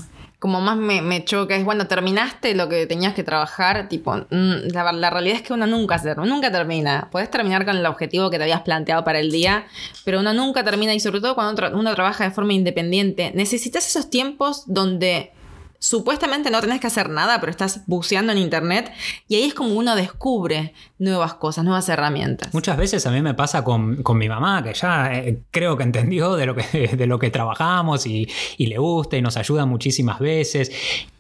como 0.43 0.61
más 0.61 0.77
me, 0.77 1.25
choca 1.25 1.55
es, 1.55 1.65
bueno, 1.65 1.87
terminaste 1.87 2.57
lo 2.57 2.69
que 2.69 2.89
tenías 2.89 3.15
que 3.15 3.23
trabajar, 3.23 3.89
tipo, 3.89 4.13
mm, 4.29 4.73
la, 4.73 5.09
realidad 5.09 5.37
es 5.37 5.43
que 5.43 5.53
uno 5.53 5.69
nunca, 5.69 6.03
termina. 6.03 7.09
Puedes 7.13 7.31
terminar 7.31 7.65
con 7.65 7.77
el 7.77 7.87
objetivo 7.87 8.29
que 8.29 8.39
te 8.39 8.43
habías 8.43 8.63
planteado 8.63 9.05
para 9.05 9.21
el 9.21 9.31
día, 9.31 9.67
pero 10.05 10.19
uno 10.19 10.35
nunca 10.35 10.65
termina 10.65 10.93
y 10.95 10.99
sobre 10.99 11.21
todo 11.21 11.37
cuando 11.37 11.71
uno 11.79 11.95
trabaja 11.95 12.25
de 12.25 12.33
forma 12.33 12.55
independiente, 12.55 13.31
necesitas 13.37 13.87
esos 13.87 14.11
tiempos 14.11 14.65
donde 14.67 15.31
supuestamente 15.83 16.49
no 16.49 16.61
tenés 16.61 16.81
que 16.81 16.87
hacer 16.87 17.11
nada, 17.11 17.41
pero 17.41 17.51
estás 17.51 17.83
buceando 17.87 18.31
en 18.31 18.39
internet 18.39 18.93
y 19.27 19.35
ahí 19.35 19.45
es 19.49 19.55
como 19.55 19.75
uno 19.75 19.97
descubre 19.97 20.75
nuevas 20.99 21.35
cosas, 21.35 21.65
nuevas 21.65 21.89
herramientas. 21.89 22.55
Muchas 22.55 22.77
veces 22.77 23.05
a 23.05 23.11
mí 23.11 23.21
me 23.21 23.35
pasa 23.35 23.65
con, 23.65 24.01
mi 24.17 24.29
mamá, 24.29 24.63
que 24.63 24.75
ya 24.75 25.13
eh, 25.13 25.41
creo 25.51 25.77
que 25.77 25.83
entendió 25.83 26.37
de 26.37 26.47
lo 26.47 26.55
que, 26.55 26.89
de 26.97 27.07
lo 27.09 27.19
que 27.19 27.31
trabajamos 27.31 28.07
y, 28.07 28.29
y 28.59 28.67
le 28.67 28.79
gusta 28.79 29.17
y 29.17 29.23
nos 29.23 29.37
ayuda 29.37 29.67
muchísimas 29.67 30.21
veces 30.21 30.71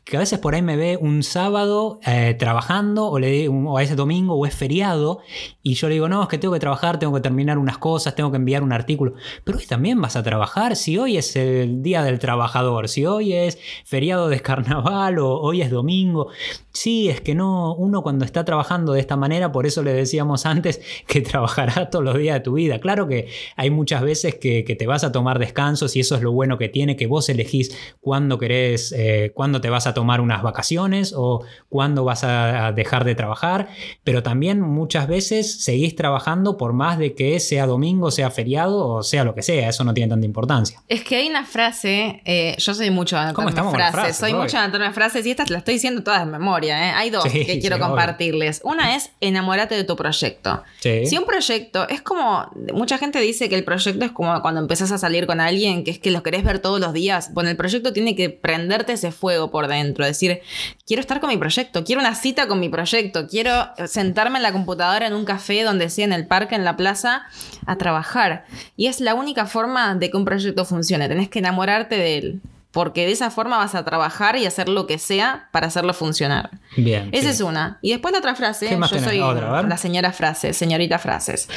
que 0.05 0.17
a 0.17 0.21
veces 0.21 0.39
por 0.41 0.55
ahí 0.55 0.63
me 0.63 0.77
ve 0.77 0.99
un 1.01 1.23
sábado 1.23 2.01
eh, 2.05 2.35
trabajando 2.37 3.07
o, 3.07 3.19
le, 3.21 3.49
o 3.49 3.79
a 3.79 3.83
ese 3.83 3.95
domingo 3.95 4.35
o 4.35 4.47
es 4.47 4.55
feriado 4.55 5.21
y 5.63 5.75
yo 5.75 5.89
le 5.89 5.95
digo, 5.95 6.09
no, 6.09 6.23
es 6.23 6.29
que 6.29 6.39
tengo 6.39 6.55
que 6.55 6.61
trabajar, 6.61 6.99
tengo 6.99 7.15
que 7.15 7.21
terminar 7.21 7.57
unas 7.57 7.79
cosas, 7.79 8.17
tengo 8.17 8.31
que 8.31 8.37
enviar 8.37 8.65
un 8.65 8.73
artículo. 8.73 9.15
Pero 9.45 9.59
hoy 9.59 9.67
también 9.67 10.01
vas 10.01 10.17
a 10.17 10.23
trabajar, 10.23 10.75
si 10.75 10.99
hoy 10.99 11.17
es 11.17 11.37
el 11.37 11.83
Día 11.83 12.03
del 12.03 12.19
Trabajador, 12.19 12.89
si 12.89 13.07
hoy 13.07 13.33
es 13.33 13.59
feriado 13.85 14.29
de 14.29 14.41
carnaval 14.43 15.19
o 15.21 15.39
hoy 15.41 15.63
es 15.63 15.71
domingo. 15.71 16.29
Sí, 16.73 17.09
es 17.09 17.21
que 17.21 17.35
no, 17.35 17.75
uno 17.75 18.03
cuando 18.03 18.25
está 18.25 18.45
trabajando 18.45 18.95
de 18.95 19.01
esta 19.01 19.17
manera, 19.17 19.53
por 19.53 19.67
eso 19.67 19.83
le 19.83 19.93
decíamos 19.93 20.47
antes 20.47 20.81
que 21.07 21.21
trabajará 21.21 21.91
todos 21.91 22.05
los 22.05 22.19
días 22.19 22.35
de 22.35 22.41
tu 22.41 22.55
vida. 22.55 22.81
Claro 22.81 23.07
que 23.07 23.29
hay 23.57 23.71
muchas 23.71 24.03
veces 24.03 24.35
que, 24.35 24.63
te 24.73 24.87
vas 24.87 25.05
a 25.05 25.13
tomar 25.13 25.39
descansos 25.39 25.95
y 25.97 26.01
eso 26.01 26.17
es 26.17 26.23
lo 26.23 26.33
bueno 26.33 26.57
que 26.57 26.71
tiene, 26.71 26.97
que 26.97 27.07
vos 27.07 27.29
elegís 27.29 27.77
cuándo 28.01 28.39
querés, 28.39 28.93
eh, 28.97 29.31
cuándo 29.35 29.61
te 29.61 29.69
vas 29.69 29.87
a 29.87 29.92
tomar 29.95 30.21
unas 30.21 30.43
vacaciones 30.43 31.15
o 31.17 31.45
cuándo 31.69 32.05
vas 32.05 32.25
a 32.25 32.73
dejar 32.73 33.05
de 33.05 33.15
trabajar, 33.15 33.69
pero 34.05 34.23
también 34.23 34.61
muchas 34.61 35.07
veces 35.07 35.63
seguís 35.63 35.97
trabajando 35.97 36.57
por 36.57 36.73
más 36.73 36.99
de 36.99 37.15
que 37.15 37.41
sea 37.41 37.67
domingo, 37.67 38.11
sea 38.11 38.31
feriado 38.31 38.87
o 38.87 39.03
sea 39.03 39.25
lo 39.25 39.35
que 39.35 39.43
sea, 39.43 39.69
eso 39.69 39.85
no 39.85 39.95
tiene 39.95 40.11
tanta 40.11 40.27
importancia. 40.27 40.83
Es 40.89 41.03
que 41.03 41.17
hay 41.17 41.29
una 41.29 41.45
frase, 41.45 42.23
eh, 42.25 42.55
yo 42.59 42.75
soy 42.75 42.91
mucho 42.91 43.17
de 43.17 43.23
anotarme 43.23 43.91
frases, 43.91 44.17
soy 44.17 44.35
mucho 44.35 44.59
de 44.61 44.93
frases 44.93 45.27
y 45.27 45.31
estas 45.31 45.51
las 45.51 45.59
estoy 45.59 45.75
diciendo 45.75 46.03
todas 46.03 46.25
de 46.25 46.31
memoria, 46.31 46.89
¿eh? 46.89 46.93
hay 46.95 47.11
dos 47.11 47.25
que 47.25 47.59
quiero 47.61 47.79
compartirles. 47.79 48.61
Una 48.65 48.97
es 48.97 49.11
enamórate 49.21 49.75
de 49.75 49.85
tu 49.85 49.97
proyecto. 49.97 50.63
Si 50.81 51.17
un 51.17 51.25
proyecto 51.25 51.89
es 51.89 52.03
como, 52.03 52.51
mucha 52.73 52.99
gente 52.99 53.21
dice 53.21 53.49
que 53.49 53.55
el 53.55 53.65
proyecto 53.65 54.05
es 54.05 54.13
como 54.13 54.41
cuando 54.43 54.61
empezás 54.61 54.93
a 54.93 54.99
salir 54.99 55.27
con 55.27 55.41
alguien, 55.41 55.85
que 55.85 55.91
es 55.91 55.99
que 55.99 56.11
lo 56.11 56.23
querés 56.23 56.45
ver 56.45 56.59
todos 56.59 56.81
los 56.81 56.93
días, 56.93 57.33
bueno, 57.33 57.51
el 57.51 57.57
proyecto 57.57 57.93
tiene 57.93 58.15
que 58.17 58.31
prenderte 58.31 58.93
ese 58.93 59.13
fuego 59.13 59.51
por 59.51 59.69
dentro 59.69 59.82
decir, 59.85 60.41
quiero 60.87 61.01
estar 61.01 61.21
con 61.21 61.31
mi 61.31 61.37
proyecto, 61.37 61.85
quiero 61.85 62.01
una 62.01 62.15
cita 62.15 62.47
con 62.47 62.61
mi 62.61 62.69
proyecto, 62.69 63.27
quiero 63.29 63.71
sentarme 63.87 64.39
en 64.39 64.43
la 64.43 64.53
computadora 64.53 65.07
en 65.07 65.15
un 65.15 65.25
café 65.25 65.63
donde 65.63 65.91
sea, 65.91 66.05
en 66.05 66.13
el 66.13 66.27
parque, 66.27 66.55
en 66.55 66.65
la 66.65 66.77
plaza, 66.77 67.27
a 67.67 67.77
trabajar. 67.77 68.45
Y 68.77 68.87
es 68.87 69.01
la 69.01 69.15
única 69.15 69.47
forma 69.47 69.95
de 69.95 70.11
que 70.11 70.17
un 70.17 70.25
proyecto 70.25 70.65
funcione, 70.65 71.09
tenés 71.09 71.29
que 71.29 71.41
enamorarte 71.41 71.97
de 71.97 72.19
él. 72.19 72.41
Porque 72.71 73.05
de 73.05 73.13
esa 73.13 73.31
forma 73.31 73.59
vas 73.59 73.75
a 73.75 73.85
trabajar 73.85 74.37
y 74.37 74.47
hacer 74.47 74.71
lo 74.71 74.87
que 74.87 74.99
sea 74.99 75.51
para 75.53 75.67
hacerlo 75.67 75.93
funcionar. 75.93 76.51
Bien. 76.75 77.11
Esa 77.13 77.29
es 77.29 77.43
una. 77.43 77.79
Y 77.83 77.91
después 77.91 78.13
la 78.13 78.19
otra 78.21 78.35
frase, 78.35 78.71
yo 78.71 78.99
soy 78.99 79.19
la 79.19 79.77
señora 79.77 80.11
Frases, 80.11 80.57
señorita 80.57 80.99
Frases, 80.99 81.51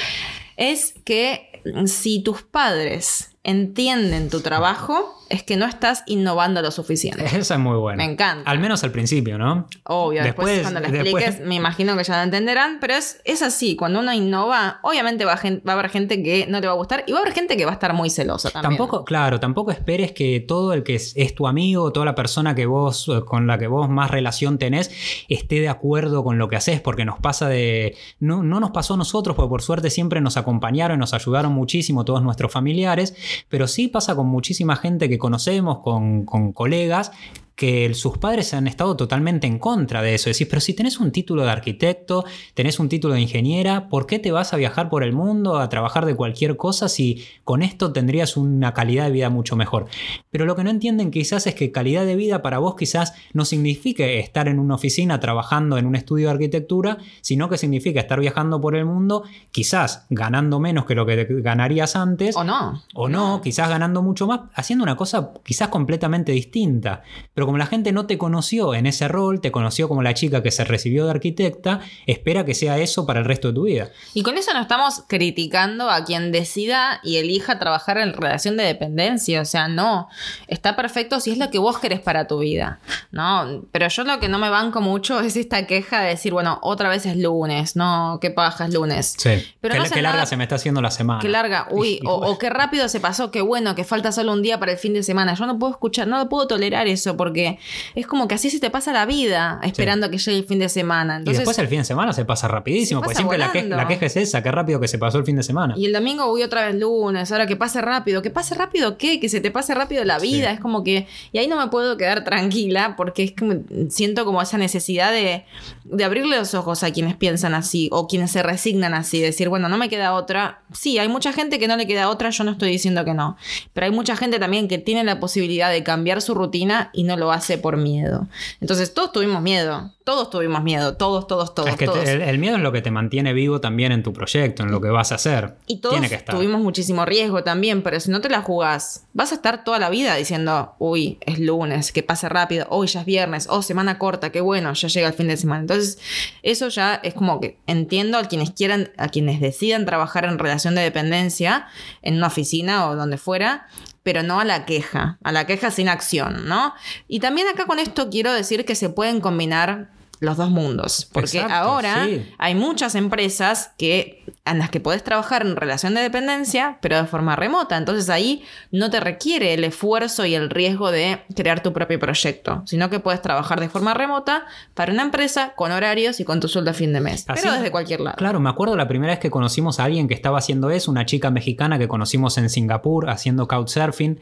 es 0.57 0.93
que 1.05 1.61
si 1.85 2.21
tus 2.21 2.41
padres 2.41 3.31
entienden 3.43 4.29
tu 4.29 4.41
trabajo, 4.41 5.17
es 5.29 5.43
que 5.43 5.57
no 5.57 5.65
estás 5.65 6.03
innovando 6.07 6.61
lo 6.61 6.71
suficiente. 6.71 7.25
Esa 7.37 7.55
es 7.55 7.59
muy 7.59 7.77
buena. 7.77 8.03
Me 8.03 8.11
encanta. 8.11 8.49
Al 8.49 8.59
menos 8.59 8.83
al 8.83 8.91
principio, 8.91 9.37
¿no? 9.37 9.67
Obvio, 9.85 10.23
después, 10.23 10.61
cuando 10.61 10.79
lo 10.79 10.87
expliques, 10.87 11.41
me 11.41 11.55
imagino 11.55 11.95
que 11.97 12.03
ya 12.03 12.17
lo 12.17 12.23
entenderán, 12.23 12.77
pero 12.79 12.93
es, 12.93 13.21
es 13.25 13.41
así, 13.41 13.75
cuando 13.75 13.99
uno 13.99 14.13
innova, 14.13 14.79
obviamente 14.83 15.25
va 15.25 15.33
a, 15.33 15.35
va 15.35 15.73
a, 15.73 15.79
haber 15.79 15.89
gente 15.89 16.21
que 16.21 16.47
no 16.47 16.61
te 16.61 16.67
va 16.67 16.73
a 16.73 16.75
gustar 16.75 17.03
y 17.07 17.11
va 17.11 17.19
a 17.19 17.21
haber 17.21 17.33
gente 17.33 17.57
que 17.57 17.65
va 17.65 17.71
a 17.71 17.75
estar 17.75 17.93
muy 17.93 18.09
celosa 18.09 18.49
también. 18.51 18.77
Tampoco, 18.77 19.05
claro, 19.05 19.39
tampoco 19.39 19.71
esperes 19.71 20.11
que 20.11 20.39
todo 20.39 20.73
el 20.73 20.83
que 20.83 20.95
es, 20.95 21.13
es 21.15 21.35
tu 21.35 21.47
amigo, 21.47 21.91
toda 21.91 22.05
la 22.05 22.15
persona 22.15 22.55
que 22.55 22.65
vos, 22.65 23.11
con 23.25 23.47
la 23.47 23.57
que 23.57 23.67
vos 23.67 23.89
más 23.89 24.11
relación 24.11 24.57
tenés, 24.57 24.91
esté 25.29 25.59
de 25.59 25.69
acuerdo 25.69 26.23
con 26.23 26.37
lo 26.37 26.47
que 26.47 26.55
haces, 26.55 26.81
porque 26.81 27.05
nos 27.05 27.19
pasa 27.19 27.47
de... 27.47 27.95
No, 28.19 28.43
no 28.43 28.59
nos 28.59 28.71
pasó 28.71 28.95
a 28.95 28.97
nosotros, 28.97 29.35
porque 29.35 29.49
por 29.49 29.61
suerte 29.61 29.89
siempre 29.89 30.21
nos 30.21 30.37
acompañaron, 30.37 30.99
nos 30.99 31.13
ayudaron 31.13 31.53
muchísimo 31.53 32.05
todos 32.05 32.21
nuestros 32.21 32.51
familiares, 32.51 33.15
pero 33.49 33.67
sí 33.67 33.87
pasa 33.87 34.15
con 34.15 34.27
muchísima 34.27 34.75
gente 34.75 35.09
que 35.09 35.14
conocemos, 35.17 35.79
con, 35.79 36.25
colegas, 36.53 37.11
que 37.55 37.93
sus 37.93 38.17
padres 38.17 38.53
han 38.53 38.67
estado 38.67 38.97
totalmente 38.97 39.47
en 39.47 39.59
contra 39.59 40.01
de 40.01 40.15
eso. 40.15 40.29
Decís, 40.29 40.47
pero 40.49 40.59
si 40.59 40.73
tenés 40.73 40.99
un 40.99 41.11
título 41.11 41.43
de 41.43 41.51
arquitecto, 41.51 42.25
tenés 42.53 42.79
un 42.79 42.89
título 42.89 43.13
de 43.13 43.21
ingeniera, 43.21 43.87
¿por 43.87 44.07
qué 44.07 44.19
te 44.19 44.31
vas 44.31 44.53
a 44.53 44.57
viajar 44.57 44.89
por 44.89 45.03
el 45.03 45.13
mundo 45.13 45.57
a 45.57 45.69
trabajar 45.69 46.05
de 46.05 46.15
cualquier 46.15 46.57
cosa 46.57 46.89
si 46.89 47.23
con 47.43 47.61
esto 47.61 47.93
tendrías 47.93 48.35
una 48.35 48.73
calidad 48.73 49.05
de 49.05 49.11
vida 49.11 49.29
mucho 49.29 49.55
mejor? 49.55 49.87
Pero 50.31 50.45
lo 50.45 50.55
que 50.55 50.65
no 50.65 50.69
entienden 50.69 51.11
quizás 51.11 51.47
es 51.47 51.55
que 51.55 51.71
calidad 51.71 52.05
de 52.05 52.15
vida 52.15 52.41
para 52.41 52.59
vos 52.59 52.75
quizás 52.75 53.13
no 53.33 53.45
signifique 53.45 54.19
estar 54.19 54.49
en 54.49 54.59
una 54.59 54.75
oficina 54.75 55.19
trabajando 55.21 55.77
en 55.77 55.85
un 55.85 55.95
estudio 55.95 56.27
de 56.27 56.33
arquitectura, 56.33 56.97
sino 57.21 57.47
que 57.47 57.57
significa 57.57 58.01
estar 58.01 58.19
viajando 58.19 58.59
por 58.59 58.75
el 58.75 58.85
mundo, 58.85 59.23
quizás 59.51 60.05
ganando 60.09 60.59
menos 60.59 60.85
que 60.85 60.95
lo 60.95 61.05
que 61.05 61.25
ganarías 61.41 61.95
antes. 61.95 62.35
O 62.35 62.43
no. 62.43 62.81
O 62.93 63.07
no, 63.07 63.39
quizás 63.41 63.69
ganando 63.69 64.01
mucho 64.01 64.27
más, 64.27 64.41
haciendo 64.53 64.83
una 64.83 64.97
cosa 64.97 65.31
quizás 65.43 65.69
completamente 65.69 66.33
distinta. 66.33 67.01
Pero 67.33 67.44
como 67.45 67.57
la 67.57 67.65
gente 67.65 67.91
no 67.91 68.05
te 68.05 68.17
conoció 68.17 68.73
en 68.73 68.85
ese 68.85 69.07
rol, 69.07 69.41
te 69.41 69.51
conoció 69.51 69.87
como 69.87 70.01
la 70.01 70.13
chica 70.13 70.43
que 70.43 70.51
se 70.51 70.63
recibió 70.63 71.05
de 71.05 71.11
arquitecta, 71.11 71.81
espera 72.05 72.45
que 72.45 72.53
sea 72.53 72.77
eso 72.77 73.05
para 73.05 73.19
el 73.19 73.25
resto 73.25 73.49
de 73.49 73.53
tu 73.53 73.63
vida. 73.63 73.89
Y 74.13 74.23
con 74.23 74.37
eso 74.37 74.53
no 74.53 74.61
estamos 74.61 75.03
criticando 75.07 75.89
a 75.89 76.03
quien 76.03 76.31
decida 76.31 76.99
y 77.03 77.17
elija 77.17 77.59
trabajar 77.59 77.97
en 77.97 78.13
relación 78.13 78.57
de 78.57 78.63
dependencia, 78.63 79.41
o 79.41 79.45
sea, 79.45 79.67
no, 79.67 80.07
está 80.47 80.75
perfecto 80.75 81.19
si 81.19 81.31
es 81.31 81.37
lo 81.37 81.49
que 81.49 81.59
vos 81.59 81.79
querés 81.79 81.99
para 81.99 82.27
tu 82.27 82.39
vida, 82.39 82.79
¿no? 83.11 83.63
Pero 83.71 83.87
yo 83.87 84.03
lo 84.03 84.19
que 84.19 84.29
no 84.29 84.39
me 84.39 84.49
banco 84.49 84.81
mucho 84.81 85.19
es 85.21 85.35
esta 85.35 85.67
queja 85.67 86.01
de 86.01 86.09
decir, 86.09 86.33
bueno, 86.33 86.59
otra 86.61 86.89
vez 86.89 87.05
es 87.05 87.17
lunes, 87.17 87.75
no, 87.75 88.19
qué 88.21 88.31
paja 88.31 88.65
es 88.65 88.73
lunes. 88.73 89.15
Sí. 89.17 89.43
Pero 89.61 89.75
qué, 89.91 90.01
larga 90.01 90.25
se 90.25 90.37
me 90.37 90.43
está 90.43 90.55
haciendo 90.55 90.81
la 90.81 90.91
semana. 90.91 91.19
Qué 91.21 91.29
larga, 91.29 91.67
uy, 91.71 91.99
o, 92.05 92.13
o, 92.13 92.37
qué 92.37 92.49
rápido 92.49 92.87
se 92.89 92.99
pasó, 92.99 93.31
qué 93.31 93.41
bueno, 93.41 93.75
que 93.75 93.83
falta 93.83 94.11
solo 94.11 94.33
un 94.33 94.41
día 94.41 94.59
para 94.59 94.71
el 94.71 94.77
fin 94.77 94.93
de 94.93 95.03
semana. 95.03 95.33
Yo 95.33 95.45
no 95.45 95.57
puedo 95.57 95.73
escuchar, 95.73 96.07
no 96.07 96.27
puedo 96.29 96.47
tolerar 96.47 96.87
eso 96.87 97.17
porque 97.17 97.34
porque 97.35 97.59
es 97.95 98.07
como 98.07 98.29
que 98.29 98.35
así 98.35 98.49
se 98.49 98.61
te 98.61 98.69
pasa 98.69 98.93
la 98.93 99.05
vida 99.05 99.59
esperando 99.63 100.09
que 100.09 100.17
llegue 100.17 100.37
el 100.37 100.45
fin 100.45 100.59
de 100.59 100.69
semana. 100.69 101.21
y 101.25 101.33
después 101.33 101.57
el 101.59 101.67
fin 101.67 101.79
de 101.79 101.83
semana 101.83 102.13
se 102.13 102.23
pasa 102.23 102.47
rapidísimo, 102.47 103.01
porque 103.01 103.15
siempre 103.15 103.37
la, 103.37 103.51
queja 103.87 104.05
es 104.05 104.15
esa, 104.15 104.41
qué 104.41 104.51
rápido 104.51 104.79
que 104.79 104.87
se 104.87 104.97
pasó 104.97 105.17
el 105.17 105.25
fin 105.25 105.35
de 105.35 105.43
semana. 105.43 105.73
Y 105.77 105.85
el 105.85 105.91
domingo 105.91 106.27
voy 106.27 106.43
otra 106.43 106.65
vez 106.65 106.75
lunes, 106.75 107.31
ahora 107.33 107.45
que 107.45 107.57
pase 107.57 107.81
rápido, 107.81 108.21
que 108.21 108.29
pase 108.29 108.55
rápido 108.55 108.97
qué, 108.97 109.19
que 109.19 109.27
se 109.27 109.41
te 109.41 109.51
pase 109.51 109.75
rápido 109.75 110.05
la 110.05 110.17
vida, 110.17 110.51
es 110.51 110.61
como 110.61 110.83
que, 110.83 111.07
y 111.33 111.37
ahí 111.37 111.47
no 111.47 111.57
me 111.57 111.67
puedo 111.67 111.97
quedar 111.97 112.23
tranquila 112.23 112.95
porque 112.95 113.23
es 113.23 113.31
que 113.33 113.61
siento 113.89 114.23
como 114.23 114.41
esa 114.41 114.57
necesidad 114.57 115.11
de, 115.11 115.43
de 115.83 116.03
abrirle 116.05 116.37
los 116.37 116.53
ojos 116.53 116.83
a 116.83 116.91
quienes 116.91 117.17
piensan 117.17 117.53
así 117.53 117.89
o 117.91 118.07
quienes 118.07 118.31
se 118.31 118.43
resignan 118.43 118.93
así, 118.93 119.19
decir, 119.19 119.49
bueno, 119.49 119.67
no 119.67 119.77
me 119.77 119.89
queda 119.89 120.13
otra. 120.13 120.61
Sí, 120.71 120.99
hay 120.99 121.09
mucha 121.09 121.33
gente 121.33 121.59
que 121.59 121.67
no 121.67 121.75
le 121.75 121.85
queda 121.85 122.09
otra, 122.09 122.29
yo 122.29 122.45
no 122.45 122.51
estoy 122.51 122.71
diciendo 122.71 123.03
que 123.03 123.13
no, 123.13 123.35
pero 123.73 123.87
hay 123.87 123.91
mucha 123.91 124.15
gente 124.15 124.39
también 124.39 124.69
que 124.69 124.77
tiene 124.77 125.03
la 125.03 125.19
posibilidad 125.19 125.69
de 125.69 125.83
cambiar 125.83 126.21
su 126.21 126.33
rutina 126.33 126.91
y 126.93 127.03
no 127.03 127.17
lo 127.17 127.24
hace 127.31 127.57
por 127.57 127.77
miedo. 127.77 128.27
Entonces 128.61 128.93
todos 128.93 129.11
tuvimos 129.11 129.41
miedo, 129.41 129.91
todos 130.03 130.29
tuvimos 130.29 130.63
miedo, 130.63 130.95
todos, 130.97 131.27
todos, 131.27 131.55
todos. 131.55 131.69
Es 131.69 131.77
que 131.77 131.85
el, 131.85 132.37
miedo 132.37 132.57
es 132.57 132.61
lo 132.61 132.71
que 132.71 132.81
te 132.81 132.91
mantiene 132.91 133.33
vivo 133.33 133.59
también 133.59 133.91
en 133.91 134.03
tu 134.03 134.13
proyecto, 134.13 134.63
en 134.63 134.71
lo 134.71 134.79
que 134.79 134.89
vas 134.89 135.11
a 135.11 135.15
hacer. 135.15 135.55
Y 135.65 135.77
todos 135.77 135.95
Tiene 135.95 136.09
que 136.09 136.15
estar. 136.15 136.35
tuvimos 136.35 136.61
muchísimo 136.61 137.05
riesgo 137.05 137.43
también, 137.43 137.81
pero 137.81 137.99
si 137.99 138.11
no 138.11 138.21
te 138.21 138.29
la 138.29 138.41
jugás, 138.41 139.05
vas 139.13 139.31
a 139.31 139.35
estar 139.35 139.63
toda 139.63 139.79
la 139.79 139.89
vida 139.89 140.15
diciendo, 140.15 140.75
uy, 140.77 141.17
es 141.21 141.39
lunes, 141.39 141.91
que 141.91 142.03
pase 142.03 142.29
rápido, 142.29 142.67
hoy 142.69 142.87
ya 142.87 142.99
es 142.99 143.05
viernes, 143.05 143.47
oh, 143.49 143.61
semana 143.61 143.97
corta, 143.97 144.31
qué 144.31 144.41
bueno, 144.41 144.73
ya 144.73 144.87
llega 144.87 145.07
el 145.07 145.13
fin 145.13 145.27
de 145.27 145.37
semana. 145.37 145.61
Entonces, 145.61 145.97
eso 146.43 146.69
ya 146.69 146.95
es 146.95 147.13
como 147.15 147.39
que 147.39 147.57
entiendo 147.65 148.17
a 148.17 148.25
quienes 148.25 148.51
quieran, 148.51 148.91
a 148.97 149.09
quienes 149.09 149.39
decidan 149.41 149.85
trabajar 149.85 150.25
en 150.25 150.37
relación 150.37 150.75
de 150.75 150.81
dependencia, 150.81 151.67
en 152.01 152.17
una 152.17 152.27
oficina 152.27 152.87
o 152.87 152.95
donde 152.95 153.17
fuera, 153.17 153.67
pero 154.05 154.21
no 154.21 154.39
a 154.39 154.45
la 154.45 154.65
queja, 154.65 155.17
a 155.23 155.31
la 155.31 155.47
queja 155.47 155.71
sin 155.71 155.89
acción, 155.89 156.47
¿no? 156.47 156.75
Y 157.07 157.21
también 157.21 157.47
acá 157.47 157.65
con 157.65 157.79
esto 157.79 158.11
quiero 158.11 158.31
decir 158.33 158.63
que 158.63 158.75
se 158.75 158.91
pueden 158.91 159.19
combinar 159.19 159.89
los 160.25 160.37
dos 160.37 160.49
mundos. 160.49 161.07
Porque 161.11 161.39
ahora 161.39 162.07
hay 162.37 162.55
muchas 162.55 162.95
empresas 162.95 163.71
que, 163.77 164.23
en 164.45 164.59
las 164.59 164.69
que 164.69 164.79
puedes 164.79 165.03
trabajar 165.03 165.45
en 165.45 165.55
relación 165.55 165.93
de 165.93 166.01
dependencia, 166.01 166.77
pero 166.81 166.97
de 166.97 167.05
forma 167.05 167.35
remota. 167.35 167.77
Entonces 167.77 168.09
ahí 168.09 168.43
no 168.71 168.89
te 168.89 168.99
requiere 168.99 169.53
el 169.53 169.63
esfuerzo 169.63 170.25
y 170.25 170.35
el 170.35 170.49
riesgo 170.49 170.91
de 170.91 171.21
crear 171.35 171.61
tu 171.61 171.73
propio 171.73 171.99
proyecto, 171.99 172.63
sino 172.65 172.89
que 172.89 172.99
puedes 172.99 173.21
trabajar 173.21 173.59
de 173.59 173.69
forma 173.69 173.93
remota 173.93 174.45
para 174.73 174.91
una 174.91 175.03
empresa 175.03 175.53
con 175.55 175.71
horarios 175.71 176.19
y 176.19 176.25
con 176.25 176.39
tu 176.39 176.47
sueldo 176.47 176.71
a 176.71 176.73
fin 176.73 176.93
de 176.93 177.01
mes. 177.01 177.25
pero 177.27 177.53
desde 177.53 177.71
cualquier 177.71 178.01
lado. 178.01 178.17
Claro, 178.17 178.39
me 178.39 178.49
acuerdo 178.49 178.75
la 178.75 178.87
primera 178.87 179.13
vez 179.13 179.19
que 179.19 179.29
conocimos 179.29 179.79
a 179.79 179.85
alguien 179.85 180.07
que 180.07 180.13
estaba 180.13 180.39
haciendo 180.39 180.69
eso, 180.69 180.91
una 180.91 181.05
chica 181.05 181.31
mexicana 181.31 181.79
que 181.79 181.87
conocimos 181.87 182.37
en 182.37 182.49
Singapur 182.49 183.09
haciendo 183.09 183.47
couchsurfing. 183.47 184.19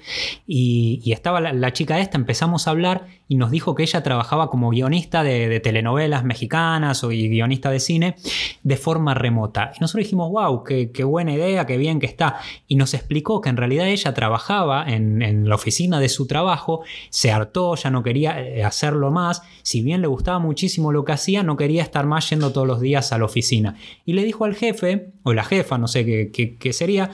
Y, 0.48 1.02
y 1.04 1.12
estaba 1.14 1.40
la, 1.42 1.74
chica 1.74 2.00
esta, 2.00 2.18
empezamos 2.18 2.68
a 2.68 2.72
hablar 2.72 3.08
y 3.28 3.36
nos 3.36 3.52
dijo 3.52 3.76
que 3.76 3.84
ella 3.84 4.04
trabajaba 4.04 4.50
como 4.50 4.70
guionista 4.70 5.24
de, 5.24 5.48
de 5.48 5.60
novelas 5.94 6.24
mexicanas 6.24 7.04
o 7.04 7.10
guionista 7.10 7.70
de 7.70 7.80
cine 7.80 8.16
de 8.64 8.78
forma 8.78 9.14
remota. 9.14 9.72
Y 9.76 9.80
nosotros 9.80 10.06
dijimos, 10.06 10.32
wow, 10.32 10.64
qué, 10.64 11.04
buena 11.04 11.34
idea, 11.34 11.66
qué 11.68 11.78
bien 11.78 12.00
que 12.00 12.08
está. 12.08 12.38
Y 12.68 12.76
nos 12.76 12.96
explicó 12.96 13.42
que 13.42 13.50
en 13.50 13.58
realidad 13.58 13.88
ella 13.88 14.14
trabajaba 14.14 14.86
en, 14.88 15.48
la 15.48 15.56
oficina 15.56 16.00
de 16.00 16.10
su 16.10 16.26
trabajo, 16.26 16.82
se 17.10 17.32
hartó, 17.32 17.76
ya 17.76 17.92
no 17.92 18.02
quería 18.02 18.42
eh, 18.42 18.64
hacerlo 18.64 19.12
más. 19.12 19.44
Si 19.62 19.82
bien 19.82 20.02
le 20.02 20.08
gustaba 20.08 20.40
muchísimo 20.40 20.92
lo 20.92 21.06
que 21.06 21.12
hacía, 21.12 21.44
no 21.44 21.58
quería 21.58 21.84
estar 21.84 22.08
más 22.08 22.30
yendo 22.30 22.52
todos 22.52 22.66
los 22.66 22.82
días 22.82 23.12
a 23.12 23.20
la 23.20 23.26
oficina. 23.26 23.76
Y 24.06 24.14
le 24.14 24.24
dijo 24.24 24.46
al 24.46 24.56
jefe, 24.56 25.12
o 25.24 25.34
la 25.34 25.44
jefa, 25.44 25.78
no 25.78 25.88
sé 25.88 26.06
qué, 26.06 26.58
qué 26.58 26.74
sería, 26.74 27.12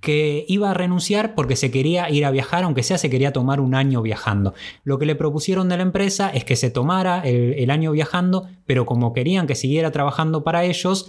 que 0.00 0.44
iba 0.48 0.70
a 0.70 0.74
renunciar 0.74 1.34
porque 1.34 1.56
se 1.56 1.70
quería 1.70 2.08
ir 2.10 2.24
a 2.24 2.30
viajar, 2.30 2.64
aunque 2.64 2.82
sea 2.82 2.98
se 2.98 3.10
quería 3.10 3.32
tomar 3.32 3.60
un 3.60 3.74
año 3.74 4.02
viajando. 4.02 4.54
Lo 4.82 4.98
que 4.98 5.06
le 5.06 5.14
propusieron 5.14 5.68
de 5.68 5.76
la 5.76 5.82
empresa 5.82 6.30
es 6.30 6.44
que 6.44 6.56
se 6.56 6.70
tomara 6.70 7.20
el, 7.20 7.70
año 7.70 7.92
viajando, 7.92 8.48
pero 8.66 8.86
como 8.86 9.12
querían 9.12 9.46
que 9.46 9.54
siguiera 9.54 9.90
trabajando 9.90 10.42
para 10.42 10.64
ellos, 10.64 11.08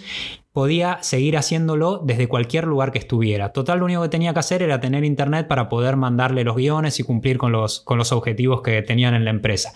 podía 0.54 0.99
seguir 1.02 1.38
haciéndolo 1.38 2.02
desde 2.04 2.28
cualquier 2.28 2.66
lugar 2.66 2.91
que 2.91 2.99
estuviera. 2.99 3.54
Total, 3.54 3.80
lo 3.80 3.86
único 3.86 4.02
que 4.02 4.10
tenía 4.10 4.34
que 4.34 4.39
hacer 4.39 4.62
era 4.62 4.82
tener 4.82 5.06
internet 5.06 5.47
para 5.47 5.70
poder 5.70 5.95
mandarle 5.95 6.43
los 6.43 6.56
guiones 6.56 6.99
y 6.99 7.04
cumplir 7.04 7.38
con 7.38 7.52
los, 7.54 7.80
con 7.82 7.97
los 7.97 8.12
objetivos 8.12 8.62
que 8.62 8.82
tenían 8.82 9.14
en 9.14 9.24
la 9.24 9.32
empresa. 9.32 9.72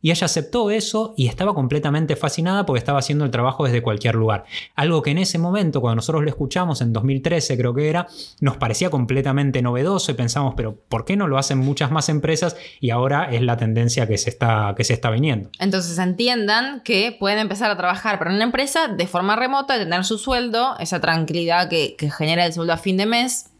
Y 0.00 0.10
ella 0.10 0.24
aceptó 0.24 0.70
eso 0.70 1.14
y 1.16 1.28
estaba 1.28 1.54
completamente 1.54 2.16
fascinada 2.16 2.66
porque 2.66 2.78
estaba 2.78 2.98
haciendo 2.98 3.24
el 3.24 3.30
trabajo 3.30 3.64
desde 3.64 3.82
cualquier 3.82 4.16
lugar. 4.16 4.44
Algo 4.74 5.02
que 5.02 5.12
en 5.12 5.18
ese 5.18 5.38
momento, 5.38 5.80
cuando 5.80 5.96
nosotros 5.96 6.24
lo 6.24 6.28
escuchamos, 6.28 6.80
en 6.80 6.92
2013 6.92 7.56
creo 7.56 7.74
que 7.74 7.88
era, 7.88 8.08
nos 8.40 8.56
parecía 8.56 8.90
completamente 8.90 9.62
novedoso 9.62 10.10
y 10.10 10.14
pensamos, 10.14 10.54
pero 10.56 10.76
¿por 10.88 11.04
qué 11.04 11.16
no 11.16 11.28
lo 11.28 11.38
hacen 11.38 11.58
muchas 11.58 11.92
más 11.92 12.08
empresas? 12.08 12.56
Y 12.80 12.90
ahora 12.90 13.28
es 13.30 13.42
la 13.42 13.56
tendencia 13.56 14.08
que 14.08 14.18
se 14.18 14.30
está, 14.30 14.74
que 14.76 14.82
se 14.82 14.92
está 14.92 15.10
viniendo. 15.10 15.50
Entonces 15.60 15.98
entiendan 15.98 16.80
que 16.80 17.16
pueden 17.18 17.38
empezar 17.38 17.70
a 17.70 17.76
trabajar 17.76 18.18
para 18.18 18.34
una 18.34 18.44
empresa 18.44 18.88
de 18.88 19.06
forma 19.06 19.36
remota, 19.36 19.78
tener 19.78 20.04
su 20.04 20.15
sueldo, 20.18 20.76
esa 20.78 21.00
tranquilidad 21.00 21.68
que, 21.68 21.96
que 21.96 22.10
genera 22.10 22.46
el 22.46 22.52
sueldo 22.52 22.72
a 22.72 22.78
fin 22.78 22.96
de 22.96 23.06
mes, 23.06 23.50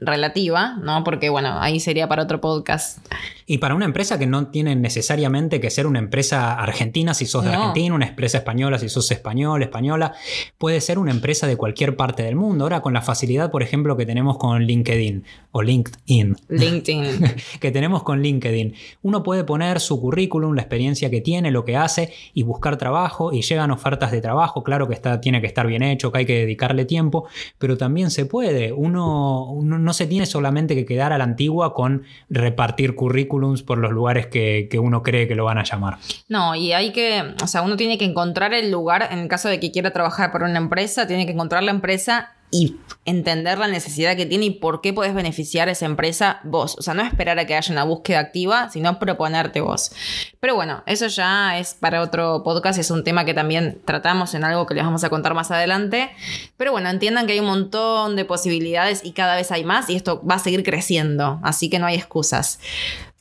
relativa, 0.00 0.76
¿no? 0.82 1.04
Porque 1.04 1.30
bueno, 1.30 1.58
ahí 1.60 1.80
sería 1.80 2.08
para 2.08 2.22
otro 2.22 2.40
podcast. 2.40 2.98
Y 3.46 3.58
para 3.58 3.74
una 3.74 3.84
empresa 3.84 4.18
que 4.18 4.26
no 4.26 4.48
tiene 4.48 4.74
necesariamente 4.76 5.60
que 5.60 5.70
ser 5.70 5.86
una 5.86 5.98
empresa 5.98 6.54
argentina 6.54 7.12
si 7.14 7.26
sos 7.26 7.44
de 7.44 7.52
Argentina, 7.52 7.94
una 7.94 8.06
empresa 8.06 8.38
española 8.38 8.78
si 8.78 8.88
sos 8.88 9.10
español, 9.10 9.62
española, 9.62 10.14
puede 10.58 10.80
ser 10.80 10.98
una 10.98 11.10
empresa 11.10 11.46
de 11.46 11.56
cualquier 11.56 11.96
parte 11.96 12.22
del 12.22 12.36
mundo. 12.36 12.64
Ahora 12.64 12.80
con 12.80 12.94
la 12.94 13.02
facilidad, 13.02 13.50
por 13.50 13.62
ejemplo, 13.62 13.96
que 13.96 14.06
tenemos 14.06 14.38
con 14.38 14.62
LinkedIn 14.62 15.24
o 15.52 15.62
LinkedIn. 15.62 16.36
LinkedIn. 16.48 17.34
que 17.60 17.70
tenemos 17.70 18.02
con 18.02 18.22
LinkedIn. 18.22 18.74
Uno 19.02 19.22
puede 19.22 19.44
poner 19.44 19.80
su 19.80 20.00
currículum, 20.00 20.54
la 20.54 20.62
experiencia 20.62 21.10
que 21.10 21.20
tiene, 21.20 21.50
lo 21.50 21.64
que 21.64 21.76
hace 21.76 22.12
y 22.32 22.42
buscar 22.42 22.76
trabajo 22.76 23.32
y 23.32 23.42
llegan 23.42 23.70
ofertas 23.70 24.10
de 24.10 24.20
trabajo. 24.20 24.64
Claro 24.64 24.88
que 24.88 24.94
está, 24.94 25.20
tiene 25.20 25.40
que 25.40 25.46
estar 25.46 25.66
bien 25.66 25.82
hecho, 25.82 26.12
que 26.12 26.18
hay 26.18 26.26
que 26.26 26.40
dedicarle 26.40 26.84
tiempo, 26.84 27.28
pero 27.58 27.76
también 27.76 28.10
se 28.10 28.26
puede. 28.26 28.72
Uno 28.72 29.53
no, 29.62 29.92
se 29.92 30.06
tiene 30.06 30.26
solamente 30.26 30.74
que 30.74 30.84
quedar 30.84 31.12
a 31.12 31.18
la 31.18 31.24
antigua 31.24 31.74
con 31.74 32.02
repartir 32.28 32.94
currículums 32.94 33.62
por 33.62 33.78
los 33.78 33.92
lugares 33.92 34.26
que, 34.26 34.68
uno 34.80 35.02
cree 35.02 35.28
que 35.28 35.34
lo 35.34 35.44
van 35.44 35.58
a 35.58 35.64
llamar. 35.64 35.98
No, 36.28 36.54
y 36.54 36.72
hay 36.72 36.92
que, 36.92 37.34
o 37.42 37.46
sea, 37.46 37.62
uno 37.62 37.76
tiene 37.76 37.98
que 37.98 38.04
encontrar 38.04 38.52
el 38.54 38.70
lugar, 38.70 39.08
en 39.10 39.18
el 39.20 39.28
caso 39.28 39.48
de 39.48 39.60
que 39.60 39.70
quiera 39.70 39.92
trabajar 39.92 40.32
para 40.32 40.46
una 40.46 40.58
empresa, 40.58 41.06
tiene 41.06 41.26
que 41.26 41.32
encontrar 41.32 41.62
la 41.62 41.70
empresa 41.70 42.32
y 42.54 42.76
entender 43.04 43.58
la 43.58 43.66
necesidad 43.66 44.14
que 44.14 44.26
tiene 44.26 44.44
y 44.44 44.50
por 44.50 44.80
qué 44.80 44.92
podés 44.92 45.12
beneficiar 45.12 45.68
a 45.68 45.72
esa 45.72 45.86
empresa 45.86 46.38
vos. 46.44 46.76
O 46.78 46.82
sea, 46.82 46.94
no 46.94 47.02
esperar 47.02 47.36
a 47.40 47.46
que 47.46 47.56
haya 47.56 47.72
una 47.72 47.82
búsqueda 47.82 48.20
activa, 48.20 48.70
sino 48.70 49.00
proponerte 49.00 49.60
vos. 49.60 49.90
Pero 50.38 50.54
bueno, 50.54 50.84
eso 50.86 51.08
ya 51.08 51.58
es 51.58 51.74
para 51.74 52.00
otro 52.00 52.42
podcast, 52.44 52.78
es 52.78 52.92
un 52.92 53.02
tema 53.02 53.24
que 53.24 53.34
también 53.34 53.82
tratamos 53.84 54.34
en 54.34 54.44
algo 54.44 54.66
que 54.66 54.74
les 54.74 54.84
vamos 54.84 55.02
a 55.02 55.10
contar 55.10 55.34
más 55.34 55.50
adelante. 55.50 56.10
Pero 56.56 56.70
bueno, 56.70 56.88
entiendan 56.90 57.26
que 57.26 57.32
hay 57.32 57.40
un 57.40 57.46
montón 57.46 58.14
de 58.14 58.24
posibilidades 58.24 59.04
y 59.04 59.10
cada 59.10 59.34
vez 59.34 59.50
hay 59.50 59.64
más 59.64 59.90
y 59.90 59.96
esto 59.96 60.22
va 60.24 60.36
a 60.36 60.38
seguir 60.38 60.62
creciendo, 60.62 61.40
así 61.42 61.68
que 61.68 61.80
no 61.80 61.86
hay 61.86 61.96
excusas. 61.96 62.60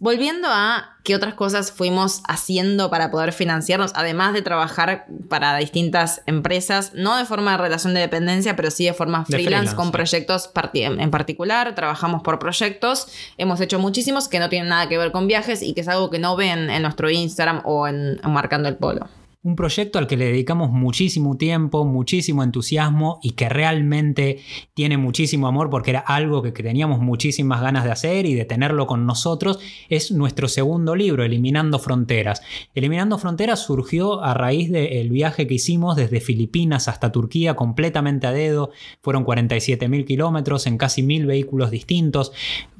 Volviendo 0.03 0.49
a 0.51 0.97
qué 1.05 1.15
otras 1.15 1.33
cosas 1.33 1.71
fuimos 1.71 2.23
haciendo 2.27 2.89
para 2.89 3.09
poder 3.09 3.31
financiarnos, 3.31 3.93
además 3.95 4.33
de 4.33 4.41
trabajar 4.41 5.05
para 5.29 5.55
distintas 5.55 6.21
empresas, 6.25 6.91
no 6.93 7.15
de 7.15 7.23
forma 7.23 7.51
de 7.51 7.59
relación 7.59 7.93
de 7.93 8.01
dependencia, 8.01 8.57
pero 8.57 8.69
sí 8.69 8.83
de 8.83 8.93
forma 8.93 9.23
freelance, 9.23 9.77
con 9.77 9.93
proyectos 9.93 10.49
en 10.73 11.09
particular. 11.09 11.73
Trabajamos 11.73 12.21
por 12.21 12.37
proyectos, 12.37 13.07
hemos 13.37 13.61
hecho 13.61 13.79
muchísimos 13.79 14.27
que 14.27 14.39
no 14.39 14.49
tienen 14.49 14.67
nada 14.67 14.89
que 14.89 14.97
ver 14.97 15.13
con 15.13 15.25
viajes 15.25 15.61
y 15.61 15.73
que 15.73 15.79
es 15.79 15.87
algo 15.87 16.09
que 16.09 16.19
no 16.19 16.35
ven 16.35 16.69
en 16.69 16.81
nuestro 16.81 17.09
Instagram 17.09 17.61
o 17.63 17.87
en 17.87 18.19
Marcando 18.25 18.67
el 18.67 18.75
Polo. 18.75 19.07
Un 19.45 19.57
proyecto 19.57 19.99
al 19.99 20.07
que 20.07 20.15
le 20.15 20.27
dedicamos 20.27 20.71
muchísimo 20.71 21.35
tiempo, 21.35 21.83
muchísimo 21.83 22.43
entusiasmo 22.43 23.19
y 23.21 23.31
que 23.31 23.49
realmente 23.49 24.39
tiene 24.73 24.97
muchísimo 24.97 25.47
amor 25.47 25.69
porque 25.69 25.89
era 25.89 25.99
algo 25.99 26.41
que, 26.41 26.53
teníamos 26.53 27.01
muchísimas 27.01 27.59
ganas 27.59 27.83
de 27.83 27.91
hacer 27.91 28.25
y 28.25 28.35
de 28.35 28.45
tenerlo 28.45 28.87
con 28.87 29.05
nosotros, 29.05 29.59
es 29.89 30.11
nuestro 30.11 30.47
segundo 30.47 30.95
libro, 30.95 31.25
Eliminando 31.25 31.77
Fronteras. 31.77 32.41
Eliminando 32.73 33.17
Fronteras 33.17 33.59
surgió 33.59 34.23
a 34.23 34.33
raíz 34.33 34.71
del 34.71 35.09
viaje 35.09 35.45
que 35.45 35.55
hicimos 35.55 35.97
desde 35.97 36.21
Filipinas 36.21 36.87
hasta 36.87 37.11
Turquía 37.11 37.55
completamente 37.57 38.27
a 38.27 38.31
dedo. 38.31 38.71
Fueron 39.01 39.25
47 39.25 39.89
mil 39.89 40.05
kilómetros 40.05 40.67
en 40.67 40.77
casi 40.77 41.03
mil 41.03 41.25
vehículos 41.25 41.69
distintos 41.69 42.31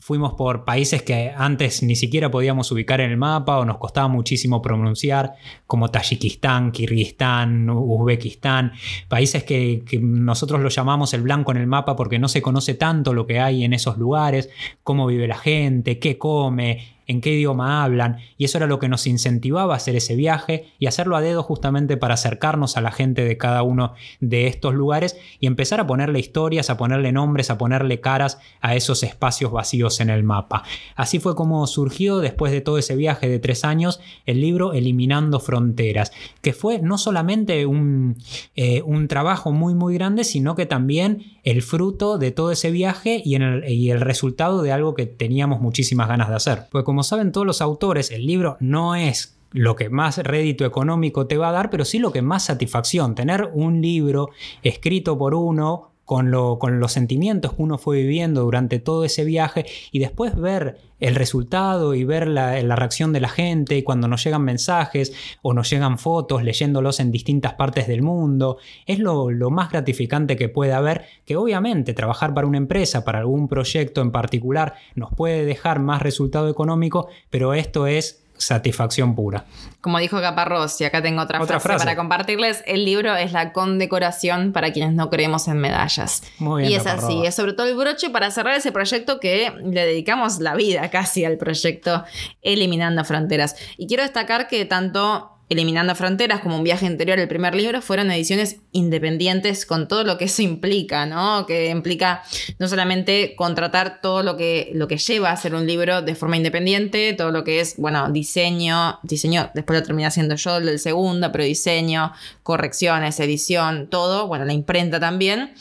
fuimos 0.04 0.34
por 0.34 0.66
países 0.66 1.02
que 1.02 1.32
antes 1.34 1.82
ni 1.82 1.96
siquiera 1.96 2.30
podíamos 2.30 2.70
ubicar 2.74 3.00
en 3.00 3.10
el 3.10 3.16
mapa 3.16 3.58
o 3.60 3.64
nos 3.64 3.78
costaba 3.78 4.10
muchísimo 4.10 4.62
pronunciar, 4.62 5.36
como 5.66 5.92
Tayikistán, 5.92 6.74
Kirguistán, 6.74 7.70
Uzbekistán, 7.70 8.74
países 9.08 9.46
que, 9.46 9.82
nosotros 10.02 10.60
lo 10.60 10.68
llamamos 10.68 11.14
el 11.14 11.22
blanco 11.22 11.52
en 11.52 11.58
el 11.58 11.68
mapa 11.68 11.96
porque 11.96 12.20
no 12.20 12.28
se 12.28 12.42
conoce 12.42 12.74
tanto 12.74 13.14
lo 13.14 13.26
que 13.26 13.40
hay 13.40 13.64
en 13.64 13.72
esos 13.72 13.98
lugares, 13.98 14.50
cómo 14.84 15.08
vive 15.08 15.26
la 15.26 15.38
gente, 15.38 16.00
qué 16.00 16.18
come, 16.18 16.93
en 17.08 17.22
qué 17.22 17.34
idioma 17.34 17.84
hablan, 17.84 18.18
y 18.38 18.46
eso 18.46 18.58
era 18.58 18.68
lo 18.68 18.80
que 18.80 18.90
nos 18.90 19.08
incentivaba 19.08 19.74
a 19.74 19.78
hacer 19.78 19.96
ese 19.96 20.16
viaje 20.16 20.74
y 20.80 20.88
hacerlo 20.88 21.16
a 21.16 21.22
dedo 21.22 21.44
justamente 21.44 21.98
para 21.98 22.16
acercarnos 22.16 22.78
a 22.78 22.82
la 22.82 22.92
gente 22.92 23.24
de 23.24 23.38
cada 23.38 23.64
uno 23.64 23.94
de 24.20 24.48
estos 24.48 24.74
lugares 24.74 25.18
y 25.40 25.48
empezar 25.48 25.80
a 25.80 25.88
ponerle 25.88 26.20
historias, 26.20 26.70
a 26.70 26.78
ponerle 26.78 27.12
nombres, 27.12 27.50
a 27.50 27.58
ponerle 27.58 28.00
caras 28.00 28.40
a 28.62 28.76
esos 28.76 29.04
espacios 29.04 29.52
vacíos 29.52 30.00
en 30.00 30.10
el 30.10 30.24
mapa. 30.24 30.64
Así 30.96 31.20
fue 31.20 31.36
como 31.36 31.66
surgió 31.68 32.20
después 32.20 32.52
de 32.52 32.62
todo 32.62 32.78
ese 32.78 32.96
viaje 32.96 33.30
de 33.30 33.40
tres 33.40 33.64
años 33.66 34.00
el 34.26 34.42
libro 34.42 34.74
Eliminando 34.74 35.40
Fronteras, 35.40 36.12
que 36.42 36.54
fue 36.54 36.80
no 36.80 36.98
solamente 36.98 37.66
un, 37.66 38.18
eh, 38.56 38.82
un 38.84 39.08
trabajo 39.08 39.52
muy 39.52 39.74
muy 39.74 39.94
grande, 39.94 40.24
sino 40.24 40.56
que 40.56 40.66
también 40.66 41.24
el 41.44 41.62
fruto 41.62 42.18
de 42.18 42.32
todo 42.32 42.52
ese 42.52 42.72
viaje 42.72 43.22
y, 43.24 43.36
el, 43.36 44.02
resultado 44.02 44.62
de 44.62 44.72
algo 44.72 44.94
que 44.94 45.06
teníamos 45.06 45.62
muchísimas 45.62 46.08
ganas 46.08 46.30
de 46.30 46.36
hacer. 46.36 46.64
Saben 47.02 47.32
todos 47.32 47.48
los 47.48 47.62
autores, 47.62 48.12
el 48.12 48.28
libro 48.28 48.58
no 48.60 48.96
es 48.96 49.40
lo 49.52 49.76
que 49.76 49.90
más 49.90 50.18
rédito 50.18 50.66
económico 50.66 51.26
te 51.28 51.38
va 51.38 51.50
a 51.50 51.54
dar, 51.54 51.70
pero 51.70 51.86
sí 51.86 51.98
lo 51.98 52.12
que 52.12 52.22
más 52.22 52.46
satisfacción. 52.46 53.16
Tener 53.16 53.50
un 53.54 53.82
libro 53.82 54.30
escrito 54.62 55.18
por 55.18 55.34
uno 55.34 55.93
con, 56.06 56.32
los 56.32 56.92
sentimientos 56.92 57.54
que 57.54 57.62
uno 57.62 57.78
fue 57.78 57.98
viviendo 57.98 58.44
durante 58.44 58.80
todo 58.80 59.06
ese 59.06 59.24
viaje 59.24 59.66
y 59.92 60.00
después 60.00 60.36
ver 60.36 60.78
el 61.00 61.16
resultado 61.16 61.96
y 61.96 62.04
ver 62.04 62.28
la, 62.28 62.76
reacción 62.76 63.14
de 63.14 63.20
la 63.20 63.30
gente 63.30 63.78
y 63.78 63.84
cuando 63.84 64.08
nos 64.08 64.24
llegan 64.24 64.44
mensajes 64.44 65.14
o 65.42 65.54
nos 65.54 65.70
llegan 65.70 65.98
fotos 65.98 66.44
leyéndolos 66.44 67.00
en 67.00 67.12
distintas 67.12 67.54
partes 67.54 67.88
del 67.88 68.02
mundo, 68.02 68.58
es 68.86 69.00
lo, 69.00 69.32
lo 69.32 69.50
más 69.50 69.72
gratificante 69.72 70.36
que 70.36 70.50
puede 70.50 70.74
haber, 70.74 71.06
que 71.26 71.36
obviamente 71.36 71.94
trabajar 71.94 72.34
para 72.34 72.48
una 72.48 72.58
empresa, 72.58 73.04
para 73.04 73.20
algún 73.20 73.48
proyecto 73.48 74.02
en 74.02 74.12
particular, 74.12 74.76
nos 74.96 75.14
puede 75.14 75.46
dejar 75.46 75.80
más 75.80 76.02
resultado 76.02 76.50
económico, 76.50 77.08
pero 77.30 77.54
esto 77.54 77.88
es 77.88 78.23
satisfacción 78.46 79.16
pura. 79.16 79.46
Como 79.82 80.00
dijo 80.00 80.20
Caparrós, 80.22 80.80
y 80.82 80.86
acá 80.86 81.02
tengo 81.02 81.22
otra, 81.22 81.40
frase, 81.60 81.86
para 81.86 81.96
compartirles, 81.96 82.64
el 82.66 82.86
libro 82.86 83.16
es 83.16 83.32
la 83.32 83.52
condecoración 83.52 84.54
para 84.54 84.72
quienes 84.72 84.94
no 84.94 85.10
creemos 85.10 85.48
en 85.48 85.58
medallas. 85.58 86.24
Muy 86.40 86.62
bien, 86.62 86.72
y 86.72 86.76
es 86.76 86.88
así, 86.88 87.26
es 87.26 87.36
sobre 87.36 87.54
todo 87.54 87.68
el 87.68 87.76
broche 87.76 88.10
para 88.10 88.32
cerrar 88.32 88.56
ese 88.56 88.72
proyecto 88.72 89.20
que 89.20 89.52
le 89.64 89.86
dedicamos 89.86 90.40
la 90.40 90.56
vida 90.56 90.90
casi 90.90 91.26
al 91.26 91.38
proyecto 91.38 92.04
Eliminando 92.42 93.04
Fronteras. 93.04 93.56
Y 93.78 93.88
quiero 93.88 94.04
destacar 94.04 94.48
que 94.48 94.66
tanto 94.66 95.33
Eliminando 95.50 95.94
Fronteras, 95.94 96.40
como 96.40 96.56
un 96.58 96.64
viaje 96.64 96.86
interior, 96.86 97.20
el 97.20 97.28
primer 97.28 97.54
libro, 97.54 97.82
fueron 97.82 98.10
ediciones 98.12 98.58
independientes 98.72 99.66
con 99.66 99.88
todo 99.88 100.04
lo 100.04 100.18
que 100.18 100.26
eso 100.26 100.42
implica, 100.42 101.06
¿no? 101.06 101.46
Que 101.46 101.70
implica 101.70 102.24
no 102.60 102.68
solamente 102.68 103.36
contratar 103.36 104.02
todo 104.02 104.24
lo 104.24 104.38
que, 104.38 104.72
lo 104.74 104.88
que 104.88 104.98
lleva 104.98 105.30
a 105.30 105.34
hacer 105.34 105.54
un 105.54 105.68
libro 105.68 106.02
de 106.02 106.16
forma 106.16 106.38
independiente, 106.38 107.14
todo 107.14 107.32
lo 107.32 107.44
que 107.44 107.60
es, 107.60 107.76
bueno, 107.78 108.10
diseño, 108.10 109.00
diseño, 109.04 109.52
después 109.54 109.80
lo 109.80 109.86
terminé 109.86 110.08
haciendo 110.08 110.36
yo 110.36 110.58
el 110.58 110.66
del 110.66 110.80
segundo, 110.80 111.32
pero 111.32 111.44
diseño, 111.44 112.14
correcciones, 112.42 113.20
edición, 113.20 113.88
todo, 113.90 114.28
bueno, 114.28 114.46
la 114.46 114.54
imprenta 114.54 115.00
también 115.00 115.54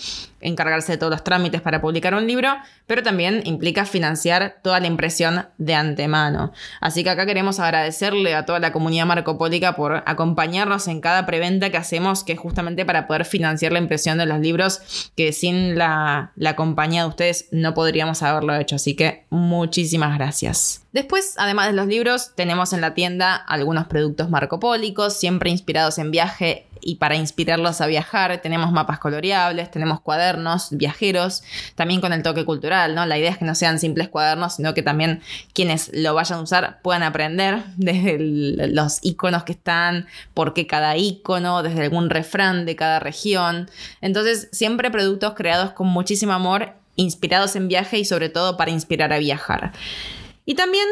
encargarse 0.43 0.93
de 0.93 0.99
todos 0.99 1.11
los 1.11 1.25
trámites 1.25 1.61
para 1.61 1.81
publicar 1.81 2.15
un 2.15 2.27
libro, 2.27 2.49
pero 2.87 3.03
también 3.03 3.43
implica 3.45 3.85
financiar 3.85 4.57
toda 4.63 4.81
la 4.81 4.87
impresión 4.87 5.47
de 5.59 5.75
antemano. 5.75 6.53
Así 6.81 7.05
que 7.05 7.11
acá 7.11 7.27
queremos 7.27 7.61
agradecerle 7.61 8.35
a 8.35 8.45
toda 8.45 8.59
la 8.59 8.73
comunidad 8.73 9.07
marcopólica 9.07 9.75
por 9.75 10.03
acompañarnos 10.07 10.89
en 10.89 11.01
cada 11.01 11.27
preventa 11.27 11.71
que 11.71 11.77
hacemos, 11.77 12.25
que 12.25 12.33
es 12.33 12.39
justamente 12.39 12.85
para 12.85 13.07
poder 13.07 13.25
financiar 13.25 13.73
la 13.73 13.79
impresión 13.79 14.19
de 14.19 14.27
los 14.27 14.41
libros, 14.41 15.11
que 15.17 15.33
sin 15.33 15.79
la, 15.79 16.33
la 16.37 16.57
compañía 16.57 17.03
de 17.03 17.09
ustedes 17.09 17.49
no 17.53 17.75
podríamos 17.75 18.23
haberlo 18.23 18.55
hecho. 18.57 18.77
Así 18.77 18.95
que 18.95 19.25
muchísimas 19.31 20.17
gracias. 20.17 20.85
Después, 20.93 21.35
además 21.39 21.69
de 21.69 21.73
los 21.73 21.87
libros, 21.87 22.33
tenemos 22.35 22.73
en 22.73 22.83
la 22.83 22.95
tienda 22.95 23.35
algunos 23.35 23.87
productos 23.87 24.29
marcopólicos, 24.29 25.19
siempre 25.19 25.51
inspirados 25.51 25.99
en 25.99 26.11
viaje 26.11 26.67
y 26.83 26.97
para 26.97 27.17
inspirarlos 27.17 27.81
a 27.81 27.87
viajar. 27.87 28.41
Tenemos 28.43 28.73
mapas 28.73 28.99
coloreables, 28.99 29.71
tenemos 29.71 30.01
cuadernos 30.01 30.69
viajeros, 30.71 31.43
también 31.75 32.01
con 32.01 32.13
el 32.13 32.23
toque 32.23 32.45
cultural, 32.45 32.95
¿no? 32.95 33.07
La 33.07 33.19
idea 33.19 33.31
es 33.31 33.39
que 33.39 33.45
no 33.45 33.55
sean 33.55 33.79
simples 33.79 34.09
cuadernos, 34.09 34.57
sino 34.57 34.75
que 34.75 34.83
también 34.83 35.23
quienes 35.55 35.91
lo 35.95 36.15
vayan 36.15 36.41
a 36.41 36.43
usar 36.43 36.81
puedan 36.83 37.03
aprender 37.03 37.63
desde 37.77 38.19
los 38.19 38.99
iconos 39.03 39.45
que 39.45 39.53
están, 39.53 40.07
por 40.35 40.55
qué 40.55 40.67
cada 40.67 40.97
icono, 40.97 41.63
desde 41.63 41.83
algún 41.83 42.11
refrán 42.11 42.67
de 42.67 42.77
cada 42.77 42.99
región. 42.99 43.71
Entonces, 44.01 44.49
siempre 44.53 44.91
productos 44.91 45.35
creados 45.35 45.73
con 45.73 45.87
muchísimo 45.87 46.33
amor, 46.33 46.75
inspirados 46.97 47.57
en 47.57 47.69
viaje 47.69 47.99
y 47.99 48.05
sobre 48.05 48.29
todo 48.29 48.57
para 48.57 48.71
inspirar 48.71 49.13
a 49.13 49.19
viajar. 49.19 49.73
Y 50.45 50.55
también 50.55 50.87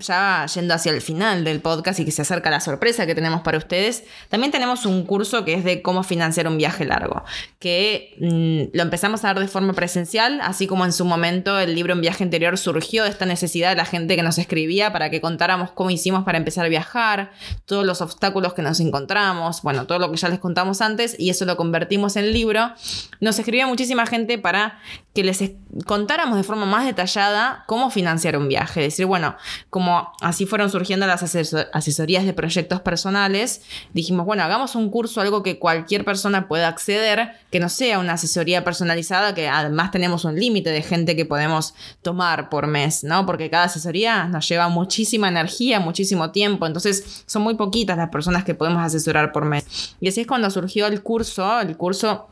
ya 0.00 0.46
yendo 0.46 0.74
hacia 0.74 0.92
el 0.92 1.00
final 1.00 1.44
del 1.44 1.60
podcast 1.60 2.00
y 2.00 2.04
que 2.04 2.10
se 2.10 2.22
acerca 2.22 2.50
la 2.50 2.60
sorpresa 2.60 3.06
que 3.06 3.14
tenemos 3.14 3.42
para 3.42 3.58
ustedes, 3.58 4.04
también 4.28 4.52
tenemos 4.52 4.86
un 4.86 5.04
curso 5.04 5.44
que 5.44 5.54
es 5.54 5.64
de 5.64 5.82
cómo 5.82 6.02
financiar 6.02 6.48
un 6.48 6.58
viaje 6.58 6.84
largo, 6.84 7.24
que 7.58 8.16
mm, 8.20 8.76
lo 8.76 8.82
empezamos 8.82 9.24
a 9.24 9.28
dar 9.28 9.40
de 9.40 9.48
forma 9.48 9.72
presencial, 9.72 10.40
así 10.42 10.66
como 10.66 10.84
en 10.84 10.92
su 10.92 11.04
momento 11.04 11.58
el 11.58 11.74
libro 11.74 11.92
En 11.92 12.00
viaje 12.00 12.24
interior 12.24 12.58
surgió 12.58 13.04
de 13.04 13.10
esta 13.10 13.26
necesidad 13.26 13.70
de 13.70 13.76
la 13.76 13.84
gente 13.84 14.16
que 14.16 14.22
nos 14.22 14.38
escribía 14.38 14.92
para 14.92 15.10
que 15.10 15.20
contáramos 15.20 15.70
cómo 15.72 15.90
hicimos 15.90 16.24
para 16.24 16.38
empezar 16.38 16.64
a 16.64 16.68
viajar, 16.68 17.32
todos 17.64 17.84
los 17.84 18.00
obstáculos 18.00 18.54
que 18.54 18.62
nos 18.62 18.80
encontramos, 18.80 19.62
bueno, 19.62 19.86
todo 19.86 19.98
lo 19.98 20.10
que 20.10 20.16
ya 20.16 20.28
les 20.28 20.38
contamos 20.38 20.80
antes 20.80 21.16
y 21.18 21.30
eso 21.30 21.44
lo 21.44 21.56
convertimos 21.56 22.16
en 22.16 22.32
libro. 22.32 22.72
Nos 23.20 23.38
escribía 23.38 23.66
muchísima 23.66 24.06
gente 24.06 24.38
para 24.38 24.80
que 25.14 25.24
les 25.24 25.42
contáramos 25.86 26.36
de 26.36 26.44
forma 26.44 26.66
más 26.66 26.84
detallada 26.84 27.64
cómo 27.66 27.90
financiar 27.90 28.36
un 28.36 28.48
viaje, 28.48 28.80
decir, 28.80 29.06
bueno, 29.06 29.36
como 29.70 29.87
así 30.20 30.46
fueron 30.46 30.70
surgiendo 30.70 31.06
las 31.06 31.22
asesorías 31.22 32.24
de 32.24 32.32
proyectos 32.32 32.80
personales, 32.80 33.62
dijimos, 33.92 34.26
bueno, 34.26 34.42
hagamos 34.42 34.74
un 34.74 34.90
curso, 34.90 35.20
algo 35.20 35.42
que 35.42 35.58
cualquier 35.58 36.04
persona 36.04 36.48
pueda 36.48 36.68
acceder, 36.68 37.32
que 37.50 37.60
no 37.60 37.68
sea 37.68 37.98
una 37.98 38.14
asesoría 38.14 38.64
personalizada, 38.64 39.34
que 39.34 39.48
además 39.48 39.90
tenemos 39.90 40.24
un 40.24 40.38
límite 40.38 40.70
de 40.70 40.82
gente 40.82 41.16
que 41.16 41.24
podemos 41.24 41.74
tomar 42.02 42.48
por 42.48 42.66
mes, 42.66 43.04
¿no? 43.04 43.26
Porque 43.26 43.50
cada 43.50 43.64
asesoría 43.64 44.26
nos 44.26 44.48
lleva 44.48 44.68
muchísima 44.68 45.28
energía, 45.28 45.80
muchísimo 45.80 46.30
tiempo, 46.30 46.66
entonces 46.66 47.22
son 47.26 47.42
muy 47.42 47.54
poquitas 47.54 47.96
las 47.96 48.08
personas 48.10 48.44
que 48.44 48.54
podemos 48.54 48.82
asesorar 48.82 49.32
por 49.32 49.44
mes. 49.44 49.94
Y 50.00 50.08
así 50.08 50.22
es 50.22 50.26
cuando 50.26 50.50
surgió 50.50 50.86
el 50.86 51.02
curso, 51.02 51.60
el 51.60 51.76
curso 51.76 52.28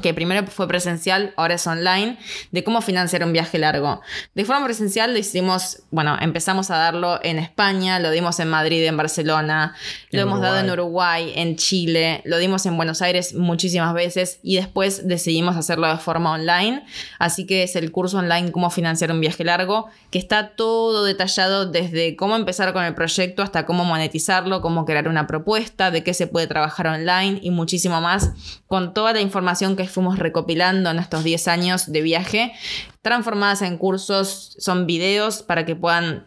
que 0.00 0.12
primero 0.12 0.46
fue 0.46 0.68
presencial, 0.68 1.32
ahora 1.36 1.54
es 1.54 1.66
online, 1.66 2.18
de 2.50 2.64
cómo 2.64 2.82
financiar 2.82 3.24
un 3.24 3.32
viaje 3.32 3.58
largo. 3.58 4.00
De 4.34 4.44
forma 4.44 4.64
presencial 4.64 5.12
lo 5.12 5.18
hicimos, 5.18 5.82
bueno, 5.90 6.16
empezamos 6.20 6.70
a 6.70 6.76
darlo 6.76 7.20
en 7.22 7.38
España, 7.38 7.98
lo 8.00 8.10
dimos 8.10 8.38
en 8.40 8.48
Madrid, 8.48 8.84
en 8.84 8.96
Barcelona, 8.96 9.74
lo 10.10 10.20
hemos 10.20 10.40
dado 10.40 10.58
en 10.58 10.70
Uruguay, 10.70 11.32
en 11.36 11.56
Chile, 11.56 12.22
lo 12.24 12.38
dimos 12.38 12.66
en 12.66 12.76
Buenos 12.76 13.02
Aires 13.02 13.34
muchísimas 13.34 13.94
veces 13.94 14.40
y 14.42 14.56
después 14.56 15.06
decidimos 15.06 15.56
hacerlo 15.56 15.88
de 15.88 15.96
forma 15.98 16.32
online. 16.32 16.84
Así 17.18 17.46
que 17.46 17.62
es 17.62 17.76
el 17.76 17.90
curso 17.92 18.18
online 18.18 18.52
Cómo 18.52 18.70
financiar 18.70 19.10
un 19.10 19.20
viaje 19.20 19.44
largo, 19.44 19.88
que 20.10 20.18
está 20.18 20.50
todo 20.50 21.04
detallado 21.04 21.66
desde 21.66 22.16
cómo 22.16 22.36
empezar 22.36 22.72
con 22.72 22.84
el 22.84 22.94
proyecto 22.94 23.42
hasta 23.42 23.66
cómo 23.66 23.84
monetizarlo, 23.84 24.60
cómo 24.60 24.84
crear 24.84 25.08
una 25.08 25.26
propuesta, 25.26 25.90
de 25.90 26.02
qué 26.02 26.14
se 26.14 26.26
puede 26.26 26.46
trabajar 26.46 26.86
online 26.86 27.38
y 27.42 27.50
muchísimo 27.50 28.00
más, 28.00 28.32
con 28.66 28.94
toda 28.94 29.12
la 29.12 29.20
información 29.20 29.76
que 29.76 29.83
fuimos 29.86 30.18
recopilando 30.18 30.90
en 30.90 30.98
estos 30.98 31.24
10 31.24 31.48
años 31.48 31.92
de 31.92 32.02
viaje, 32.02 32.52
transformadas 33.02 33.62
en 33.62 33.78
cursos, 33.78 34.56
son 34.58 34.86
videos 34.86 35.42
para 35.42 35.66
que 35.66 35.76
puedan 35.76 36.26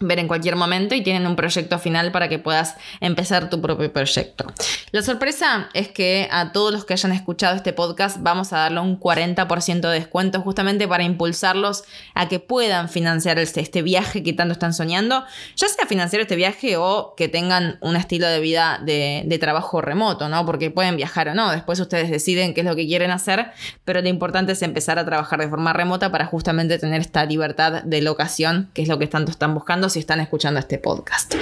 ver 0.00 0.18
en 0.18 0.28
cualquier 0.28 0.56
momento 0.56 0.94
y 0.94 1.02
tienen 1.02 1.26
un 1.26 1.36
proyecto 1.36 1.78
final 1.78 2.12
para 2.12 2.28
que 2.28 2.38
puedas 2.38 2.76
empezar 3.00 3.48
tu 3.48 3.60
propio 3.60 3.92
proyecto. 3.92 4.46
La 4.92 5.02
sorpresa 5.02 5.68
es 5.74 5.88
que 5.88 6.28
a 6.30 6.52
todos 6.52 6.72
los 6.72 6.84
que 6.84 6.92
hayan 6.92 7.12
escuchado 7.12 7.56
este 7.56 7.72
podcast 7.72 8.18
vamos 8.20 8.52
a 8.52 8.58
darle 8.58 8.80
un 8.80 9.00
40% 9.00 9.80
de 9.80 9.88
descuento 9.88 10.40
justamente 10.42 10.86
para 10.86 11.02
impulsarlos 11.02 11.84
a 12.14 12.28
que 12.28 12.40
puedan 12.40 12.88
financiar 12.88 13.38
este, 13.38 13.60
este 13.60 13.82
viaje 13.82 14.22
que 14.22 14.32
tanto 14.32 14.52
están 14.52 14.74
soñando, 14.74 15.24
ya 15.56 15.68
sea 15.68 15.86
financiar 15.86 16.22
este 16.22 16.36
viaje 16.36 16.76
o 16.76 17.14
que 17.16 17.28
tengan 17.28 17.78
un 17.80 17.96
estilo 17.96 18.26
de 18.26 18.40
vida 18.40 18.80
de, 18.84 19.36
trabajo 19.40 19.82
remoto, 19.82 20.30
¿no? 20.30 20.46
Porque 20.46 20.70
pueden 20.70 20.96
viajar 20.96 21.28
o 21.28 21.34
no, 21.34 21.50
después 21.50 21.78
ustedes 21.78 22.10
deciden 22.10 22.54
qué 22.54 22.62
es 22.62 22.66
lo 22.66 22.74
que 22.74 22.86
quieren 22.86 23.10
hacer, 23.10 23.52
pero 23.84 24.00
lo 24.00 24.08
importante 24.08 24.52
es 24.52 24.62
empezar 24.62 24.98
a 24.98 25.04
trabajar 25.04 25.38
de 25.38 25.48
forma 25.48 25.74
remota 25.74 26.10
para 26.10 26.24
justamente 26.24 26.78
tener 26.78 27.02
esta 27.02 27.24
libertad 27.26 27.82
de 27.82 28.00
locación, 28.00 28.70
que 28.72 28.82
es 28.82 28.88
lo 28.88 28.98
que 28.98 29.06
tanto 29.06 29.30
están 29.30 29.52
buscando 29.52 29.85
si 29.88 29.98
están 29.98 30.20
escuchando 30.20 30.60
este 30.60 30.78
podcast. 30.78 31.34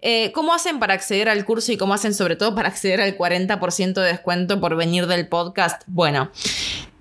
Eh, 0.00 0.32
¿Cómo 0.32 0.54
hacen 0.54 0.78
para 0.78 0.94
acceder 0.94 1.28
al 1.28 1.44
curso 1.44 1.72
y 1.72 1.76
cómo 1.76 1.94
hacen 1.94 2.14
sobre 2.14 2.36
todo 2.36 2.54
para 2.54 2.68
acceder 2.68 3.00
al 3.00 3.16
40% 3.16 3.94
de 3.94 4.06
descuento 4.08 4.60
por 4.60 4.76
venir 4.76 5.06
del 5.06 5.28
podcast? 5.28 5.82
Bueno. 5.86 6.30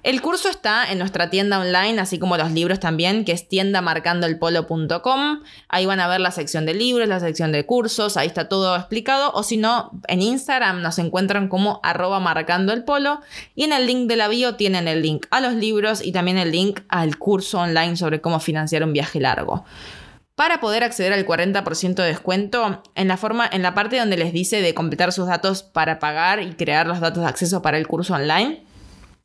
El 0.05 0.21
curso 0.21 0.49
está 0.49 0.91
en 0.91 0.99
nuestra 0.99 1.31
tienda 1.31 1.57
online, 1.59 1.99
así 1.99 2.19
como 2.19 2.37
los 2.37 2.51
libros 2.51 2.79
también, 2.79 3.25
que 3.25 3.31
es 3.31 3.49
tiendamarcandoelpolo.com. 3.49 5.41
Ahí 5.67 5.87
van 5.87 5.99
a 5.99 6.07
ver 6.07 6.19
la 6.19 6.29
sección 6.29 6.67
de 6.67 6.75
libros, 6.75 7.07
la 7.07 7.19
sección 7.19 7.51
de 7.51 7.65
cursos, 7.65 8.15
ahí 8.15 8.27
está 8.27 8.47
todo 8.47 8.75
explicado. 8.75 9.31
O 9.33 9.41
si 9.41 9.57
no, 9.57 9.99
en 10.07 10.21
Instagram 10.21 10.83
nos 10.83 10.99
encuentran 10.99 11.47
como 11.47 11.79
arroba 11.81 12.19
marcando 12.19 12.71
el 12.71 12.83
polo. 12.83 13.21
Y 13.55 13.63
en 13.63 13.73
el 13.73 13.87
link 13.87 14.07
de 14.07 14.15
la 14.15 14.27
bio 14.27 14.53
tienen 14.53 14.87
el 14.87 15.01
link 15.01 15.25
a 15.31 15.41
los 15.41 15.55
libros 15.55 16.05
y 16.05 16.11
también 16.11 16.37
el 16.37 16.51
link 16.51 16.81
al 16.87 17.17
curso 17.17 17.61
online 17.61 17.97
sobre 17.97 18.21
cómo 18.21 18.39
financiar 18.39 18.83
un 18.83 18.93
viaje 18.93 19.19
largo. 19.19 19.65
Para 20.35 20.59
poder 20.59 20.83
acceder 20.83 21.13
al 21.13 21.25
40% 21.25 21.95
de 21.95 22.03
descuento, 22.03 22.83
en 22.93 23.07
la, 23.07 23.15
forma, 23.15 23.47
en 23.49 23.61
la 23.61 23.73
parte 23.73 23.97
donde 23.97 24.17
les 24.17 24.33
dice 24.33 24.61
de 24.61 24.73
completar 24.73 25.13
sus 25.13 25.27
datos 25.27 25.63
para 25.63 25.97
pagar 25.99 26.41
y 26.41 26.55
crear 26.55 26.87
los 26.87 26.99
datos 26.99 27.23
de 27.23 27.29
acceso 27.29 27.61
para 27.61 27.77
el 27.77 27.87
curso 27.87 28.15
online, 28.15 28.61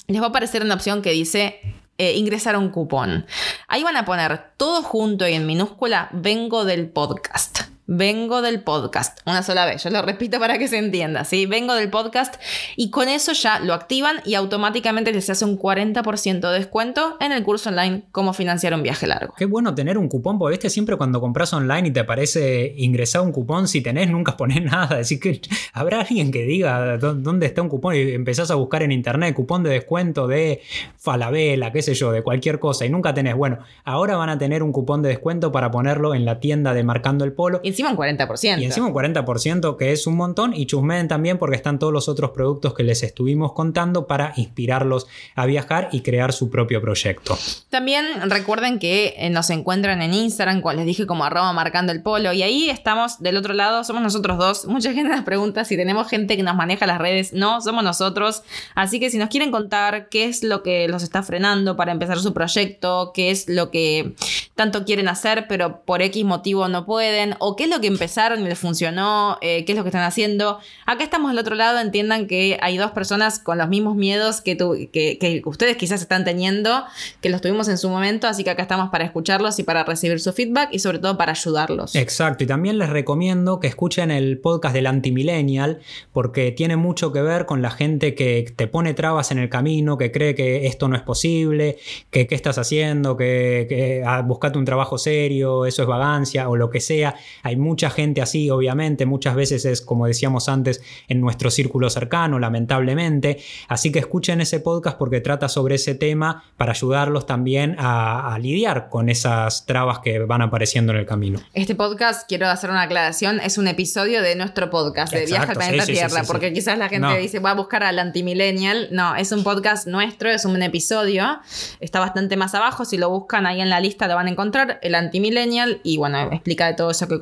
les 0.06 0.20
va 0.20 0.26
a 0.26 0.28
aparecer 0.28 0.62
una 0.62 0.74
opción 0.74 1.02
que 1.02 1.10
dice 1.10 1.58
eh, 1.98 2.14
ingresar 2.14 2.56
un 2.56 2.70
cupón. 2.70 3.26
Ahí 3.66 3.82
van 3.82 3.96
a 3.96 4.04
poner 4.04 4.52
todo 4.56 4.84
junto 4.84 5.26
y 5.26 5.34
en 5.34 5.46
minúscula, 5.46 6.10
vengo 6.12 6.64
del 6.64 6.88
podcast. 6.88 7.69
Vengo 7.92 8.40
del 8.40 8.62
podcast. 8.62 9.18
Una 9.26 9.42
sola 9.42 9.66
vez, 9.66 9.82
yo 9.82 9.90
lo 9.90 10.00
repito 10.00 10.38
para 10.38 10.58
que 10.58 10.68
se 10.68 10.78
entienda, 10.78 11.24
¿sí? 11.24 11.46
Vengo 11.46 11.74
del 11.74 11.90
podcast 11.90 12.36
y 12.76 12.90
con 12.90 13.08
eso 13.08 13.32
ya 13.32 13.58
lo 13.58 13.74
activan 13.74 14.18
y 14.24 14.36
automáticamente 14.36 15.12
les 15.12 15.28
hace 15.28 15.44
un 15.44 15.58
40% 15.58 16.52
de 16.52 16.56
descuento 16.56 17.16
en 17.18 17.32
el 17.32 17.42
curso 17.42 17.70
online 17.70 18.04
Cómo 18.12 18.32
financiar 18.32 18.74
un 18.74 18.84
viaje 18.84 19.08
largo. 19.08 19.34
Qué 19.36 19.44
bueno 19.44 19.74
tener 19.74 19.98
un 19.98 20.08
cupón, 20.08 20.38
porque 20.38 20.54
este 20.54 20.70
siempre 20.70 20.94
cuando 20.94 21.20
compras 21.20 21.52
online 21.52 21.88
y 21.88 21.90
te 21.90 21.98
aparece 21.98 22.74
ingresar 22.76 23.22
un 23.22 23.32
cupón, 23.32 23.66
si 23.66 23.80
tenés 23.80 24.08
nunca 24.08 24.36
pones 24.36 24.62
nada. 24.62 24.98
Así 24.98 25.18
que 25.18 25.40
habrá 25.72 26.02
alguien 26.02 26.30
que 26.30 26.44
diga 26.44 26.96
dónde 26.96 27.46
está 27.46 27.60
un 27.60 27.68
cupón 27.68 27.96
y 27.96 28.12
empezás 28.12 28.52
a 28.52 28.54
buscar 28.54 28.84
en 28.84 28.92
internet 28.92 29.34
cupón 29.34 29.64
de 29.64 29.70
descuento 29.70 30.28
de 30.28 30.62
Falabella, 30.96 31.72
qué 31.72 31.82
sé 31.82 31.94
yo, 31.94 32.12
de 32.12 32.22
cualquier 32.22 32.60
cosa 32.60 32.86
y 32.86 32.88
nunca 32.88 33.14
tenés. 33.14 33.34
Bueno, 33.34 33.58
ahora 33.82 34.14
van 34.14 34.28
a 34.28 34.38
tener 34.38 34.62
un 34.62 34.70
cupón 34.70 35.02
de 35.02 35.08
descuento 35.08 35.50
para 35.50 35.72
ponerlo 35.72 36.14
en 36.14 36.24
la 36.24 36.38
tienda 36.38 36.72
de 36.72 36.84
Marcando 36.84 37.24
el 37.24 37.32
Polo 37.32 37.60
encima 37.80 37.90
un 37.90 37.96
40%. 37.96 38.60
Y 38.60 38.64
encima 38.64 38.86
un 38.86 38.94
40%, 38.94 39.76
que 39.76 39.92
es 39.92 40.06
un 40.06 40.16
montón. 40.16 40.54
Y 40.54 40.66
chusmeen 40.66 41.08
también 41.08 41.38
porque 41.38 41.56
están 41.56 41.78
todos 41.78 41.92
los 41.92 42.08
otros 42.08 42.30
productos 42.30 42.74
que 42.74 42.82
les 42.82 43.02
estuvimos 43.02 43.52
contando 43.52 44.06
para 44.06 44.32
inspirarlos 44.36 45.06
a 45.34 45.46
viajar 45.46 45.88
y 45.92 46.02
crear 46.02 46.32
su 46.32 46.50
propio 46.50 46.80
proyecto. 46.80 47.38
También 47.70 48.04
recuerden 48.30 48.78
que 48.78 49.14
eh, 49.16 49.30
nos 49.30 49.50
encuentran 49.50 50.02
en 50.02 50.14
Instagram, 50.14 50.60
como 50.60 50.74
les 50.74 50.86
dije, 50.86 51.06
como 51.06 51.24
arroba 51.24 51.52
marcando 51.52 51.92
el 51.92 52.02
polo. 52.02 52.32
Y 52.32 52.42
ahí 52.42 52.70
estamos 52.70 53.20
del 53.20 53.36
otro 53.36 53.54
lado, 53.54 53.84
somos 53.84 54.02
nosotros 54.02 54.38
dos. 54.38 54.64
Mucha 54.66 54.92
gente 54.92 55.10
nos 55.14 55.24
pregunta 55.24 55.64
si 55.64 55.76
tenemos 55.76 56.08
gente 56.08 56.36
que 56.36 56.42
nos 56.42 56.56
maneja 56.56 56.86
las 56.86 56.98
redes. 56.98 57.32
No, 57.32 57.60
somos 57.60 57.84
nosotros. 57.84 58.42
Así 58.74 59.00
que 59.00 59.10
si 59.10 59.18
nos 59.18 59.28
quieren 59.28 59.50
contar 59.50 60.08
qué 60.08 60.24
es 60.24 60.42
lo 60.42 60.62
que 60.62 60.88
los 60.88 61.02
está 61.02 61.22
frenando 61.22 61.76
para 61.76 61.92
empezar 61.92 62.18
su 62.18 62.32
proyecto, 62.32 63.12
qué 63.14 63.30
es 63.30 63.48
lo 63.48 63.70
que 63.70 64.14
tanto 64.54 64.84
quieren 64.84 65.08
hacer, 65.08 65.46
pero 65.48 65.82
por 65.84 66.02
X 66.02 66.24
motivo 66.24 66.68
no 66.68 66.84
pueden, 66.84 67.34
o 67.38 67.56
qué 67.56 67.66
lo 67.70 67.80
que 67.80 67.86
empezaron 67.86 68.40
y 68.40 68.44
les 68.44 68.58
funcionó, 68.58 69.38
eh, 69.40 69.64
qué 69.64 69.72
es 69.72 69.78
lo 69.78 69.84
que 69.84 69.88
están 69.88 70.02
haciendo. 70.02 70.58
Acá 70.86 71.04
estamos 71.04 71.30
del 71.30 71.38
otro 71.38 71.54
lado, 71.54 71.78
entiendan 71.80 72.26
que 72.26 72.58
hay 72.60 72.76
dos 72.76 72.90
personas 72.90 73.38
con 73.38 73.58
los 73.58 73.68
mismos 73.68 73.96
miedos 73.96 74.40
que, 74.40 74.56
que, 74.56 75.42
ustedes 75.44 75.76
quizás 75.76 76.00
están 76.02 76.24
teniendo, 76.24 76.84
que 77.20 77.30
los 77.30 77.40
tuvimos 77.40 77.68
en 77.68 77.78
su 77.78 77.88
momento, 77.88 78.26
así 78.26 78.44
que 78.44 78.50
acá 78.50 78.62
estamos 78.62 78.90
para 78.90 79.04
escucharlos 79.04 79.58
y 79.58 79.62
para 79.62 79.84
recibir 79.84 80.20
su 80.20 80.32
feedback 80.32 80.68
y 80.72 80.80
sobre 80.80 80.98
todo 80.98 81.16
para 81.16 81.32
ayudarlos. 81.32 81.94
Exacto, 81.94 82.44
y 82.44 82.46
también 82.46 82.78
les 82.78 82.90
recomiendo 82.90 83.60
que 83.60 83.68
escuchen 83.68 84.10
el 84.10 84.38
podcast 84.38 84.74
del 84.74 84.86
Antimillennial, 84.86 85.80
porque 86.12 86.52
tiene 86.52 86.76
mucho 86.76 87.12
que 87.12 87.22
ver 87.22 87.46
con 87.46 87.62
la 87.62 87.70
gente 87.70 88.14
que 88.14 88.52
te 88.54 88.66
pone 88.66 88.94
trabas 88.94 89.30
en 89.30 89.38
el 89.38 89.48
camino, 89.48 89.96
que 89.96 90.10
cree 90.10 90.34
que 90.34 90.66
esto 90.66 90.88
no 90.88 90.96
es 90.96 91.02
posible, 91.02 91.78
que 92.10 92.26
qué 92.26 92.34
estás 92.34 92.58
haciendo, 92.58 93.16
que, 93.16 93.66
que 93.68 94.02
ah, 94.04 94.22
buscate 94.22 94.58
un 94.58 94.64
trabajo 94.64 94.98
serio, 94.98 95.66
eso 95.66 95.82
es 95.82 95.88
vagancia 95.88 96.48
o 96.48 96.56
lo 96.56 96.70
que 96.70 96.80
sea. 96.80 97.14
Hay 97.42 97.56
mucha 97.60 97.90
gente 97.90 98.20
así, 98.20 98.50
obviamente, 98.50 99.06
muchas 99.06 99.34
veces 99.34 99.64
es, 99.64 99.80
como 99.80 100.06
decíamos 100.06 100.48
antes, 100.48 100.82
en 101.08 101.20
nuestro 101.20 101.50
círculo 101.50 101.88
cercano, 101.90 102.38
lamentablemente. 102.38 103.38
Así 103.68 103.92
que 103.92 104.00
escuchen 104.00 104.40
ese 104.40 104.60
podcast 104.60 104.98
porque 104.98 105.20
trata 105.20 105.48
sobre 105.48 105.76
ese 105.76 105.94
tema 105.94 106.44
para 106.56 106.72
ayudarlos 106.72 107.26
también 107.26 107.76
a, 107.78 108.36
lidiar 108.40 108.88
con 108.88 109.10
esas 109.10 109.66
trabas 109.66 109.98
que 109.98 110.18
van 110.20 110.40
apareciendo 110.40 110.92
en 110.92 110.98
el 110.98 111.06
camino. 111.06 111.40
Este 111.52 111.74
podcast, 111.74 112.26
quiero 112.26 112.48
hacer 112.48 112.70
una 112.70 112.82
aclaración, 112.82 113.38
es 113.40 113.58
un 113.58 113.68
episodio 113.68 114.22
de 114.22 114.34
nuestro 114.34 114.70
podcast, 114.70 115.12
de 115.12 115.26
Viaje 115.26 115.50
al 115.50 115.56
Planeta 115.56 115.84
Tierra, 115.84 116.22
porque 116.26 116.52
quizás 116.52 116.78
la 116.78 116.88
gente 116.88 117.18
dice, 117.18 117.38
va 117.38 117.50
a 117.50 117.54
buscar 117.54 117.82
al 117.82 117.98
antimillennial. 117.98 118.88
No, 118.92 119.14
es 119.14 119.30
un 119.32 119.44
podcast 119.44 119.86
nuestro, 119.86 120.30
es 120.30 120.44
un 120.46 120.62
episodio, 120.62 121.40
está 121.80 122.00
bastante 122.00 122.36
más 122.36 122.54
abajo, 122.54 122.84
si 122.84 122.96
lo 122.96 123.10
buscan 123.10 123.46
ahí 123.46 123.60
en 123.60 123.68
la 123.68 123.80
lista 123.80 124.08
lo 124.08 124.14
van 124.14 124.26
a 124.26 124.30
encontrar, 124.30 124.78
el 124.82 124.94
antimillennial, 124.94 125.80
y 125.82 125.96
bueno, 125.96 126.20
explica 126.32 126.66
de 126.66 126.74
todo 126.74 126.90
eso 126.90 127.08
que 127.08 127.18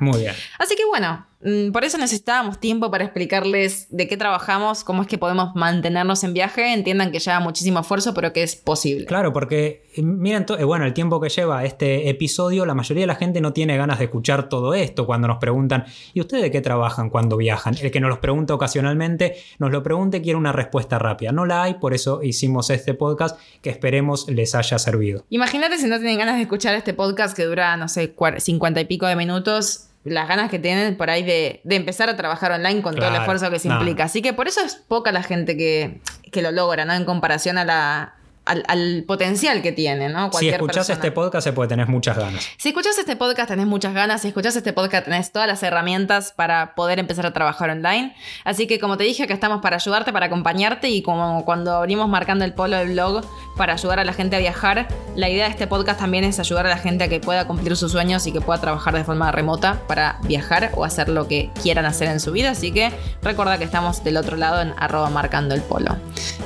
muy 0.00 0.20
bien. 0.20 0.34
Así 0.58 0.76
que 0.76 0.84
bueno, 0.86 1.26
por 1.72 1.84
eso 1.84 1.98
necesitábamos 1.98 2.58
tiempo 2.58 2.90
para 2.90 3.04
explicarles 3.04 3.88
de 3.90 4.08
qué 4.08 4.16
trabajamos, 4.16 4.84
cómo 4.84 5.02
es 5.02 5.08
que 5.08 5.18
podemos 5.18 5.54
mantenernos 5.54 6.24
en 6.24 6.32
viaje. 6.32 6.72
Entiendan 6.72 7.12
que 7.12 7.18
lleva 7.18 7.40
muchísimo 7.40 7.80
esfuerzo, 7.80 8.14
pero 8.14 8.32
que 8.32 8.42
es 8.42 8.56
posible. 8.56 9.04
Claro, 9.04 9.32
porque 9.32 9.84
eh, 9.94 10.02
miren, 10.02 10.46
eh, 10.58 10.64
bueno, 10.64 10.86
el 10.86 10.94
tiempo 10.94 11.20
que 11.20 11.28
lleva 11.28 11.64
este 11.64 12.08
episodio, 12.08 12.64
la 12.64 12.74
mayoría 12.74 13.02
de 13.02 13.06
la 13.06 13.16
gente 13.16 13.40
no 13.40 13.52
tiene 13.52 13.76
ganas 13.76 13.98
de 13.98 14.06
escuchar 14.06 14.48
todo 14.48 14.72
esto 14.74 15.04
cuando 15.06 15.28
nos 15.28 15.36
preguntan, 15.36 15.84
¿y 16.14 16.20
ustedes 16.20 16.42
de 16.42 16.50
qué 16.50 16.62
trabajan 16.62 17.10
cuando 17.10 17.36
viajan? 17.36 17.76
El 17.82 17.90
que 17.90 18.00
nos 18.00 18.10
lo 18.10 18.20
pregunta 18.20 18.54
ocasionalmente, 18.54 19.36
nos 19.58 19.70
lo 19.70 19.82
pregunte, 19.82 20.22
quiere 20.22 20.38
una 20.38 20.52
respuesta 20.52 20.98
rápida. 20.98 21.32
No 21.32 21.44
la 21.44 21.64
hay, 21.64 21.74
por 21.74 21.92
eso 21.92 22.22
hicimos 22.22 22.70
este 22.70 22.94
podcast 22.94 23.38
que 23.60 23.68
esperemos 23.68 24.28
les 24.28 24.54
haya 24.54 24.78
servido. 24.78 25.24
Imagínate 25.28 25.76
si 25.76 25.86
no 25.86 25.98
tienen 25.98 26.18
ganas 26.18 26.36
de 26.36 26.42
escuchar 26.42 26.74
este 26.74 26.94
podcast 26.94 27.36
que 27.36 27.44
dura, 27.44 27.76
no 27.76 27.88
sé, 27.88 28.14
50 28.38 28.80
y 28.80 28.84
pico 28.86 29.06
de 29.06 29.16
minutos 29.16 29.90
las 30.06 30.28
ganas 30.28 30.50
que 30.50 30.58
tienen 30.58 30.96
por 30.96 31.10
ahí 31.10 31.22
de, 31.22 31.60
empezar 31.68 32.08
a 32.08 32.16
trabajar 32.16 32.52
online 32.52 32.82
con 32.82 32.94
todo 32.94 33.08
el 33.08 33.14
esfuerzo 33.14 33.50
que 33.50 33.58
se 33.58 33.68
implica. 33.68 34.04
Así 34.04 34.22
que 34.22 34.32
por 34.32 34.48
eso 34.48 34.60
es 34.60 34.76
poca 34.76 35.12
la 35.12 35.22
gente 35.22 35.56
que, 35.56 36.00
que, 36.30 36.42
lo 36.42 36.52
logra, 36.52 36.84
¿no? 36.84 36.94
En 36.94 37.04
comparación 37.04 37.58
a 37.58 37.64
la, 37.64 38.15
al, 38.46 39.04
potencial 39.06 39.62
que 39.62 39.72
tiene, 39.72 40.08
¿no? 40.08 40.30
si 40.32 40.48
escuchas 40.48 40.88
este 40.88 41.10
podcast 41.10 41.44
se 41.44 41.52
puede 41.52 41.68
tener 41.68 41.88
muchas 41.88 42.16
ganas. 42.16 42.48
Si 42.56 42.68
escuchas 42.68 42.96
este 42.98 43.16
podcast 43.16 43.48
tenés 43.48 43.66
muchas 43.66 43.92
ganas, 43.92 44.22
si 44.22 44.28
escuchas 44.28 44.56
este 44.56 44.72
podcast 44.72 45.04
tenés 45.04 45.32
todas 45.32 45.48
las 45.48 45.62
herramientas 45.62 46.32
para 46.32 46.74
poder 46.74 46.98
empezar 46.98 47.26
a 47.26 47.32
trabajar 47.32 47.70
online. 47.70 48.14
Así 48.44 48.66
que 48.66 48.78
como 48.78 48.96
te 48.96 49.04
dije, 49.04 49.26
que 49.26 49.32
estamos 49.32 49.60
para 49.60 49.76
ayudarte, 49.76 50.12
para 50.12 50.26
acompañarte 50.26 50.88
y 50.88 51.02
como 51.02 51.44
cuando 51.44 51.74
abrimos 51.76 52.08
marcando 52.08 52.44
el 52.44 52.54
polo 52.54 52.76
del 52.76 52.92
blog 52.92 53.24
para 53.56 53.74
ayudar 53.74 54.00
a 54.00 54.04
la 54.04 54.12
gente 54.12 54.36
a 54.36 54.38
viajar, 54.38 54.88
la 55.16 55.28
idea 55.28 55.44
de 55.44 55.50
este 55.50 55.66
podcast 55.66 55.98
también 55.98 56.24
es 56.24 56.38
ayudar 56.38 56.66
a 56.66 56.70
la 56.70 56.78
gente 56.78 57.04
a 57.04 57.08
que 57.08 57.20
pueda 57.20 57.46
cumplir 57.46 57.76
sus 57.76 57.92
sueños 57.92 58.26
y 58.26 58.32
que 58.32 58.40
pueda 58.40 58.60
trabajar 58.60 58.94
de 58.94 59.04
forma 59.04 59.32
remota 59.32 59.80
para 59.86 60.18
viajar 60.22 60.70
o 60.74 60.84
hacer 60.84 61.08
lo 61.08 61.26
que 61.26 61.50
quieran 61.62 61.86
hacer 61.86 62.08
en 62.08 62.20
su 62.20 62.32
vida. 62.32 62.50
Así 62.50 62.72
que 62.72 62.92
recuerda 63.22 63.58
que 63.58 63.64
estamos 63.64 64.04
del 64.04 64.16
otro 64.16 64.36
lado 64.36 64.60
en 64.60 64.74
arroba 64.78 65.10
marcando 65.10 65.54
el 65.54 65.62
polo. 65.62 65.96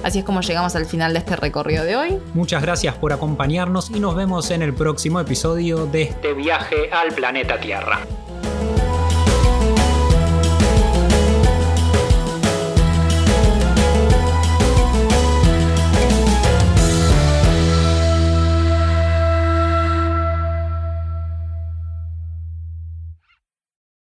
Así 0.02 0.20
es 0.20 0.24
como 0.24 0.40
llegamos 0.40 0.74
al 0.76 0.86
final 0.86 1.12
de 1.12 1.18
este 1.18 1.36
recorrido 1.36 1.84
de 1.90 1.96
hoy. 1.96 2.18
Muchas 2.34 2.62
gracias 2.62 2.94
por 2.94 3.12
acompañarnos 3.12 3.90
y 3.90 3.98
nos 3.98 4.14
vemos 4.14 4.50
en 4.52 4.62
el 4.62 4.72
próximo 4.72 5.18
episodio 5.18 5.86
de 5.86 6.02
este 6.02 6.34
viaje 6.34 6.88
al 6.92 7.12
planeta 7.12 7.58
Tierra. 7.58 7.98